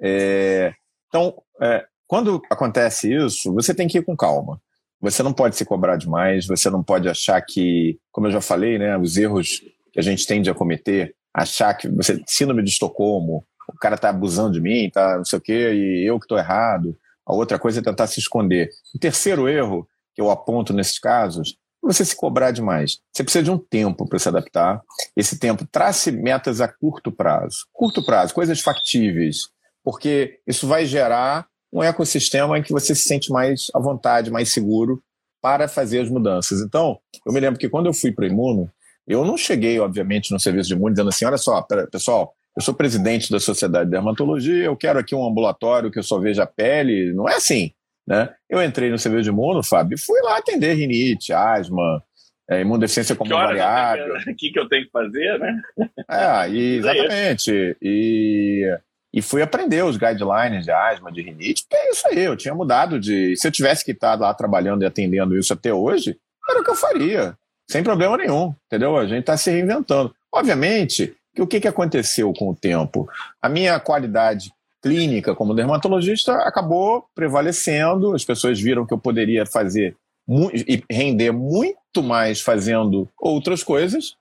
É, 0.00 0.72
então, 1.08 1.34
é, 1.60 1.84
quando 2.06 2.42
acontece 2.50 3.12
isso, 3.12 3.52
você 3.52 3.74
tem 3.74 3.88
que 3.88 3.98
ir 3.98 4.04
com 4.04 4.16
calma. 4.16 4.60
Você 5.00 5.22
não 5.22 5.32
pode 5.32 5.56
se 5.56 5.64
cobrar 5.64 5.96
demais, 5.96 6.46
você 6.46 6.70
não 6.70 6.82
pode 6.82 7.08
achar 7.08 7.40
que, 7.40 7.98
como 8.10 8.28
eu 8.28 8.30
já 8.30 8.40
falei, 8.40 8.78
né, 8.78 8.96
os 8.96 9.16
erros 9.16 9.62
que 9.92 9.98
a 9.98 10.02
gente 10.02 10.26
tende 10.26 10.48
a 10.48 10.54
cometer, 10.54 11.14
achar 11.34 11.74
que 11.74 11.88
você, 11.88 12.22
síndrome 12.26 12.62
de 12.62 12.70
Estocolmo, 12.70 13.44
o 13.74 13.78
cara 13.78 13.96
tá 13.96 14.08
abusando 14.08 14.52
de 14.52 14.60
mim, 14.60 14.90
tá 14.90 15.16
não 15.16 15.24
sei 15.24 15.38
o 15.38 15.42
quê, 15.42 15.72
e 15.72 16.08
eu 16.08 16.18
que 16.18 16.24
estou 16.24 16.38
errado. 16.38 16.96
A 17.26 17.34
outra 17.34 17.58
coisa 17.58 17.80
é 17.80 17.82
tentar 17.82 18.06
se 18.06 18.18
esconder. 18.18 18.70
O 18.94 18.98
terceiro 18.98 19.48
erro 19.48 19.88
que 20.14 20.20
eu 20.20 20.30
aponto 20.30 20.72
nesses 20.72 20.98
casos 20.98 21.56
é 21.82 21.86
você 21.86 22.04
se 22.04 22.16
cobrar 22.16 22.50
demais. 22.50 22.98
Você 23.12 23.22
precisa 23.24 23.44
de 23.44 23.50
um 23.50 23.58
tempo 23.58 24.08
para 24.08 24.18
se 24.18 24.28
adaptar. 24.28 24.80
Esse 25.16 25.38
tempo, 25.38 25.66
trace 25.70 26.12
metas 26.12 26.60
a 26.60 26.68
curto 26.68 27.10
prazo. 27.10 27.66
Curto 27.72 28.04
prazo, 28.04 28.34
coisas 28.34 28.60
factíveis, 28.60 29.48
porque 29.82 30.40
isso 30.46 30.66
vai 30.66 30.84
gerar 30.84 31.46
um 31.72 31.82
ecossistema 31.82 32.58
em 32.58 32.62
que 32.62 32.72
você 32.72 32.94
se 32.94 33.02
sente 33.02 33.30
mais 33.32 33.70
à 33.74 33.78
vontade, 33.78 34.30
mais 34.30 34.52
seguro 34.52 35.02
para 35.40 35.66
fazer 35.66 36.00
as 36.00 36.08
mudanças. 36.08 36.60
Então, 36.60 36.98
eu 37.26 37.32
me 37.32 37.40
lembro 37.40 37.58
que 37.58 37.68
quando 37.68 37.86
eu 37.86 37.94
fui 37.94 38.12
para 38.12 38.24
o 38.24 38.28
Imuno, 38.28 38.70
eu 39.06 39.24
não 39.24 39.36
cheguei, 39.36 39.80
obviamente, 39.80 40.30
no 40.30 40.38
serviço 40.38 40.68
de 40.68 40.74
imuno 40.74 40.94
dizendo 40.94 41.08
assim, 41.08 41.24
olha 41.24 41.36
só, 41.36 41.60
pessoal, 41.90 42.34
eu 42.56 42.62
sou 42.62 42.74
presidente 42.74 43.30
da 43.30 43.40
Sociedade 43.40 43.86
de 43.86 43.90
Dermatologia, 43.92 44.64
eu 44.64 44.76
quero 44.76 44.98
aqui 44.98 45.14
um 45.14 45.26
ambulatório 45.26 45.90
que 45.90 45.98
eu 45.98 46.02
só 46.02 46.18
veja 46.18 46.42
a 46.42 46.46
pele. 46.46 47.12
Não 47.12 47.28
é 47.28 47.34
assim. 47.34 47.72
Né? 48.06 48.28
Eu 48.48 48.62
entrei 48.62 48.90
no 48.90 48.98
serviço 48.98 49.24
de 49.24 49.30
imuno, 49.30 49.62
Fábio, 49.62 49.94
e 49.94 49.98
fui 49.98 50.20
lá 50.22 50.36
atender 50.36 50.74
rinite, 50.74 51.32
asma, 51.32 52.02
é, 52.50 52.60
imunodeficiência 52.60 53.14
como 53.14 53.30
variável. 53.30 54.14
O 54.16 54.36
que, 54.36 54.50
que 54.50 54.58
eu 54.58 54.68
tenho 54.68 54.84
que 54.84 54.90
fazer, 54.90 55.38
né? 55.38 55.62
É, 56.10 56.50
e, 56.50 56.76
exatamente. 56.78 57.76
E, 57.80 58.78
e 59.14 59.22
fui 59.22 59.40
aprender 59.40 59.84
os 59.84 59.96
guidelines 59.96 60.64
de 60.64 60.70
asma, 60.72 61.12
de 61.12 61.22
rinite, 61.22 61.62
porque 61.62 61.76
é 61.76 61.90
isso 61.90 62.08
aí, 62.08 62.18
eu 62.18 62.36
tinha 62.36 62.54
mudado 62.54 62.98
de. 62.98 63.36
Se 63.36 63.46
eu 63.46 63.52
tivesse 63.52 63.84
que 63.84 63.92
estar 63.92 64.18
lá 64.18 64.34
trabalhando 64.34 64.82
e 64.82 64.86
atendendo 64.86 65.38
isso 65.38 65.52
até 65.52 65.72
hoje, 65.72 66.18
era 66.50 66.60
o 66.60 66.64
que 66.64 66.70
eu 66.70 66.76
faria, 66.76 67.36
sem 67.70 67.82
problema 67.82 68.16
nenhum, 68.16 68.54
entendeu? 68.66 68.96
A 68.96 69.06
gente 69.06 69.20
está 69.20 69.36
se 69.36 69.50
reinventando. 69.50 70.14
Obviamente, 70.32 71.14
o 71.38 71.46
que, 71.46 71.60
que 71.60 71.68
aconteceu 71.68 72.32
com 72.32 72.50
o 72.50 72.54
tempo? 72.54 73.08
A 73.40 73.48
minha 73.48 73.78
qualidade 73.80 74.52
clínica 74.82 75.34
como 75.34 75.54
dermatologista 75.54 76.34
acabou 76.38 77.06
prevalecendo, 77.14 78.14
as 78.14 78.24
pessoas 78.24 78.60
viram 78.60 78.84
que 78.84 78.92
eu 78.92 78.98
poderia 78.98 79.46
fazer 79.46 79.96
e 80.28 80.82
render 80.90 81.32
muito 81.32 82.02
mais 82.02 82.40
fazendo 82.40 83.08
outras 83.18 83.62
coisas, 83.62 84.16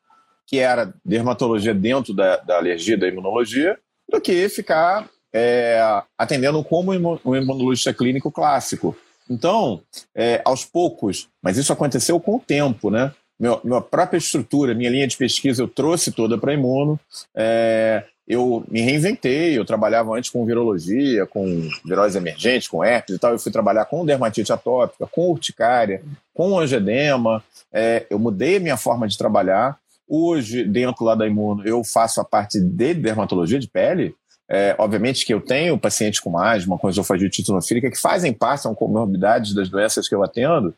que 0.48 0.60
era 0.60 0.94
dermatologia 1.04 1.74
dentro 1.74 2.14
da, 2.14 2.38
da 2.38 2.58
alergia, 2.58 2.98
da 2.98 3.08
imunologia, 3.08 3.78
do 4.10 4.20
que 4.20 4.50
ficar 4.50 5.10
é, 5.34 5.80
atendendo 6.18 6.64
como 6.64 6.92
um 6.92 7.36
imunologista 7.36 7.94
clínico 7.94 8.32
clássico. 8.32 8.96
Então, 9.30 9.82
é, 10.14 10.42
aos 10.44 10.66
poucos, 10.66 11.30
mas 11.42 11.58
isso 11.58 11.72
aconteceu 11.72 12.20
com 12.20 12.36
o 12.36 12.40
tempo, 12.40 12.90
né? 12.90 13.14
Meu, 13.42 13.60
minha 13.64 13.82
própria 13.82 14.20
estrutura, 14.20 14.76
minha 14.76 14.92
linha 14.92 15.08
de 15.08 15.18
pesquisa, 15.18 15.64
eu 15.64 15.68
trouxe 15.68 16.12
toda 16.12 16.38
para 16.38 16.54
Imuno. 16.54 17.00
É, 17.36 18.04
eu 18.28 18.64
me 18.70 18.82
reinventei, 18.82 19.58
eu 19.58 19.66
trabalhava 19.66 20.16
antes 20.16 20.30
com 20.30 20.46
virologia, 20.46 21.26
com 21.26 21.68
virose 21.84 22.20
emergente, 22.20 22.70
com 22.70 22.86
herpes 22.86 23.16
e 23.16 23.20
tal, 23.20 23.32
eu 23.32 23.40
fui 23.40 23.52
trabalhar 23.52 23.86
com 23.86 24.06
dermatite 24.06 24.54
atópica, 24.54 25.08
com 25.08 25.32
urticária, 25.32 26.04
com 26.36 26.60
angedema, 26.60 27.44
é, 27.74 28.06
eu 28.12 28.20
mudei 28.20 28.58
a 28.58 28.60
minha 28.60 28.78
forma 28.78 29.08
de 29.08 29.18
trabalhar. 29.18 29.76
Hoje, 30.08 30.64
dentro 30.64 31.04
lá 31.04 31.16
da 31.16 31.26
Imuno, 31.26 31.68
eu 31.68 31.84
faço 31.84 32.22
a 32.22 32.24
parte 32.24 32.62
de 32.62 32.94
dermatologia 32.94 33.58
de 33.58 33.68
pele, 33.68 34.14
é, 34.48 34.76
obviamente 34.78 35.26
que 35.26 35.34
eu 35.34 35.42
tenho 35.42 35.80
pacientes 35.80 36.20
com 36.20 36.38
asma, 36.38 36.78
com 36.78 36.90
esofagite 36.90 37.42
eosinofílica, 37.42 37.90
que 37.90 38.00
fazem 38.00 38.34
parte, 38.34 38.64
são 38.64 38.76
comorbidades 38.76 39.54
das 39.54 39.68
doenças 39.68 40.08
que 40.08 40.14
eu 40.14 40.24
atendo, 40.24 40.76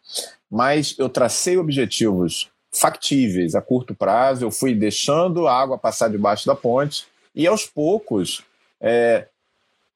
mas 0.50 0.96
eu 0.98 1.10
tracei 1.10 1.58
objetivos 1.58 2.53
factíveis 2.74 3.56
a 3.56 3.62
curto 3.62 3.94
prazo, 3.96 4.46
eu 4.46 4.52
fui 4.52 4.74
deixando 4.74 5.48
a 5.48 5.58
água 5.58 5.78
passar 5.78 6.10
debaixo 6.10 6.46
da 6.46 6.56
ponte 6.56 7.06
e 7.36 7.48
aos 7.48 7.66
poucos 7.66 8.44
é, 8.82 9.28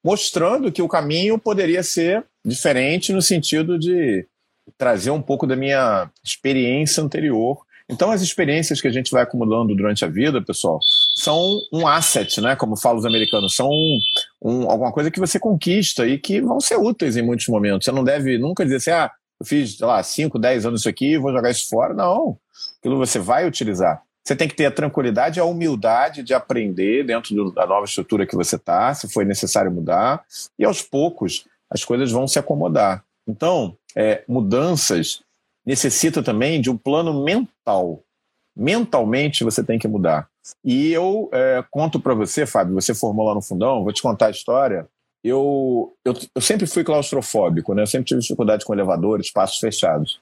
mostrando 0.03 0.71
que 0.71 0.81
o 0.81 0.87
caminho 0.87 1.37
poderia 1.37 1.83
ser 1.83 2.23
diferente 2.45 3.11
no 3.11 3.21
sentido 3.21 3.77
de 3.77 4.25
trazer 4.77 5.11
um 5.11 5.21
pouco 5.21 5.45
da 5.45 5.55
minha 5.55 6.09
experiência 6.23 7.03
anterior. 7.03 7.57
Então, 7.89 8.11
as 8.11 8.21
experiências 8.21 8.81
que 8.81 8.87
a 8.87 8.91
gente 8.91 9.11
vai 9.11 9.23
acumulando 9.23 9.73
durante 9.73 10.03
a 10.03 10.09
vida, 10.09 10.41
pessoal, 10.41 10.79
são 11.15 11.59
um 11.71 11.87
asset, 11.87 12.41
né? 12.41 12.55
Como 12.55 12.75
falam 12.75 12.99
os 12.99 13.05
americanos, 13.05 13.55
são 13.55 13.69
um, 13.69 13.99
um, 14.41 14.69
alguma 14.69 14.91
coisa 14.91 15.09
que 15.09 15.19
você 15.19 15.39
conquista 15.39 16.05
e 16.05 16.17
que 16.17 16.41
vão 16.41 16.59
ser 16.59 16.75
úteis 16.75 17.15
em 17.15 17.21
muitos 17.21 17.47
momentos. 17.47 17.85
Você 17.85 17.91
não 17.91 18.03
deve 18.03 18.37
nunca 18.37 18.65
dizer 18.65 18.77
assim, 18.77 18.91
ah, 18.91 19.11
eu 19.39 19.45
fiz, 19.45 19.77
sei 19.77 19.87
lá, 19.87 20.03
5, 20.03 20.37
10 20.37 20.65
anos 20.65 20.81
isso 20.81 20.89
aqui, 20.89 21.17
vou 21.17 21.31
jogar 21.31 21.49
isso 21.49 21.69
fora. 21.69 21.93
Não. 21.93 22.37
Aquilo 22.79 22.97
você 22.97 23.19
vai 23.19 23.47
utilizar. 23.47 24.01
Você 24.23 24.35
tem 24.35 24.47
que 24.47 24.55
ter 24.55 24.65
a 24.65 24.71
tranquilidade 24.71 25.39
e 25.39 25.41
a 25.41 25.45
humildade 25.45 26.21
de 26.21 26.33
aprender 26.33 27.05
dentro 27.05 27.33
do, 27.33 27.51
da 27.51 27.65
nova 27.65 27.85
estrutura 27.85 28.25
que 28.25 28.35
você 28.35 28.57
está, 28.57 28.93
se 28.93 29.07
foi 29.07 29.23
necessário 29.23 29.71
mudar, 29.71 30.23
e 30.59 30.65
aos 30.65 30.81
poucos 30.81 31.45
as 31.69 31.83
coisas 31.83 32.11
vão 32.11 32.27
se 32.27 32.37
acomodar. 32.37 33.03
Então, 33.27 33.77
é, 33.95 34.23
mudanças 34.27 35.21
necessita 35.65 36.21
também 36.21 36.59
de 36.59 36.69
um 36.69 36.77
plano 36.77 37.23
mental. 37.23 38.01
Mentalmente 38.55 39.43
você 39.43 39.63
tem 39.63 39.79
que 39.79 39.87
mudar. 39.87 40.27
E 40.63 40.91
eu 40.91 41.29
é, 41.33 41.63
conto 41.69 41.99
para 41.99 42.13
você, 42.13 42.45
Fábio, 42.45 42.73
você 42.73 42.93
formou 42.93 43.25
lá 43.25 43.33
no 43.33 43.41
fundão, 43.41 43.83
vou 43.83 43.93
te 43.93 44.01
contar 44.01 44.27
a 44.27 44.31
história 44.31 44.87
eu, 45.23 45.93
eu, 46.05 46.13
eu, 46.35 46.41
sempre 46.41 46.65
fui 46.67 46.83
claustrofóbico, 46.83 47.73
né? 47.73 47.81
Eu 47.81 47.87
sempre 47.87 48.05
tive 48.05 48.21
dificuldade 48.21 48.65
com 48.65 48.73
elevadores, 48.73 49.27
espaços 49.27 49.59
fechados. 49.59 50.19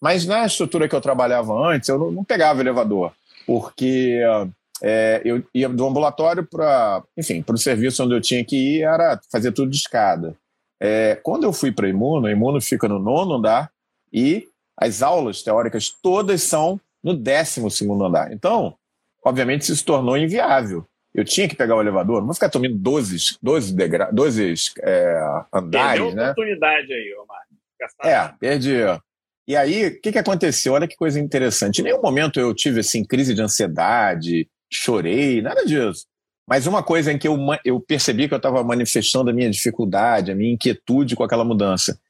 Mas 0.00 0.26
na 0.26 0.46
estrutura 0.46 0.88
que 0.88 0.94
eu 0.94 1.00
trabalhava 1.00 1.52
antes, 1.52 1.88
eu 1.88 1.98
não, 1.98 2.10
não 2.10 2.24
pegava 2.24 2.60
elevador, 2.60 3.12
porque 3.46 4.20
é, 4.82 5.20
eu 5.24 5.42
ia 5.54 5.68
do 5.68 5.86
ambulatório 5.86 6.46
para, 6.46 7.02
enfim, 7.16 7.42
para 7.42 7.54
o 7.54 7.58
serviço 7.58 8.02
onde 8.04 8.14
eu 8.14 8.20
tinha 8.20 8.44
que 8.44 8.56
ir, 8.56 8.82
era 8.82 9.20
fazer 9.30 9.52
tudo 9.52 9.70
de 9.70 9.76
escada. 9.76 10.34
É, 10.80 11.16
quando 11.22 11.44
eu 11.44 11.52
fui 11.52 11.70
para 11.70 11.88
Imuno, 11.88 12.28
Imuno 12.28 12.60
fica 12.60 12.88
no 12.88 12.98
nono 12.98 13.34
andar 13.34 13.70
e 14.12 14.48
as 14.76 15.02
aulas 15.02 15.42
teóricas 15.42 15.90
todas 16.02 16.42
são 16.42 16.80
no 17.02 17.14
décimo 17.14 17.70
segundo 17.70 18.04
andar. 18.04 18.32
Então, 18.32 18.74
obviamente, 19.24 19.62
isso 19.62 19.76
se 19.76 19.84
tornou 19.84 20.16
inviável 20.16 20.86
eu 21.14 21.24
tinha 21.24 21.48
que 21.48 21.54
pegar 21.54 21.76
o 21.76 21.80
elevador, 21.80 22.20
não 22.20 22.26
vou 22.26 22.34
ficar 22.34 22.48
tomando 22.48 22.74
12, 22.74 23.36
12, 23.42 23.74
degra 23.74 24.10
12 24.10 24.54
é, 24.80 25.20
andares, 25.52 26.00
Perdeu 26.00 26.14
né? 26.14 26.30
oportunidade 26.30 26.92
aí, 26.92 27.14
Omar. 27.22 27.42
É, 28.02 28.28
perdi. 28.38 28.76
E 29.52 29.56
aí, 29.56 29.86
o 29.88 30.00
que, 30.00 30.12
que 30.12 30.18
aconteceu? 30.18 30.72
Olha 30.72 30.88
que 30.88 30.96
coisa 30.96 31.20
interessante. 31.20 31.80
Em 31.80 31.84
nenhum 31.84 32.00
momento 32.00 32.40
eu 32.40 32.54
tive 32.54 32.80
assim, 32.80 33.04
crise 33.04 33.34
de 33.34 33.42
ansiedade, 33.42 34.48
chorei, 34.72 35.42
nada 35.42 35.62
disso. 35.66 36.06
Mas 36.48 36.66
uma 36.66 36.82
coisa 36.82 37.12
em 37.12 37.18
que 37.18 37.28
eu, 37.28 37.36
eu 37.62 37.78
percebi 37.78 38.26
que 38.26 38.32
eu 38.32 38.38
estava 38.38 38.64
manifestando 38.64 39.28
a 39.28 39.32
minha 39.34 39.50
dificuldade, 39.50 40.32
a 40.32 40.34
minha 40.34 40.54
inquietude 40.54 41.14
com 41.14 41.22
aquela 41.22 41.44
mudança. 41.44 42.00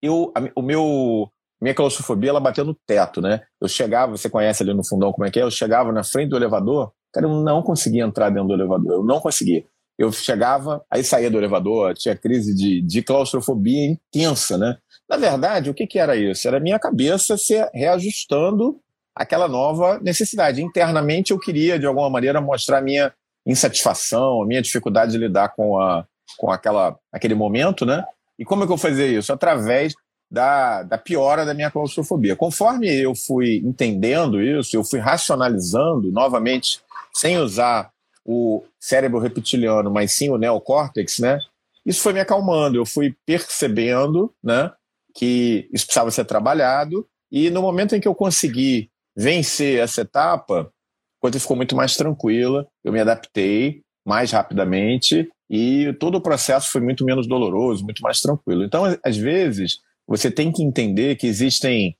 Eu, 0.00 0.30
a, 0.32 0.48
o 0.54 0.62
meu, 0.62 1.28
minha 1.60 1.74
claustrofobia 1.74 2.30
ela 2.30 2.38
bateu 2.38 2.64
no 2.64 2.76
teto, 2.86 3.20
né? 3.20 3.40
Eu 3.60 3.66
chegava, 3.66 4.16
você 4.16 4.30
conhece 4.30 4.62
ali 4.62 4.72
no 4.72 4.86
fundão 4.86 5.12
como 5.12 5.26
é 5.26 5.30
que 5.32 5.40
é? 5.40 5.42
Eu 5.42 5.50
chegava 5.50 5.90
na 5.90 6.04
frente 6.04 6.30
do 6.30 6.36
elevador, 6.36 6.92
Cara, 7.12 7.26
eu 7.26 7.42
não 7.42 7.62
conseguia 7.62 8.04
entrar 8.04 8.30
dentro 8.30 8.46
do 8.46 8.54
elevador, 8.54 8.92
eu 8.92 9.04
não 9.04 9.18
conseguia. 9.18 9.64
eu 9.98 10.12
chegava, 10.12 10.84
aí 10.88 11.02
saía 11.02 11.28
do 11.28 11.36
elevador, 11.36 11.94
tinha 11.94 12.16
crise 12.16 12.54
de, 12.54 12.80
de 12.80 13.02
claustrofobia 13.02 13.84
intensa, 13.90 14.56
né? 14.56 14.78
Na 15.08 15.16
verdade, 15.16 15.70
o 15.70 15.74
que, 15.74 15.86
que 15.86 15.98
era 15.98 16.16
isso? 16.16 16.46
Era 16.48 16.56
a 16.56 16.60
minha 16.60 16.78
cabeça 16.78 17.36
se 17.36 17.54
reajustando 17.74 18.80
àquela 19.14 19.46
nova 19.46 19.98
necessidade. 20.00 20.62
Internamente, 20.62 21.32
eu 21.32 21.38
queria, 21.38 21.78
de 21.78 21.86
alguma 21.86 22.08
maneira, 22.08 22.40
mostrar 22.40 22.78
a 22.78 22.82
minha 22.82 23.12
insatisfação, 23.46 24.42
a 24.42 24.46
minha 24.46 24.62
dificuldade 24.62 25.12
de 25.12 25.18
lidar 25.18 25.50
com, 25.50 25.78
a, 25.78 26.06
com 26.38 26.50
aquela, 26.50 26.96
aquele 27.12 27.34
momento, 27.34 27.84
né? 27.84 28.04
E 28.38 28.44
como 28.44 28.64
é 28.64 28.66
que 28.66 28.72
eu 28.72 28.78
fazia 28.78 29.06
isso? 29.06 29.32
Através 29.32 29.94
da, 30.32 30.82
da 30.82 30.96
piora 30.96 31.44
da 31.44 31.52
minha 31.52 31.70
claustrofobia. 31.70 32.34
Conforme 32.34 32.90
eu 32.90 33.14
fui 33.14 33.60
entendendo 33.62 34.40
isso, 34.40 34.74
eu 34.74 34.82
fui 34.82 34.98
racionalizando 34.98 36.10
novamente, 36.10 36.80
sem 37.12 37.36
usar 37.36 37.90
o 38.24 38.64
cérebro 38.80 39.18
reptiliano, 39.18 39.90
mas 39.90 40.12
sim 40.12 40.30
o 40.30 40.38
neocórtex, 40.38 41.18
né? 41.18 41.38
Isso 41.84 42.00
foi 42.00 42.14
me 42.14 42.20
acalmando, 42.20 42.78
eu 42.78 42.86
fui 42.86 43.14
percebendo, 43.26 44.32
né, 44.42 44.70
que 45.14 45.68
isso 45.72 45.86
precisava 45.86 46.10
ser 46.10 46.24
trabalhado, 46.24 47.06
e 47.30 47.50
no 47.50 47.62
momento 47.62 47.94
em 47.94 48.00
que 48.00 48.08
eu 48.08 48.14
consegui 48.14 48.90
vencer 49.16 49.80
essa 49.80 50.02
etapa, 50.02 50.62
a 50.62 51.20
coisa 51.20 51.40
ficou 51.40 51.56
muito 51.56 51.76
mais 51.76 51.96
tranquila, 51.96 52.66
eu 52.84 52.92
me 52.92 53.00
adaptei 53.00 53.82
mais 54.04 54.32
rapidamente 54.32 55.28
e 55.48 55.92
todo 56.00 56.16
o 56.16 56.20
processo 56.20 56.70
foi 56.70 56.80
muito 56.80 57.04
menos 57.04 57.26
doloroso, 57.26 57.84
muito 57.84 58.02
mais 58.02 58.20
tranquilo. 58.20 58.64
Então, 58.64 58.84
às 59.04 59.16
vezes, 59.16 59.78
você 60.06 60.30
tem 60.30 60.50
que 60.50 60.62
entender 60.62 61.16
que 61.16 61.26
existem 61.26 61.96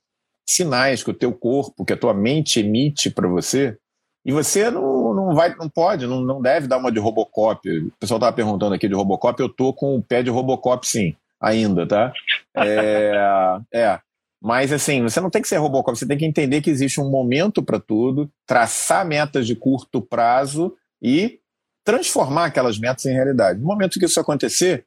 sinais 0.47 1.03
que 1.03 1.09
o 1.09 1.13
teu 1.13 1.31
corpo, 1.31 1.85
que 1.85 1.93
a 1.93 1.97
tua 1.97 2.13
mente 2.13 2.59
emite 2.59 3.09
para 3.09 3.27
você, 3.27 3.77
e 4.25 4.31
você 4.31 4.69
não, 4.71 5.13
não 5.13 5.35
vai, 5.35 5.55
não 5.55 5.69
pode, 5.69 6.07
não, 6.07 6.21
não 6.21 6.41
deve 6.41 6.67
dar 6.67 6.77
uma 6.77 6.91
de 6.91 6.99
Robocop. 6.99 7.69
O 7.69 7.91
pessoal 7.99 8.17
estava 8.17 8.35
perguntando 8.35 8.73
aqui 8.73 8.87
de 8.87 8.95
Robocop, 8.95 9.39
eu 9.39 9.49
tô 9.49 9.73
com 9.73 9.95
o 9.95 10.03
pé 10.03 10.23
de 10.23 10.29
Robocop 10.29 10.87
sim, 10.87 11.15
ainda, 11.43 11.85
tá? 11.85 12.13
É, 12.55 13.59
é. 13.73 13.99
Mas 14.41 14.71
assim, 14.71 15.01
você 15.01 15.19
não 15.19 15.29
tem 15.29 15.41
que 15.41 15.47
ser 15.47 15.57
Robocop, 15.57 15.97
você 15.97 16.07
tem 16.07 16.17
que 16.17 16.25
entender 16.25 16.61
que 16.61 16.69
existe 16.69 16.99
um 16.99 17.09
momento 17.09 17.61
para 17.61 17.79
tudo, 17.79 18.29
traçar 18.45 19.05
metas 19.05 19.45
de 19.45 19.55
curto 19.55 20.01
prazo 20.01 20.75
e 21.01 21.39
transformar 21.83 22.45
aquelas 22.45 22.79
metas 22.79 23.05
em 23.05 23.13
realidade. 23.13 23.59
No 23.59 23.67
momento 23.67 23.99
que 23.99 24.05
isso 24.05 24.19
acontecer, 24.19 24.85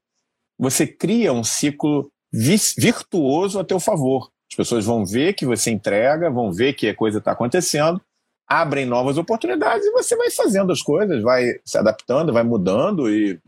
você 0.59 0.87
cria 0.87 1.33
um 1.33 1.45
ciclo 1.45 2.11
virtuoso 2.33 3.59
a 3.59 3.65
teu 3.65 3.81
favor. 3.81 4.31
As 4.51 4.57
pessoas 4.57 4.85
vão 4.85 5.05
ver 5.05 5.35
que 5.35 5.47
você 5.47 5.71
entrega, 5.71 6.31
vão 6.31 6.53
ver 6.53 6.75
que 6.75 6.89
a 6.89 6.95
coisa 6.95 7.19
está 7.19 7.33
acontecendo, 7.33 8.01
abrem 8.47 8.87
novas 8.87 9.19
oportunidades 9.19 9.87
e 9.87 9.93
você 9.93 10.17
vai 10.17 10.31
fazendo 10.31 10.71
as 10.71 10.83
coisas, 10.83 11.23
vai 11.23 11.59
se 11.65 11.77
adaptando, 11.77 12.33
vai 12.33 12.43
mudando 12.43 13.11
e, 13.11 13.41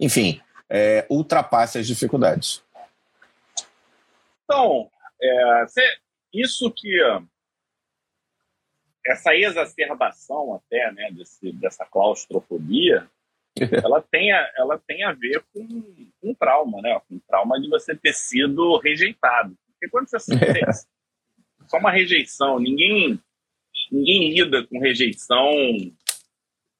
enfim, 0.00 0.40
é, 0.70 1.06
ultrapasse 1.08 1.78
as 1.78 1.86
dificuldades. 1.86 2.62
Então, 4.44 4.90
é, 5.20 5.66
isso 6.32 6.70
que 6.70 7.00
essa 9.06 9.34
exacerbação 9.34 10.54
até, 10.54 10.90
né, 10.92 11.10
desse, 11.12 11.52
dessa 11.52 11.84
claustrofobia, 11.84 13.08
ela 13.84 14.02
tem 14.02 14.32
a, 14.32 14.52
ela 14.56 14.78
tem 14.86 15.04
a 15.04 15.12
ver 15.12 15.42
com 15.52 15.66
um 16.22 16.34
trauma, 16.34 16.82
né? 16.82 17.00
Com 17.08 17.14
um 17.14 17.20
trauma 17.26 17.60
de 17.60 17.68
você 17.68 17.96
ter 17.96 18.12
sido 18.12 18.78
rejeitado. 18.78 19.56
Porque 19.66 19.88
quando 19.88 20.08
você 20.08 20.18
só 21.68 21.78
uma 21.78 21.90
rejeição, 21.90 22.58
ninguém 22.58 23.18
ninguém 23.90 24.34
lida 24.34 24.66
com 24.66 24.80
rejeição 24.80 25.48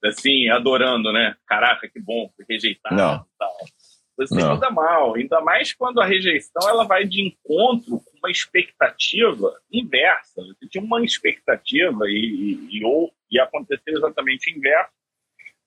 assim, 0.05 0.49
adorando, 0.49 1.13
né? 1.13 1.37
Caraca, 1.47 1.89
que 1.89 1.99
bom, 1.99 2.31
fui 2.37 2.45
rejeitado 2.49 2.95
Não. 2.95 3.27
tal. 3.39 3.57
Você 4.17 4.35
Não. 4.35 4.55
lida 4.55 4.71
mal, 4.71 5.15
ainda 5.15 5.41
mais 5.43 5.75
quando 5.75 6.01
a 6.01 6.07
rejeição 6.07 6.69
ela 6.69 6.85
vai 6.85 7.05
de 7.05 7.21
encontro 7.21 8.01
com 8.01 8.19
uma 8.19 8.31
expectativa 8.31 9.53
inversa. 9.71 10.43
Você 10.43 10.67
tinha 10.69 10.83
uma 10.83 11.05
expectativa 11.05 12.09
e, 12.09 12.15
e, 12.71 12.79
e, 12.79 12.85
ou, 12.85 13.13
e 13.31 13.39
aconteceu 13.39 13.95
exatamente 13.95 14.51
o 14.51 14.57
inverso, 14.57 14.93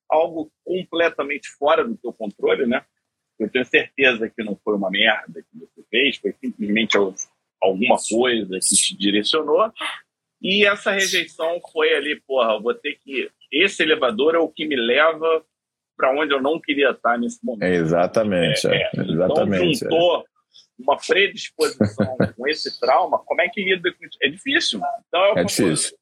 algo 0.10 0.52
completamente 0.66 1.47
fora 1.50 1.88
do 1.88 1.95
seu 2.00 2.12
controle, 2.12 2.66
né? 2.66 2.84
Eu 3.39 3.50
tenho 3.50 3.66
certeza 3.66 4.30
que 4.30 4.43
não 4.43 4.60
foi 4.64 4.76
uma 4.76 4.89
merda 4.89 5.41
que 5.41 5.58
você 5.58 5.84
fez, 5.89 6.18
foi 6.18 6.34
simplesmente 6.34 6.97
alguma 7.62 7.97
coisa 8.10 8.60
que 8.60 8.76
te 8.76 8.97
direcionou. 8.97 9.72
E 10.41 10.66
essa 10.66 10.91
rejeição 10.91 11.62
foi 11.72 11.93
ali, 11.93 12.20
porra, 12.22 12.60
vou 12.60 12.74
ter 12.74 12.95
que. 12.95 13.30
Esse 13.52 13.84
elevador 13.84 14.36
é 14.36 14.39
o 14.39 14.50
que 14.50 14.66
me 14.66 14.76
leva 14.76 15.45
para 16.00 16.18
onde 16.18 16.34
eu 16.34 16.41
não 16.41 16.58
queria 16.62 16.91
estar 16.91 17.20
nesse 17.20 17.43
momento. 17.43 17.64
É 17.64 17.76
exatamente. 17.76 18.66
É, 18.66 18.89
é. 18.95 19.02
Exatamente. 19.02 19.84
Então, 19.84 19.89
juntou 19.89 20.26
uma 20.80 20.97
predisposição 20.97 22.16
com 22.38 22.47
esse 22.47 22.80
trauma, 22.80 23.20
como 23.20 23.41
é 23.41 23.50
que 23.50 23.62
lida 23.62 23.91
com 23.91 24.06
isso? 24.06 24.18
É 24.24 24.30
difícil. 24.30 24.80
Então, 25.06 25.38
é, 25.38 25.41
é 25.41 25.43
difícil. 25.43 25.97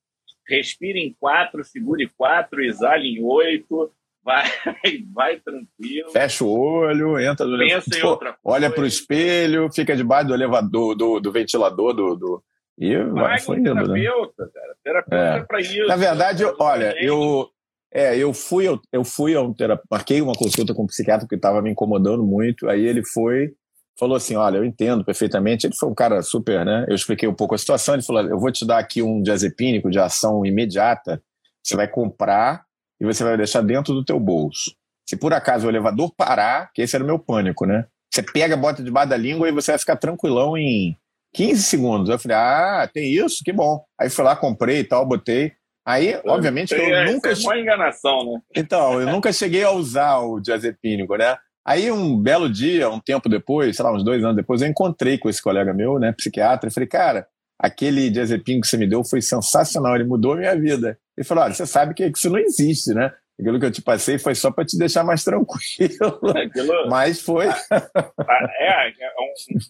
Respire 0.47 0.99
em 0.99 1.15
quatro, 1.19 1.63
segure 1.63 2.07
quatro, 2.15 2.63
exale 2.63 3.07
em 3.07 3.23
oito, 3.23 3.91
vai, 4.23 4.45
vai 5.11 5.39
tranquilo. 5.39 6.11
Fecha 6.11 6.43
o 6.43 6.59
olho, 6.59 7.19
entra 7.19 7.47
no 7.47 7.57
Pensa 7.57 7.97
em 7.97 8.03
outra 8.03 8.33
coisa. 8.33 8.39
Olha 8.43 8.69
para 8.69 8.83
o 8.83 8.87
espelho, 8.87 9.71
fica 9.73 9.95
debaixo 9.95 10.27
do 10.27 10.35
elevador, 10.35 10.95
do, 10.95 11.19
do 11.19 11.31
ventilador, 11.31 11.93
do, 11.93 12.15
do... 12.15 12.43
E 12.77 12.95
vai, 12.95 13.23
vai 13.23 13.39
foi 13.39 13.57
indo, 13.57 13.73
né? 13.73 13.81
terapeuta, 13.81 14.51
cara. 14.53 14.75
Terapeuta 14.83 15.15
é, 15.15 15.39
é 15.39 15.43
para 15.43 15.59
isso. 15.59 15.87
Na 15.87 15.95
verdade, 15.95 16.43
olha, 16.59 16.95
eu, 17.03 17.49
é, 17.93 18.17
eu 18.17 18.33
fui, 18.33 18.67
eu, 18.67 18.79
eu 18.91 19.03
fui 19.03 19.35
a 19.35 19.41
um 19.41 19.53
terapeuta, 19.53 19.87
marquei 19.89 20.21
uma 20.21 20.33
consulta 20.33 20.73
com 20.73 20.83
um 20.83 20.87
psiquiatra 20.87 21.27
que 21.27 21.35
estava 21.35 21.61
me 21.61 21.71
incomodando 21.71 22.25
muito, 22.25 22.67
aí 22.69 22.85
ele 22.85 23.03
foi, 23.05 23.51
falou 23.97 24.15
assim, 24.15 24.35
olha, 24.35 24.57
eu 24.57 24.65
entendo 24.65 25.03
perfeitamente, 25.05 25.65
ele 25.65 25.75
foi 25.75 25.89
um 25.89 25.95
cara 25.95 26.21
super, 26.21 26.65
né, 26.65 26.85
eu 26.89 26.95
expliquei 26.95 27.27
um 27.27 27.33
pouco 27.33 27.55
a 27.55 27.57
situação, 27.57 27.95
ele 27.95 28.03
falou, 28.03 28.23
eu 28.23 28.39
vou 28.39 28.51
te 28.51 28.65
dar 28.65 28.79
aqui 28.79 29.01
um 29.01 29.21
diazepínico 29.21 29.89
de 29.89 29.99
ação 29.99 30.45
imediata, 30.45 31.21
você 31.63 31.75
vai 31.75 31.87
comprar 31.87 32.65
e 32.99 33.05
você 33.05 33.23
vai 33.23 33.37
deixar 33.37 33.61
dentro 33.61 33.93
do 33.93 34.03
teu 34.03 34.19
bolso. 34.19 34.73
Se 35.07 35.15
por 35.15 35.33
acaso 35.33 35.67
o 35.67 35.69
elevador 35.69 36.13
parar, 36.15 36.71
que 36.73 36.81
esse 36.81 36.95
era 36.95 37.03
o 37.03 37.07
meu 37.07 37.19
pânico, 37.19 37.65
né, 37.65 37.85
você 38.11 38.23
pega, 38.23 38.57
bota 38.57 38.83
debaixo 38.83 39.09
da 39.09 39.17
língua 39.17 39.47
e 39.47 39.51
você 39.51 39.71
vai 39.71 39.79
ficar 39.79 39.95
tranquilão 39.95 40.57
em 40.57 40.97
15 41.33 41.63
segundos. 41.63 42.09
Eu 42.09 42.17
falei, 42.17 42.37
ah, 42.37 42.89
tem 42.91 43.13
isso? 43.13 43.43
Que 43.43 43.53
bom. 43.53 43.83
Aí 43.99 44.09
fui 44.09 44.23
lá, 44.23 44.35
comprei 44.35 44.79
e 44.79 44.83
tal, 44.83 45.05
botei. 45.05 45.53
Aí, 45.87 46.19
obviamente, 46.25 46.73
eu 46.73 46.81
é, 46.81 47.05
nunca. 47.05 47.31
É 47.31 47.33
uma 47.33 47.57
enganação, 47.57 48.25
né? 48.25 48.41
Então, 48.53 48.99
eu 48.99 49.07
nunca 49.07 49.31
cheguei 49.31 49.63
a 49.63 49.71
usar 49.71 50.19
o 50.19 50.37
diazepínico, 50.41 51.15
né? 51.15 51.37
Aí, 51.65 51.89
um 51.89 52.21
belo 52.21 52.49
dia, 52.49 52.89
um 52.89 52.99
tempo 52.99 53.29
depois, 53.29 53.77
sei 53.77 53.85
lá, 53.85 53.93
uns 53.93 54.03
dois 54.03 54.21
anos 54.21 54.35
depois, 54.35 54.61
eu 54.61 54.67
encontrei 54.67 55.17
com 55.17 55.29
esse 55.29 55.41
colega 55.41 55.73
meu, 55.73 55.97
né, 55.97 56.11
psiquiatra, 56.11 56.69
e 56.69 56.73
falei, 56.73 56.87
cara, 56.87 57.25
aquele 57.57 58.09
diazepínico 58.09 58.63
que 58.63 58.67
você 58.67 58.75
me 58.75 58.85
deu 58.85 59.01
foi 59.01 59.21
sensacional, 59.21 59.95
ele 59.95 60.03
mudou 60.03 60.33
a 60.33 60.37
minha 60.37 60.59
vida. 60.59 60.99
Ele 61.17 61.25
falou, 61.25 61.45
olha, 61.45 61.53
você 61.53 61.65
sabe 61.65 61.93
que 61.93 62.05
isso 62.05 62.29
não 62.29 62.37
existe, 62.37 62.93
né? 62.93 63.13
Aquilo 63.39 63.57
que 63.57 63.65
eu 63.67 63.71
te 63.71 63.81
passei 63.81 64.17
foi 64.17 64.35
só 64.35 64.51
para 64.51 64.65
te 64.65 64.77
deixar 64.77 65.05
mais 65.05 65.23
tranquilo. 65.23 66.19
Aquilo... 66.35 66.89
Mas 66.89 67.21
foi. 67.21 67.47
Ah, 67.47 67.89
ah, 68.19 68.49
é, 68.59 68.89
é 68.89 69.09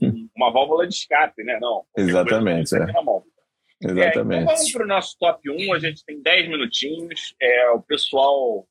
um, 0.08 0.28
uma 0.36 0.52
válvula 0.52 0.88
de 0.88 0.96
escape, 0.96 1.44
né? 1.44 1.60
Não. 1.62 1.84
Exatamente. 1.96 2.76
É. 2.76 2.86
Exatamente. 3.82 4.40
É, 4.40 4.42
então 4.42 4.56
vamos 4.56 4.72
para 4.72 4.84
o 4.84 4.88
nosso 4.88 5.18
top 5.20 5.50
1. 5.50 5.74
A 5.74 5.80
gente 5.80 6.04
tem 6.04 6.22
10 6.22 6.50
minutinhos. 6.50 7.36
É, 7.40 7.70
o 7.72 7.82
pessoal, 7.82 8.68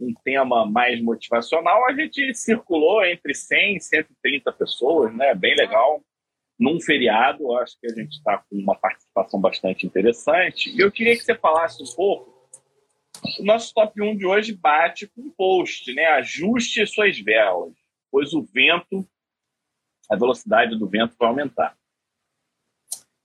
um 0.00 0.14
tema 0.24 0.64
mais 0.66 1.00
motivacional. 1.02 1.86
A 1.86 1.92
gente 1.92 2.34
circulou 2.34 3.04
entre 3.04 3.34
100 3.34 3.76
e 3.76 3.80
130 3.80 4.52
pessoas, 4.52 5.14
né? 5.14 5.34
Bem 5.34 5.56
legal. 5.56 6.02
Num 6.58 6.80
feriado, 6.80 7.52
acho 7.58 7.78
que 7.78 7.86
a 7.86 7.94
gente 7.94 8.16
está 8.16 8.38
com 8.38 8.56
uma 8.56 8.74
participação 8.74 9.40
bastante 9.40 9.86
interessante. 9.86 10.74
E 10.74 10.80
eu 10.80 10.90
queria 10.90 11.14
que 11.14 11.22
você 11.22 11.34
falasse 11.34 11.82
um 11.82 11.94
pouco. 11.94 12.34
O 13.40 13.44
nosso 13.44 13.74
top 13.74 14.00
1 14.00 14.16
de 14.16 14.26
hoje 14.26 14.54
bate 14.54 15.06
com 15.08 15.22
um 15.22 15.30
post, 15.30 15.92
né? 15.92 16.06
Ajuste 16.06 16.86
suas 16.86 17.18
velas, 17.18 17.72
pois 18.10 18.32
o 18.32 18.42
vento, 18.42 19.06
a 20.10 20.16
velocidade 20.16 20.78
do 20.78 20.88
vento 20.88 21.14
vai 21.18 21.28
aumentar. 21.28 21.76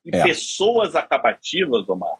E 0.06 0.16
é. 0.16 0.24
pessoas 0.24 0.96
acabativas, 0.96 1.88
Omar, 1.88 2.20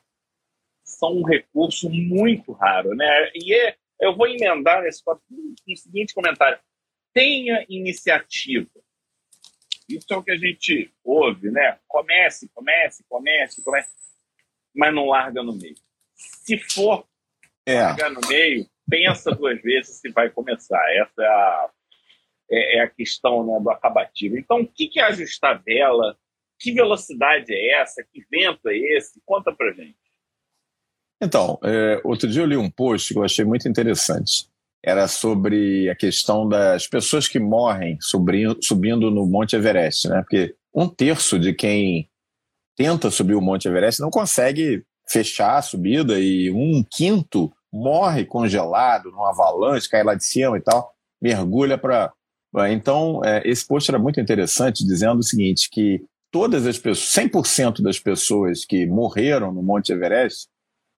são 0.84 1.18
um 1.18 1.24
recurso 1.24 1.90
muito 1.90 2.52
raro, 2.52 2.96
né? 2.96 3.32
E 3.34 3.54
é, 3.54 3.76
eu 4.00 4.16
vou 4.16 4.28
emendar 4.28 4.82
nesse 4.84 5.04
com 5.04 5.14
o 5.14 5.76
seguinte 5.76 6.14
comentário: 6.14 6.60
tenha 7.14 7.66
iniciativa. 7.70 8.70
Isso 9.90 10.06
é 10.12 10.16
o 10.16 10.24
que 10.24 10.32
a 10.32 10.38
gente 10.38 10.94
ouve, 11.04 11.52
né? 11.52 11.80
Comece, 11.88 12.50
comece, 12.54 13.04
comece, 13.10 13.64
comece, 13.64 13.90
mas 14.74 14.94
não 14.94 15.08
larga 15.08 15.44
no 15.44 15.54
meio. 15.54 15.76
Se 16.16 16.58
for 16.58 17.06
é. 17.66 17.82
largar 17.82 18.12
no 18.12 18.22
meio, 18.28 18.68
pensa 18.90 19.32
duas 19.32 19.62
vezes 19.62 19.98
se 19.98 20.10
vai 20.10 20.30
começar. 20.30 20.82
Essa 20.96 21.22
é 21.22 21.28
a, 21.28 21.70
é, 22.50 22.78
é 22.78 22.82
a 22.82 22.90
questão 22.90 23.46
né, 23.46 23.60
do 23.60 23.70
acabativo. 23.70 24.38
Então, 24.38 24.62
o 24.62 24.68
que 24.68 25.00
é 25.00 25.04
ajustar 25.04 25.62
vela? 25.64 26.18
Que 26.62 26.72
velocidade 26.72 27.52
é 27.52 27.82
essa? 27.82 28.04
Que 28.04 28.24
vento 28.30 28.70
é 28.70 28.78
esse? 28.96 29.20
Conta 29.26 29.52
pra 29.52 29.74
gente. 29.74 29.98
Então, 31.20 31.60
é, 31.64 32.00
outro 32.04 32.30
dia 32.30 32.44
eu 32.44 32.46
li 32.46 32.56
um 32.56 32.70
post 32.70 33.12
que 33.12 33.20
eu 33.20 33.24
achei 33.24 33.44
muito 33.44 33.68
interessante. 33.68 34.48
era 34.84 35.08
sobre 35.08 35.90
a 35.90 35.96
questão 35.96 36.48
das 36.48 36.88
pessoas 36.88 37.28
que 37.28 37.40
morrem 37.40 37.98
subindo, 38.00 38.58
subindo 38.64 39.12
no 39.12 39.28
Monte 39.28 39.56
Everest, 39.56 40.08
né? 40.08 40.22
Porque 40.22 40.56
um 40.74 40.88
terço 40.88 41.38
de 41.38 41.54
quem 41.54 42.10
tenta 42.76 43.12
subir 43.12 43.36
o 43.36 43.42
Monte 43.42 43.68
Everest 43.68 44.00
não 44.00 44.10
consegue 44.10 44.84
fechar 45.08 45.58
a 45.58 45.62
subida 45.62 46.20
e 46.20 46.50
um 46.52 46.84
quinto 46.90 47.52
morre 47.72 48.26
congelado 48.26 49.12
numa 49.12 49.30
avalanche, 49.30 49.90
cai 49.90 50.04
lá 50.04 50.16
de 50.16 50.26
cima 50.26 50.58
e 50.58 50.62
tal, 50.62 50.94
mergulha 51.22 51.78
para. 51.78 52.12
Então, 52.70 53.22
é, 53.24 53.42
esse 53.46 53.66
post 53.66 53.90
era 53.90 54.00
muito 54.00 54.20
interessante, 54.20 54.86
dizendo 54.86 55.20
o 55.20 55.24
seguinte: 55.24 55.70
que 55.72 56.04
todas 56.32 56.66
as 56.66 56.78
pessoas, 56.78 57.26
100% 57.26 57.82
das 57.82 58.00
pessoas 58.00 58.66
que 58.66 58.86
morreram 58.86 59.52
no 59.52 59.62
Monte 59.62 59.92
Everest, 59.92 60.48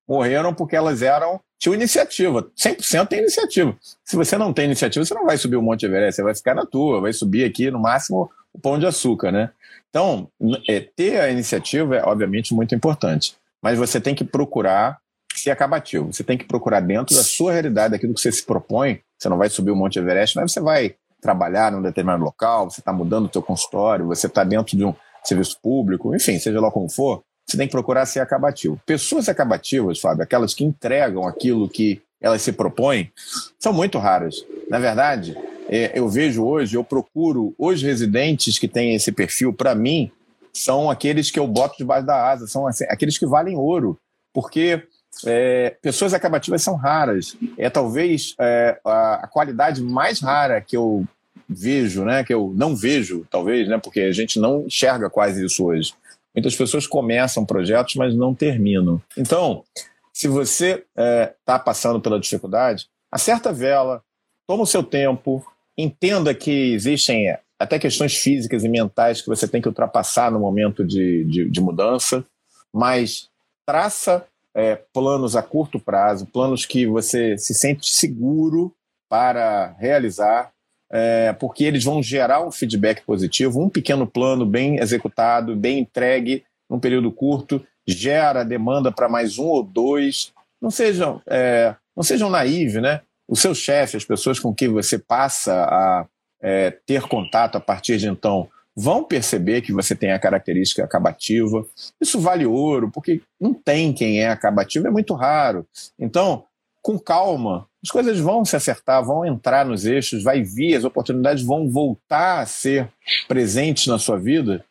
morreram 0.07 0.53
porque 0.53 0.75
elas 0.75 1.01
eram 1.01 1.41
tinham 1.57 1.75
iniciativa. 1.75 2.43
100% 2.57 3.07
tem 3.07 3.19
iniciativa. 3.19 3.75
Se 4.03 4.17
você 4.17 4.37
não 4.37 4.51
tem 4.51 4.65
iniciativa, 4.65 5.05
você 5.05 5.13
não 5.13 5.25
vai 5.25 5.37
subir 5.37 5.55
o 5.55 5.61
Monte 5.61 5.85
Everest, 5.85 6.17
você 6.17 6.23
vai 6.23 6.35
ficar 6.35 6.53
na 6.53 6.65
tua, 6.65 6.99
vai 6.99 7.13
subir 7.13 7.45
aqui 7.45 7.71
no 7.71 7.79
máximo 7.79 8.29
o 8.53 8.59
pão 8.59 8.77
de 8.77 8.85
açúcar, 8.85 9.31
né? 9.31 9.49
Então, 9.89 10.27
é, 10.67 10.81
ter 10.81 11.19
a 11.19 11.29
iniciativa 11.29 11.95
é 11.95 12.03
obviamente 12.03 12.53
muito 12.53 12.75
importante, 12.75 13.35
mas 13.61 13.77
você 13.77 14.01
tem 14.01 14.13
que 14.13 14.23
procurar 14.23 14.99
ser 15.33 15.51
acabativo. 15.51 16.11
Você 16.11 16.23
tem 16.23 16.37
que 16.37 16.45
procurar 16.45 16.81
dentro 16.81 17.15
da 17.15 17.23
sua 17.23 17.53
realidade, 17.53 17.91
daquilo 17.91 18.13
que 18.13 18.19
você 18.19 18.31
se 18.31 18.43
propõe. 18.45 18.99
Você 19.17 19.29
não 19.29 19.37
vai 19.37 19.49
subir 19.49 19.71
o 19.71 19.75
Monte 19.75 19.97
Everest, 19.97 20.35
mas 20.35 20.51
você 20.51 20.59
vai 20.59 20.95
trabalhar 21.21 21.71
num 21.71 21.81
determinado 21.81 22.23
local, 22.23 22.69
você 22.69 22.81
está 22.81 22.91
mudando 22.91 23.27
o 23.27 23.31
seu 23.31 23.41
consultório, 23.41 24.05
você 24.05 24.27
está 24.27 24.43
dentro 24.43 24.75
de 24.75 24.83
um 24.83 24.93
serviço 25.23 25.57
público, 25.61 26.15
enfim, 26.15 26.37
seja 26.39 26.59
lá 26.59 26.71
como 26.71 26.89
for, 26.89 27.23
você 27.45 27.57
tem 27.57 27.67
que 27.67 27.71
procurar 27.71 28.05
ser 28.05 28.19
acabativo. 28.19 28.79
Pessoas 28.85 29.27
acabativas, 29.29 29.99
Fábio, 29.99 30.23
aquelas 30.23 30.53
que 30.53 30.63
entregam 30.63 31.27
aquilo 31.27 31.69
que 31.69 32.01
elas 32.21 32.41
se 32.41 32.53
propõem, 32.53 33.11
são 33.59 33.73
muito 33.73 33.97
raras. 33.97 34.45
Na 34.69 34.79
verdade, 34.79 35.37
é, 35.67 35.91
eu 35.93 36.07
vejo 36.07 36.45
hoje, 36.45 36.75
eu 36.75 36.83
procuro 36.83 37.53
os 37.57 37.81
residentes 37.81 38.57
que 38.57 38.67
têm 38.67 38.95
esse 38.95 39.11
perfil, 39.11 39.53
para 39.53 39.75
mim, 39.75 40.09
são 40.53 40.89
aqueles 40.89 41.31
que 41.31 41.39
eu 41.39 41.47
boto 41.47 41.75
debaixo 41.77 42.05
da 42.05 42.29
asa, 42.29 42.47
são 42.47 42.65
assim, 42.67 42.85
aqueles 42.85 43.17
que 43.17 43.25
valem 43.25 43.57
ouro, 43.57 43.97
porque 44.33 44.83
é, 45.25 45.75
pessoas 45.81 46.13
acabativas 46.13 46.61
são 46.61 46.75
raras. 46.75 47.35
É 47.57 47.69
talvez 47.69 48.35
é, 48.39 48.79
a, 48.85 49.25
a, 49.25 49.27
qualidade 49.27 49.81
mais 49.81 50.19
rara 50.19 50.61
que 50.61 50.75
eu 50.75 51.05
vejo, 51.47 52.03
né, 52.03 52.23
que 52.23 52.33
eu 52.33 52.53
não 52.55 52.75
vejo, 52.75 53.25
talvez, 53.29 53.67
né, 53.67 53.77
porque 53.77 54.01
a 54.01 54.11
gente 54.11 54.39
não 54.39 54.65
enxerga 54.65 55.09
quase 55.09 55.45
isso 55.45 55.65
hoje. 55.65 55.93
Muitas 56.35 56.55
pessoas 56.55 56.87
começam 56.87 57.45
projetos, 57.45 57.95
mas 57.95 58.15
não 58.15 58.33
terminam. 58.33 59.01
Então, 59.17 59.63
se 60.11 60.27
você 60.27 60.83
está 60.95 61.03
é, 61.03 61.33
tá 61.45 61.59
passando 61.59 62.01
pela 62.01 62.19
dificuldade, 62.19 62.87
acerta 63.11 63.49
a 63.49 63.53
vela, 63.53 64.03
toma 64.47 64.63
o 64.63 64.67
seu 64.67 64.83
tempo, 64.83 65.45
entenda 65.77 66.33
que 66.33 66.73
existem 66.73 67.35
até 67.59 67.79
questões 67.79 68.15
físicas 68.17 68.63
e 68.63 68.69
mentais 68.69 69.21
que 69.21 69.27
você 69.27 69.47
tem 69.47 69.61
que 69.61 69.67
ultrapassar 69.67 70.31
no 70.31 70.39
momento 70.39 70.83
de, 70.83 71.23
de, 71.25 71.49
de 71.49 71.61
mudança, 71.61 72.25
mas 72.73 73.29
traça 73.65 74.25
é, 74.53 74.75
planos 74.93 75.35
a 75.35 75.41
curto 75.41 75.79
prazo, 75.79 76.25
planos 76.25 76.65
que 76.65 76.85
você 76.85 77.37
se 77.37 77.53
sente 77.53 77.91
seguro 77.91 78.73
para 79.09 79.75
realizar 79.79 80.51
é, 80.95 81.33
porque 81.33 81.63
eles 81.63 81.83
vão 81.83 82.03
gerar 82.03 82.45
um 82.45 82.51
feedback 82.51 83.01
positivo. 83.01 83.59
Um 83.59 83.67
pequeno 83.67 84.05
plano 84.05 84.45
bem 84.45 84.77
executado, 84.77 85.55
bem 85.55 85.79
entregue, 85.79 86.43
num 86.69 86.79
período 86.79 87.11
curto, 87.11 87.65
gera 87.87 88.43
demanda 88.43 88.91
para 88.91 89.09
mais 89.09 89.39
um 89.39 89.45
ou 89.45 89.63
dois. 89.63 90.31
Não 90.61 90.69
sejam, 90.69 91.19
é, 91.25 91.75
não 91.97 92.03
sejam 92.03 92.29
naivos, 92.29 92.79
né? 92.79 93.01
O 93.27 93.35
seu 93.35 93.55
chefe, 93.55 93.97
as 93.97 94.05
pessoas 94.05 94.39
com 94.39 94.53
quem 94.53 94.69
você 94.69 94.99
passa 94.99 95.63
a 95.63 96.05
é, 96.39 96.77
ter 96.85 97.01
contato 97.07 97.55
a 97.55 97.59
partir 97.59 97.97
de 97.97 98.07
então, 98.07 98.47
vão 98.75 99.03
perceber 99.03 99.61
que 99.61 99.73
você 99.73 99.95
tem 99.95 100.11
a 100.11 100.19
característica 100.19 100.83
acabativa. 100.83 101.65
Isso 101.99 102.19
vale 102.19 102.45
ouro, 102.45 102.91
porque 102.91 103.19
não 103.41 103.51
tem 103.51 103.93
quem 103.93 104.21
é 104.21 104.29
acabativo, 104.29 104.87
é 104.87 104.91
muito 104.91 105.15
raro. 105.15 105.65
Então, 105.97 106.43
com 106.83 106.99
calma, 106.99 107.67
as 107.83 107.91
coisas 107.91 108.19
vão 108.19 108.45
se 108.45 108.55
acertar, 108.55 109.03
vão 109.03 109.25
entrar 109.25 109.65
nos 109.65 109.85
eixos, 109.85 110.23
vai 110.23 110.41
vir, 110.41 110.75
as 110.75 110.85
oportunidades 110.85 111.43
vão 111.43 111.69
voltar 111.69 112.39
a 112.39 112.45
ser 112.45 112.87
presentes 113.27 113.87
na 113.87 113.99
sua 113.99 114.17
vida, 114.17 114.63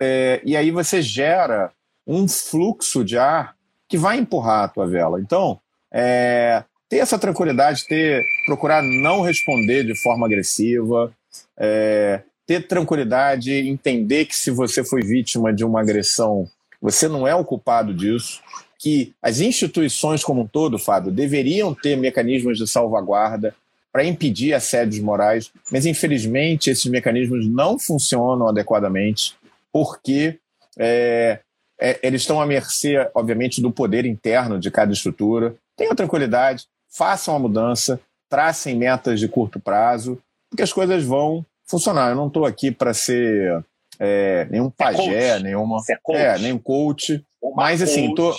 é, 0.00 0.40
e 0.44 0.56
aí 0.56 0.70
você 0.70 1.00
gera 1.00 1.70
um 2.06 2.26
fluxo 2.26 3.04
de 3.04 3.16
ar 3.16 3.54
que 3.88 3.96
vai 3.96 4.18
empurrar 4.18 4.64
a 4.64 4.68
tua 4.68 4.86
vela. 4.86 5.20
Então, 5.20 5.60
é, 5.92 6.64
ter 6.88 6.98
essa 6.98 7.18
tranquilidade, 7.18 7.86
ter 7.86 8.24
procurar 8.46 8.82
não 8.82 9.22
responder 9.22 9.84
de 9.84 9.94
forma 9.94 10.26
agressiva, 10.26 11.12
é, 11.56 12.22
ter 12.46 12.66
tranquilidade, 12.66 13.52
entender 13.52 14.24
que 14.24 14.34
se 14.34 14.50
você 14.50 14.82
foi 14.82 15.02
vítima 15.02 15.52
de 15.52 15.64
uma 15.64 15.80
agressão, 15.80 16.48
você 16.80 17.06
não 17.06 17.26
é 17.26 17.34
o 17.34 17.44
culpado 17.44 17.94
disso 17.94 18.40
que 18.78 19.12
as 19.20 19.40
instituições 19.40 20.22
como 20.22 20.42
um 20.42 20.46
todo, 20.46 20.78
Fábio, 20.78 21.10
deveriam 21.10 21.74
ter 21.74 21.96
mecanismos 21.96 22.58
de 22.58 22.66
salvaguarda 22.66 23.54
para 23.92 24.04
impedir 24.04 24.54
assédios 24.54 25.00
morais, 25.00 25.50
mas 25.72 25.84
infelizmente 25.84 26.70
esses 26.70 26.86
mecanismos 26.86 27.48
não 27.48 27.78
funcionam 27.78 28.48
adequadamente, 28.48 29.34
porque 29.72 30.38
é, 30.78 31.40
é, 31.80 31.98
eles 32.02 32.22
estão 32.22 32.40
à 32.40 32.46
mercê, 32.46 33.08
obviamente, 33.14 33.60
do 33.60 33.72
poder 33.72 34.04
interno 34.04 34.58
de 34.58 34.70
cada 34.70 34.92
estrutura. 34.92 35.54
Tenham 35.76 35.94
tranquilidade, 35.94 36.66
façam 36.88 37.34
a 37.34 37.38
mudança, 37.38 38.00
tracem 38.28 38.76
metas 38.76 39.18
de 39.18 39.26
curto 39.26 39.58
prazo, 39.58 40.18
porque 40.50 40.62
as 40.62 40.72
coisas 40.72 41.02
vão 41.04 41.44
funcionar. 41.66 42.10
Eu 42.10 42.16
não 42.16 42.28
estou 42.28 42.44
aqui 42.44 42.70
para 42.70 42.94
ser 42.94 43.64
é, 43.98 44.46
nenhum 44.50 44.70
pagé, 44.70 45.36
é 45.36 45.40
nenhuma, 45.40 45.82
é, 46.10 46.38
nenhum 46.38 46.58
coach. 46.58 47.24
Mas 47.54 47.82
assim, 47.82 48.14
tô, 48.14 48.34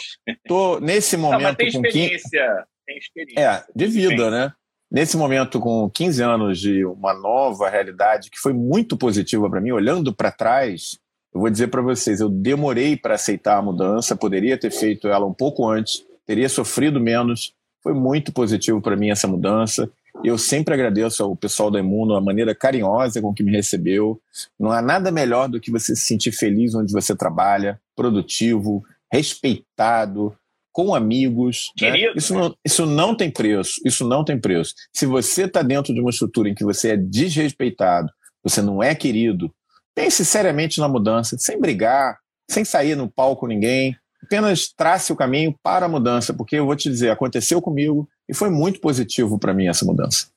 tô 0.48 0.80
nesse 0.80 1.16
momento 1.18 1.44
Não, 1.44 1.56
tem 1.56 1.72
com 1.72 1.82
15... 1.82 2.30
tem 2.86 2.98
experiência. 2.98 3.40
É, 3.40 3.64
de 3.76 3.88
vida, 3.88 4.30
né? 4.30 4.54
Nesse 4.92 5.16
momento 5.16 5.60
com 5.60 5.90
15 5.90 6.24
anos 6.24 6.60
de 6.60 6.84
uma 6.84 7.14
nova 7.14 7.70
realidade 7.70 8.30
que 8.30 8.40
foi 8.40 8.54
muito 8.54 8.98
positiva 8.98 9.50
para 9.50 9.62
mim, 9.62 9.72
olhando 9.72 10.14
para 10.14 10.32
trás, 10.32 10.98
eu 11.34 11.40
vou 11.42 11.50
dizer 11.50 11.68
para 11.68 11.82
vocês, 11.82 12.20
eu 12.20 12.30
demorei 12.30 12.98
para 12.98 13.14
aceitar 13.14 13.58
a 13.58 13.62
mudança, 13.62 14.16
poderia 14.16 14.58
ter 14.58 14.72
feito 14.72 15.08
ela 15.08 15.26
um 15.26 15.34
pouco 15.34 15.68
antes, 15.68 16.04
teria 16.26 16.50
sofrido 16.50 17.00
menos. 17.00 17.54
Foi 17.82 17.94
muito 17.94 18.34
positivo 18.34 18.82
para 18.82 18.98
mim 18.98 19.10
essa 19.10 19.28
mudança. 19.28 19.90
Eu 20.24 20.38
sempre 20.38 20.74
agradeço 20.74 21.24
ao 21.24 21.36
pessoal 21.36 21.72
da 21.72 21.80
Emuno 21.80 22.14
a 22.14 22.22
maneira 22.22 22.54
carinhosa 22.54 23.22
com 23.22 23.34
que 23.34 23.44
me 23.44 23.52
recebeu. 23.52 24.22
Não 24.60 24.72
há 24.72 24.82
nada 24.82 25.12
melhor 25.12 25.48
do 25.48 25.60
que 25.60 25.72
você 25.72 25.96
se 25.96 26.04
sentir 26.04 26.32
feliz 26.32 26.76
onde 26.76 26.92
você 26.92 27.16
trabalha, 27.16 27.80
produtivo, 27.96 28.84
respeitado, 29.12 30.36
com 30.72 30.94
amigos. 30.94 31.72
Né? 31.82 32.12
Isso, 32.16 32.34
não, 32.34 32.56
isso 32.64 32.86
não 32.86 33.16
tem 33.16 33.32
preço. 33.32 33.82
Isso 33.86 34.08
não 34.08 34.24
tem 34.24 34.40
preço. 34.40 34.74
Se 34.94 35.06
você 35.06 35.44
está 35.44 35.62
dentro 35.62 35.94
de 35.94 36.02
uma 36.02 36.10
estrutura 36.10 36.50
em 36.50 36.56
que 36.56 36.64
você 36.64 36.92
é 36.92 36.98
desrespeitado, 36.98 38.10
você 38.44 38.62
não 38.62 38.82
é 38.84 38.96
querido, 38.96 39.54
pense 39.96 40.24
seriamente 40.26 40.80
na 40.80 40.88
mudança, 40.88 41.38
sem 41.38 41.60
brigar, 41.60 42.18
sem 42.50 42.64
sair 42.64 42.96
no 42.96 43.10
palco 43.10 43.48
ninguém. 43.48 43.96
Apenas 44.22 44.68
trace 44.68 45.14
o 45.14 45.16
caminho 45.16 45.56
para 45.64 45.86
a 45.86 45.90
mudança, 45.90 46.34
porque 46.34 46.58
eu 46.58 46.66
vou 46.66 46.76
te 46.76 46.90
dizer, 46.90 47.10
aconteceu 47.10 47.62
comigo 47.62 48.08
e 48.30 48.36
foi 48.36 48.52
muito 48.52 48.80
positivo 48.80 49.40
para 49.40 49.56
mim 49.56 49.68
essa 49.68 49.84
mudança. 49.84 50.32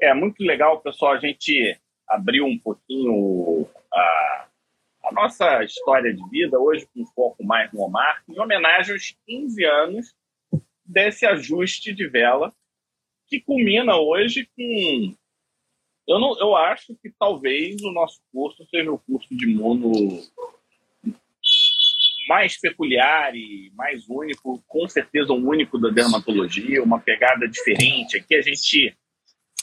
É 0.00 0.14
muito 0.14 0.40
legal, 0.42 0.80
pessoal, 0.80 1.12
a 1.12 1.18
gente 1.18 1.76
abriu 2.08 2.46
um 2.46 2.58
pouquinho 2.58 3.68
a, 3.92 4.46
a 5.04 5.12
nossa 5.12 5.64
história 5.64 6.14
de 6.14 6.22
vida, 6.30 6.58
hoje 6.58 6.88
com 6.94 7.04
foco 7.06 7.44
mais 7.44 7.72
no 7.72 7.82
Omar, 7.82 8.22
em 8.28 8.38
homenagem 8.38 8.94
aos 8.94 9.16
15 9.26 9.64
anos 9.64 10.14
desse 10.84 11.26
ajuste 11.26 11.92
de 11.92 12.06
vela, 12.06 12.54
que 13.26 13.40
culmina 13.40 13.96
hoje 13.96 14.48
com. 14.56 15.14
Eu, 16.06 16.18
não, 16.18 16.38
eu 16.38 16.56
acho 16.56 16.96
que 17.00 17.10
talvez 17.18 17.80
o 17.82 17.92
nosso 17.92 18.20
curso 18.32 18.66
seja 18.68 18.90
o 18.90 18.98
curso 18.98 19.34
de 19.34 19.46
mono 19.46 19.92
mais 22.32 22.58
peculiar 22.58 23.36
e 23.36 23.70
mais 23.74 24.08
único, 24.08 24.64
com 24.66 24.88
certeza 24.88 25.34
um 25.34 25.46
único 25.46 25.78
da 25.78 25.90
dermatologia, 25.90 26.82
uma 26.82 26.98
pegada 26.98 27.46
diferente. 27.46 28.16
Aqui 28.16 28.34
a 28.34 28.40
gente. 28.40 28.96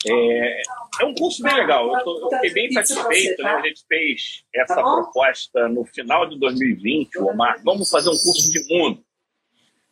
É, 0.07 0.61
é 1.01 1.05
um 1.05 1.13
curso 1.15 1.43
bem 1.43 1.53
legal, 1.55 1.91
eu, 1.91 2.03
tô, 2.05 2.21
eu 2.21 2.29
fiquei 2.29 2.53
bem 2.53 2.71
satisfeito. 2.71 3.41
Né? 3.41 3.49
A 3.49 3.67
gente 3.67 3.83
fez 3.87 4.43
essa 4.53 4.75
tá 4.75 4.83
proposta 4.83 5.67
no 5.67 5.83
final 5.83 6.29
de 6.29 6.39
2020, 6.39 7.17
o 7.17 7.27
Omar, 7.27 7.59
vamos 7.65 7.89
fazer 7.89 8.09
um 8.09 8.17
curso 8.17 8.51
de 8.51 8.59
imuno. 8.71 9.03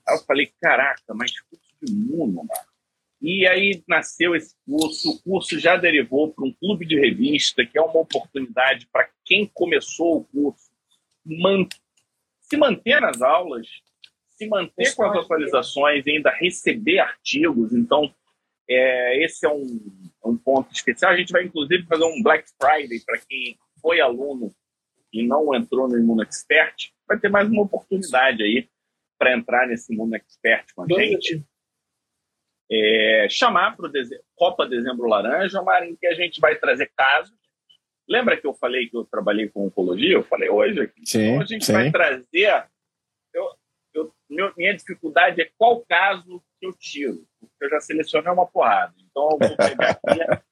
Aí 0.07 0.15
eu 0.15 0.23
falei, 0.23 0.53
caraca, 0.61 1.13
mas 1.15 1.31
curso 1.41 1.65
de 1.81 1.91
imuno, 1.91 2.41
Omar. 2.41 2.65
E 3.19 3.47
aí 3.47 3.83
nasceu 3.87 4.35
esse 4.35 4.55
curso, 4.65 5.09
o 5.09 5.21
curso 5.23 5.59
já 5.59 5.75
derivou 5.75 6.31
para 6.31 6.45
um 6.45 6.53
clube 6.53 6.85
de 6.85 6.97
revista, 6.97 7.65
que 7.65 7.77
é 7.77 7.81
uma 7.81 7.99
oportunidade 7.99 8.87
para 8.93 9.09
quem 9.25 9.49
começou 9.51 10.17
o 10.17 10.23
curso 10.25 10.67
manter 11.25 11.75
se 12.49 12.57
manter 12.57 13.01
nas 13.01 13.21
aulas, 13.21 13.67
se 14.29 14.47
manter 14.47 14.95
com 14.95 15.03
as 15.03 15.17
atualizações 15.17 16.05
e 16.05 16.11
ainda 16.11 16.31
receber 16.31 16.99
artigos. 16.99 17.73
Então, 17.73 18.13
É, 18.69 19.23
esse 19.23 19.45
é 19.45 19.49
um, 19.49 19.79
um 20.25 20.37
ponto 20.37 20.73
especial. 20.73 21.13
A 21.13 21.15
gente 21.15 21.31
vai, 21.31 21.45
inclusive, 21.45 21.85
fazer 21.85 22.03
um 22.03 22.21
Black 22.21 22.49
Friday 22.61 22.99
para 23.05 23.17
quem 23.19 23.57
foi 23.81 24.01
aluno 24.01 24.53
e 25.13 25.25
não 25.25 25.55
entrou 25.55 25.87
no 25.87 25.97
Imuno 25.97 26.21
Expert. 26.21 26.91
Vai 27.07 27.17
ter 27.17 27.29
mais 27.29 27.47
uma 27.47 27.61
oportunidade 27.63 28.43
aí 28.43 28.67
para 29.17 29.33
entrar 29.33 29.67
nesse 29.67 29.95
Mundo 29.95 30.15
Expert 30.15 30.65
com 30.75 30.83
a 30.83 30.87
gente. 30.87 31.45
É, 32.69 33.27
chamar 33.29 33.77
para 33.77 33.87
o 33.87 33.91
Copa 34.35 34.67
Dezembro 34.67 35.07
Laranja, 35.07 35.61
Marinho, 35.61 35.97
que 35.97 36.07
a 36.07 36.13
gente 36.13 36.41
vai 36.41 36.57
trazer 36.57 36.91
casos. 36.93 37.33
Lembra 38.07 38.37
que 38.37 38.47
eu 38.47 38.53
falei 38.53 38.87
que 38.87 38.95
eu 38.95 39.03
trabalhei 39.03 39.49
com 39.49 39.65
oncologia? 39.67 40.13
Eu 40.13 40.23
falei 40.23 40.49
hoje 40.49 40.79
aqui. 40.79 41.01
Sim, 41.05 41.23
então 41.23 41.41
a 41.41 41.45
gente 41.45 41.65
sim. 41.65 41.73
vai 41.73 41.91
trazer. 41.91 42.65
Eu, 43.33 43.49
eu, 43.93 44.13
meu, 44.29 44.53
minha 44.55 44.73
dificuldade 44.73 45.41
é 45.41 45.51
qual 45.57 45.85
caso 45.85 46.41
que 46.59 46.67
eu 46.67 46.73
tiro, 46.73 47.25
porque 47.39 47.65
eu 47.65 47.69
já 47.69 47.81
selecionei 47.81 48.31
uma 48.31 48.47
porrada. 48.47 48.93
Então 48.97 49.29
eu 49.31 49.47
vou 49.47 49.57
pegar 49.57 49.89
aqui 49.89 50.21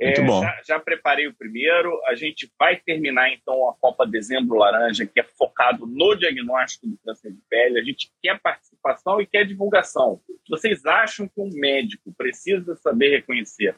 é, 0.00 0.20
bom. 0.20 0.42
Já, 0.42 0.62
já, 0.66 0.80
preparei 0.80 1.28
o 1.28 1.34
primeiro. 1.34 2.00
A 2.06 2.16
gente 2.16 2.50
vai 2.58 2.76
terminar, 2.76 3.30
então, 3.32 3.68
a 3.68 3.74
Copa 3.74 4.04
Dezembro 4.04 4.58
Laranja, 4.58 5.06
que 5.06 5.20
é 5.20 5.24
focado 5.24 5.86
no 5.86 6.16
diagnóstico 6.16 6.88
do 6.88 6.98
câncer 6.98 7.32
de 7.32 7.40
pele. 7.48 7.78
A 7.78 7.84
gente 7.84 8.10
quer 8.20 8.40
participação 8.40 9.20
e 9.20 9.26
quer 9.26 9.46
divulgação. 9.46 10.20
Vocês 10.48 10.84
acham 10.84 11.28
que 11.28 11.40
um 11.40 11.50
médico 11.52 12.12
precisa 12.16 12.74
saber 12.76 13.10
reconhecer 13.10 13.76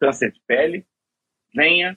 câncer 0.00 0.32
de 0.32 0.40
pele? 0.44 0.84
Venha 1.54 1.96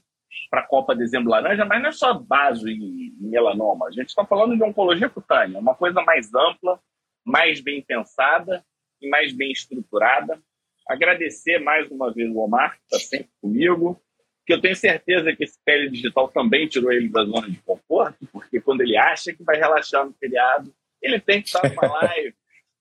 para 0.49 0.61
a 0.61 0.67
Copa 0.67 0.95
Dezembro 0.95 1.29
Laranja, 1.29 1.65
mas 1.65 1.81
não 1.81 1.89
é 1.89 1.91
só 1.91 2.13
base 2.13 2.69
e 2.69 3.13
melanoma. 3.19 3.87
A 3.87 3.91
gente 3.91 4.09
está 4.09 4.25
falando 4.25 4.55
de 4.55 4.63
oncologia 4.63 5.09
cutânea, 5.09 5.59
uma 5.59 5.75
coisa 5.75 6.01
mais 6.01 6.33
ampla, 6.33 6.79
mais 7.25 7.61
bem 7.61 7.81
pensada 7.81 8.63
e 9.01 9.09
mais 9.09 9.33
bem 9.33 9.51
estruturada 9.51 10.39
agradecer 10.87 11.59
mais 11.59 11.89
uma 11.89 12.13
vez 12.13 12.29
o 12.29 12.39
Omar, 12.39 12.77
que 12.77 12.95
está 12.95 12.99
sempre 12.99 13.29
comigo, 13.41 13.99
que 14.45 14.53
eu 14.53 14.61
tenho 14.61 14.75
certeza 14.75 15.35
que 15.35 15.43
esse 15.43 15.57
pele 15.65 15.89
digital 15.89 16.27
também 16.27 16.67
tirou 16.67 16.91
ele 16.91 17.09
da 17.09 17.23
zona 17.25 17.49
de 17.49 17.57
conforto, 17.61 18.27
porque 18.31 18.61
quando 18.61 18.81
ele 18.81 18.95
acha 18.95 19.33
que 19.33 19.43
vai 19.43 19.57
relaxar 19.57 20.05
no 20.05 20.13
feriado, 20.13 20.73
ele 21.01 21.19
tem 21.19 21.41
que 21.41 21.47
estar 21.47 21.67
numa 21.67 21.87
live, 22.05 22.35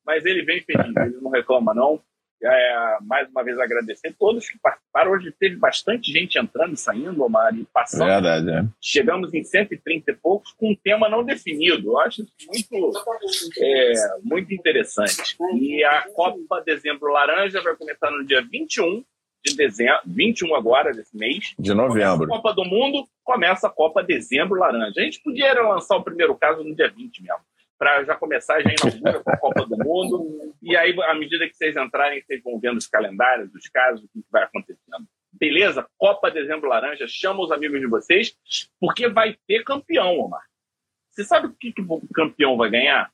mas 0.04 0.24
ele 0.26 0.44
vem 0.44 0.60
feliz, 0.60 0.94
ele 0.96 1.20
não 1.20 1.30
reclama 1.30 1.72
não. 1.72 2.00
É, 2.44 2.98
mais 3.02 3.28
uma 3.30 3.42
vez 3.42 3.58
agradecer 3.58 4.08
a 4.08 4.12
todos 4.12 4.48
que 4.48 4.58
participaram. 4.58 5.12
Hoje 5.12 5.32
teve 5.38 5.56
bastante 5.56 6.12
gente 6.12 6.38
entrando 6.38 6.74
e 6.74 6.76
saindo, 6.76 7.22
Omar, 7.22 7.54
e 7.54 7.64
passando. 7.72 8.06
Verdade, 8.06 8.50
é. 8.50 8.64
Chegamos 8.80 9.32
em 9.32 9.42
130 9.42 10.10
e 10.10 10.14
poucos 10.14 10.52
com 10.52 10.70
um 10.70 10.76
tema 10.76 11.08
não 11.08 11.24
definido. 11.24 11.92
Eu 11.92 11.98
acho 11.98 12.22
isso 12.22 12.68
muito, 12.70 12.92
é, 13.58 13.92
muito 14.22 14.52
interessante. 14.52 15.36
E 15.54 15.82
a 15.84 16.02
Copa 16.14 16.62
Dezembro 16.64 17.10
Laranja 17.10 17.62
vai 17.62 17.74
começar 17.76 18.10
no 18.10 18.24
dia 18.24 18.42
21 18.42 19.02
de 19.44 19.56
dezembro, 19.56 20.00
21 20.06 20.54
agora 20.54 20.92
desse 20.92 21.16
mês. 21.16 21.54
De 21.58 21.74
novembro. 21.74 22.28
Copa 22.28 22.52
do 22.52 22.64
Mundo, 22.64 23.06
começa 23.22 23.66
a 23.66 23.70
Copa 23.70 24.02
Dezembro 24.02 24.58
Laranja. 24.58 25.00
A 25.00 25.04
gente 25.04 25.22
podia 25.22 25.52
lançar 25.62 25.96
o 25.96 26.02
primeiro 26.02 26.34
caso 26.34 26.62
no 26.62 26.74
dia 26.74 26.90
20 26.90 27.22
mesmo 27.22 27.40
para 27.78 28.04
já 28.04 28.14
começar, 28.14 28.60
já 28.60 28.70
inaugura 28.70 29.22
com 29.22 29.30
a 29.30 29.36
Copa 29.36 29.66
do 29.66 29.76
Mundo. 29.78 30.54
E 30.62 30.76
aí, 30.76 30.94
à 31.02 31.14
medida 31.14 31.48
que 31.48 31.56
vocês 31.56 31.76
entrarem, 31.76 32.22
vocês 32.22 32.42
vão 32.42 32.58
vendo 32.58 32.78
os 32.78 32.86
calendários, 32.86 33.54
os 33.54 33.68
casos, 33.68 34.04
o 34.04 34.08
que 34.08 34.24
vai 34.30 34.44
acontecendo. 34.44 35.06
Beleza? 35.32 35.86
Copa 35.98 36.30
Dezembro 36.30 36.68
Laranja, 36.68 37.06
chama 37.08 37.42
os 37.42 37.50
amigos 37.50 37.80
de 37.80 37.86
vocês, 37.86 38.36
porque 38.80 39.08
vai 39.08 39.36
ter 39.46 39.64
campeão, 39.64 40.18
Omar. 40.18 40.44
Você 41.10 41.24
sabe 41.24 41.48
o 41.48 41.52
que, 41.54 41.72
que 41.72 41.82
o 41.82 42.00
campeão 42.14 42.56
vai 42.56 42.70
ganhar? 42.70 43.12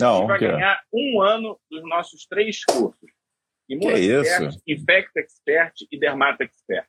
Não, 0.00 0.26
vai 0.26 0.38
que... 0.38 0.48
ganhar 0.48 0.82
um 0.92 1.20
ano 1.20 1.58
dos 1.70 1.82
nossos 1.82 2.26
três 2.26 2.64
cursos. 2.64 3.10
Imuno 3.68 3.96
Expert, 3.96 4.56
Infect 4.66 5.10
Expert 5.16 5.74
e 5.92 5.98
Dermato 5.98 6.42
Expert. 6.42 6.88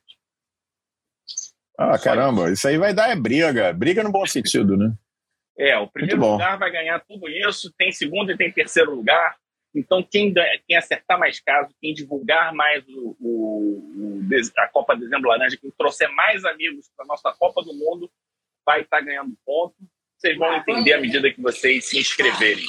Ah, 1.78 1.96
Só 1.96 2.04
caramba, 2.04 2.44
isso. 2.44 2.52
isso 2.54 2.68
aí 2.68 2.78
vai 2.78 2.92
dar 2.92 3.10
é 3.10 3.16
briga. 3.16 3.72
Briga 3.72 4.02
no 4.02 4.10
bom 4.10 4.26
sentido, 4.26 4.76
né? 4.76 4.92
É, 5.58 5.76
o 5.78 5.86
primeiro 5.86 6.20
lugar 6.20 6.58
vai 6.58 6.70
ganhar 6.70 7.00
tudo 7.00 7.28
isso, 7.28 7.72
tem 7.76 7.92
segundo 7.92 8.32
e 8.32 8.36
tem 8.36 8.50
terceiro 8.50 8.94
lugar. 8.94 9.36
Então, 9.74 10.02
quem, 10.02 10.32
quem 10.66 10.76
acertar 10.76 11.18
mais 11.18 11.40
casos, 11.40 11.74
quem 11.80 11.94
divulgar 11.94 12.52
mais 12.54 12.86
o, 12.88 13.16
o, 13.18 14.20
o, 14.20 14.28
a 14.58 14.68
Copa 14.68 14.96
Dezembro 14.96 15.28
Laranja, 15.28 15.56
quem 15.56 15.70
trouxer 15.70 16.10
mais 16.12 16.44
amigos 16.44 16.90
para 16.94 17.04
a 17.04 17.08
nossa 17.08 17.32
Copa 17.32 17.62
do 17.62 17.72
Mundo, 17.72 18.10
vai 18.66 18.82
estar 18.82 18.98
tá 18.98 19.04
ganhando 19.04 19.36
ponto. 19.44 19.74
Vocês 20.16 20.36
vão 20.36 20.54
entender 20.54 20.92
à 20.92 21.00
medida 21.00 21.32
que 21.32 21.40
vocês 21.40 21.88
se 21.88 21.98
inscreverem. 21.98 22.64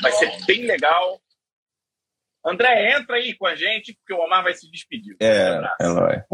Vai 0.00 0.12
ser 0.12 0.30
bem 0.46 0.64
legal. 0.64 1.20
André, 2.44 2.96
entra 2.96 3.16
aí 3.16 3.34
com 3.34 3.46
a 3.46 3.54
gente, 3.54 3.94
porque 3.94 4.14
o 4.14 4.24
Omar 4.24 4.42
vai 4.42 4.54
se 4.54 4.70
despedir. 4.70 5.16
É, 5.20 5.60
ela 5.80 6.00
vai. 6.00 6.24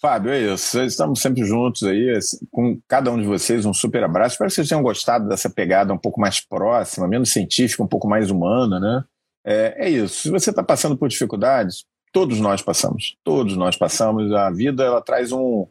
Fábio, 0.00 0.32
é 0.32 0.40
isso. 0.54 0.80
Estamos 0.82 1.20
sempre 1.20 1.44
juntos 1.44 1.82
aí, 1.82 2.10
assim, 2.10 2.38
com 2.50 2.78
cada 2.88 3.10
um 3.10 3.20
de 3.20 3.26
vocês, 3.26 3.64
um 3.64 3.74
super 3.74 4.04
abraço. 4.04 4.34
Espero 4.34 4.48
que 4.48 4.54
vocês 4.54 4.68
tenham 4.68 4.82
gostado 4.82 5.28
dessa 5.28 5.50
pegada 5.50 5.92
um 5.92 5.98
pouco 5.98 6.20
mais 6.20 6.40
próxima, 6.40 7.08
menos 7.08 7.32
científica, 7.32 7.82
um 7.82 7.88
pouco 7.88 8.08
mais 8.08 8.30
humana, 8.30 8.80
né? 8.80 9.04
É, 9.44 9.86
é 9.86 9.90
isso. 9.90 10.22
Se 10.22 10.30
você 10.30 10.50
está 10.50 10.62
passando 10.62 10.96
por 10.96 11.08
dificuldades, 11.08 11.84
todos 12.12 12.40
nós 12.40 12.62
passamos. 12.62 13.16
Todos 13.22 13.56
nós 13.56 13.76
passamos. 13.76 14.32
A 14.32 14.50
vida, 14.50 14.82
ela 14.82 15.00
traz 15.00 15.32
um, 15.32 15.66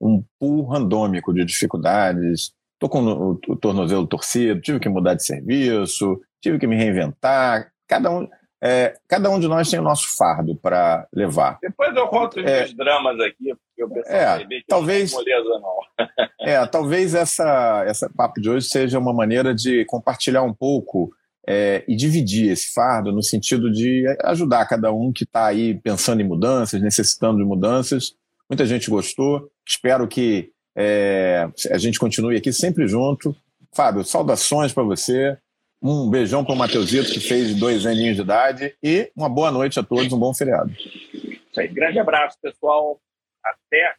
um 0.00 0.24
pool 0.38 0.66
randômico 0.66 1.32
de 1.32 1.44
dificuldades. 1.44 2.52
Estou 2.74 2.88
com 2.88 3.02
o, 3.04 3.38
o 3.48 3.56
tornozelo 3.56 4.06
torcido, 4.06 4.60
tive 4.60 4.80
que 4.80 4.88
mudar 4.88 5.14
de 5.14 5.24
serviço, 5.24 6.20
tive 6.40 6.58
que 6.58 6.66
me 6.66 6.76
reinventar. 6.76 7.70
Cada 7.86 8.10
um 8.10 8.26
é, 8.62 8.94
cada 9.08 9.30
um 9.30 9.40
de 9.40 9.48
nós 9.48 9.70
tem 9.70 9.80
o 9.80 9.82
nosso 9.82 10.16
fardo 10.16 10.54
para 10.54 11.06
levar. 11.12 11.58
Depois 11.62 11.96
eu 11.96 12.06
conto 12.08 12.40
os 12.40 12.44
é, 12.44 12.60
meus 12.60 12.74
dramas 12.74 13.18
aqui, 13.20 13.54
porque 13.54 13.84
o 13.84 13.88
pessoal 13.88 14.18
é, 14.18 14.44
que 14.44 14.64
talvez, 14.68 15.12
não 15.12 15.18
moleza, 15.18 15.60
não. 15.60 16.06
é, 16.40 16.66
talvez 16.66 17.14
essa, 17.14 17.84
essa 17.86 18.10
papo 18.14 18.40
de 18.40 18.50
hoje 18.50 18.68
seja 18.68 18.98
uma 18.98 19.14
maneira 19.14 19.54
de 19.54 19.84
compartilhar 19.86 20.42
um 20.42 20.52
pouco 20.52 21.10
é, 21.48 21.82
e 21.88 21.96
dividir 21.96 22.50
esse 22.50 22.72
fardo 22.72 23.12
no 23.12 23.22
sentido 23.22 23.72
de 23.72 24.04
ajudar 24.24 24.68
cada 24.68 24.92
um 24.92 25.10
que 25.10 25.24
está 25.24 25.46
aí 25.46 25.74
pensando 25.80 26.20
em 26.20 26.28
mudanças, 26.28 26.82
necessitando 26.82 27.38
de 27.38 27.44
mudanças. 27.44 28.14
Muita 28.48 28.66
gente 28.66 28.90
gostou. 28.90 29.50
Espero 29.66 30.06
que 30.06 30.50
é, 30.76 31.48
a 31.70 31.78
gente 31.78 31.98
continue 31.98 32.36
aqui 32.36 32.52
sempre 32.52 32.86
junto. 32.86 33.34
Fábio, 33.72 34.04
saudações 34.04 34.72
para 34.72 34.82
você. 34.82 35.38
Um 35.82 36.10
beijão 36.10 36.44
para 36.44 36.54
o 36.54 36.58
Mateusito, 36.58 37.10
que 37.10 37.20
fez 37.20 37.54
dois 37.54 37.86
aninhos 37.86 38.16
de 38.16 38.22
idade. 38.22 38.76
E 38.82 39.10
uma 39.16 39.28
boa 39.28 39.50
noite 39.50 39.78
a 39.80 39.82
todos, 39.82 40.12
um 40.12 40.18
bom 40.18 40.34
feriado. 40.34 40.70
Isso 40.72 41.58
aí. 41.60 41.68
Grande 41.68 41.98
abraço, 41.98 42.36
pessoal. 42.40 43.00
Até 43.44 43.94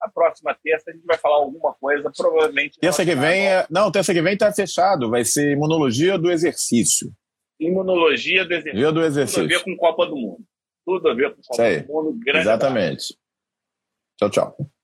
a 0.00 0.08
próxima 0.08 0.56
terça. 0.62 0.90
A 0.90 0.92
gente 0.92 1.06
vai 1.06 1.16
falar 1.16 1.36
alguma 1.36 1.72
coisa, 1.74 2.10
provavelmente. 2.14 2.78
Terça 2.78 3.04
que 3.04 3.14
vem. 3.14 3.48
É... 3.48 3.66
Não, 3.70 3.90
terça 3.90 4.12
que 4.12 4.22
vem 4.22 4.34
está 4.34 4.52
fechado. 4.52 5.10
Vai 5.10 5.24
ser 5.24 5.52
imunologia 5.52 6.18
do 6.18 6.30
exercício. 6.30 7.10
Imunologia 7.58 8.44
do 8.44 8.54
exercício. 8.54 8.92
do 8.92 9.02
exercício. 9.02 9.42
Tudo 9.42 9.54
a 9.54 9.58
ver 9.58 9.64
com 9.64 9.76
Copa 9.76 10.06
do 10.06 10.16
Mundo. 10.16 10.44
Tudo 10.84 11.08
a 11.08 11.14
ver 11.14 11.34
com 11.34 11.42
Copa 11.42 11.80
do 11.80 11.92
Mundo. 11.92 12.18
Grande 12.24 12.40
Exatamente. 12.40 12.86
Abraço. 12.86 13.18
Tchau, 14.18 14.30
tchau. 14.30 14.77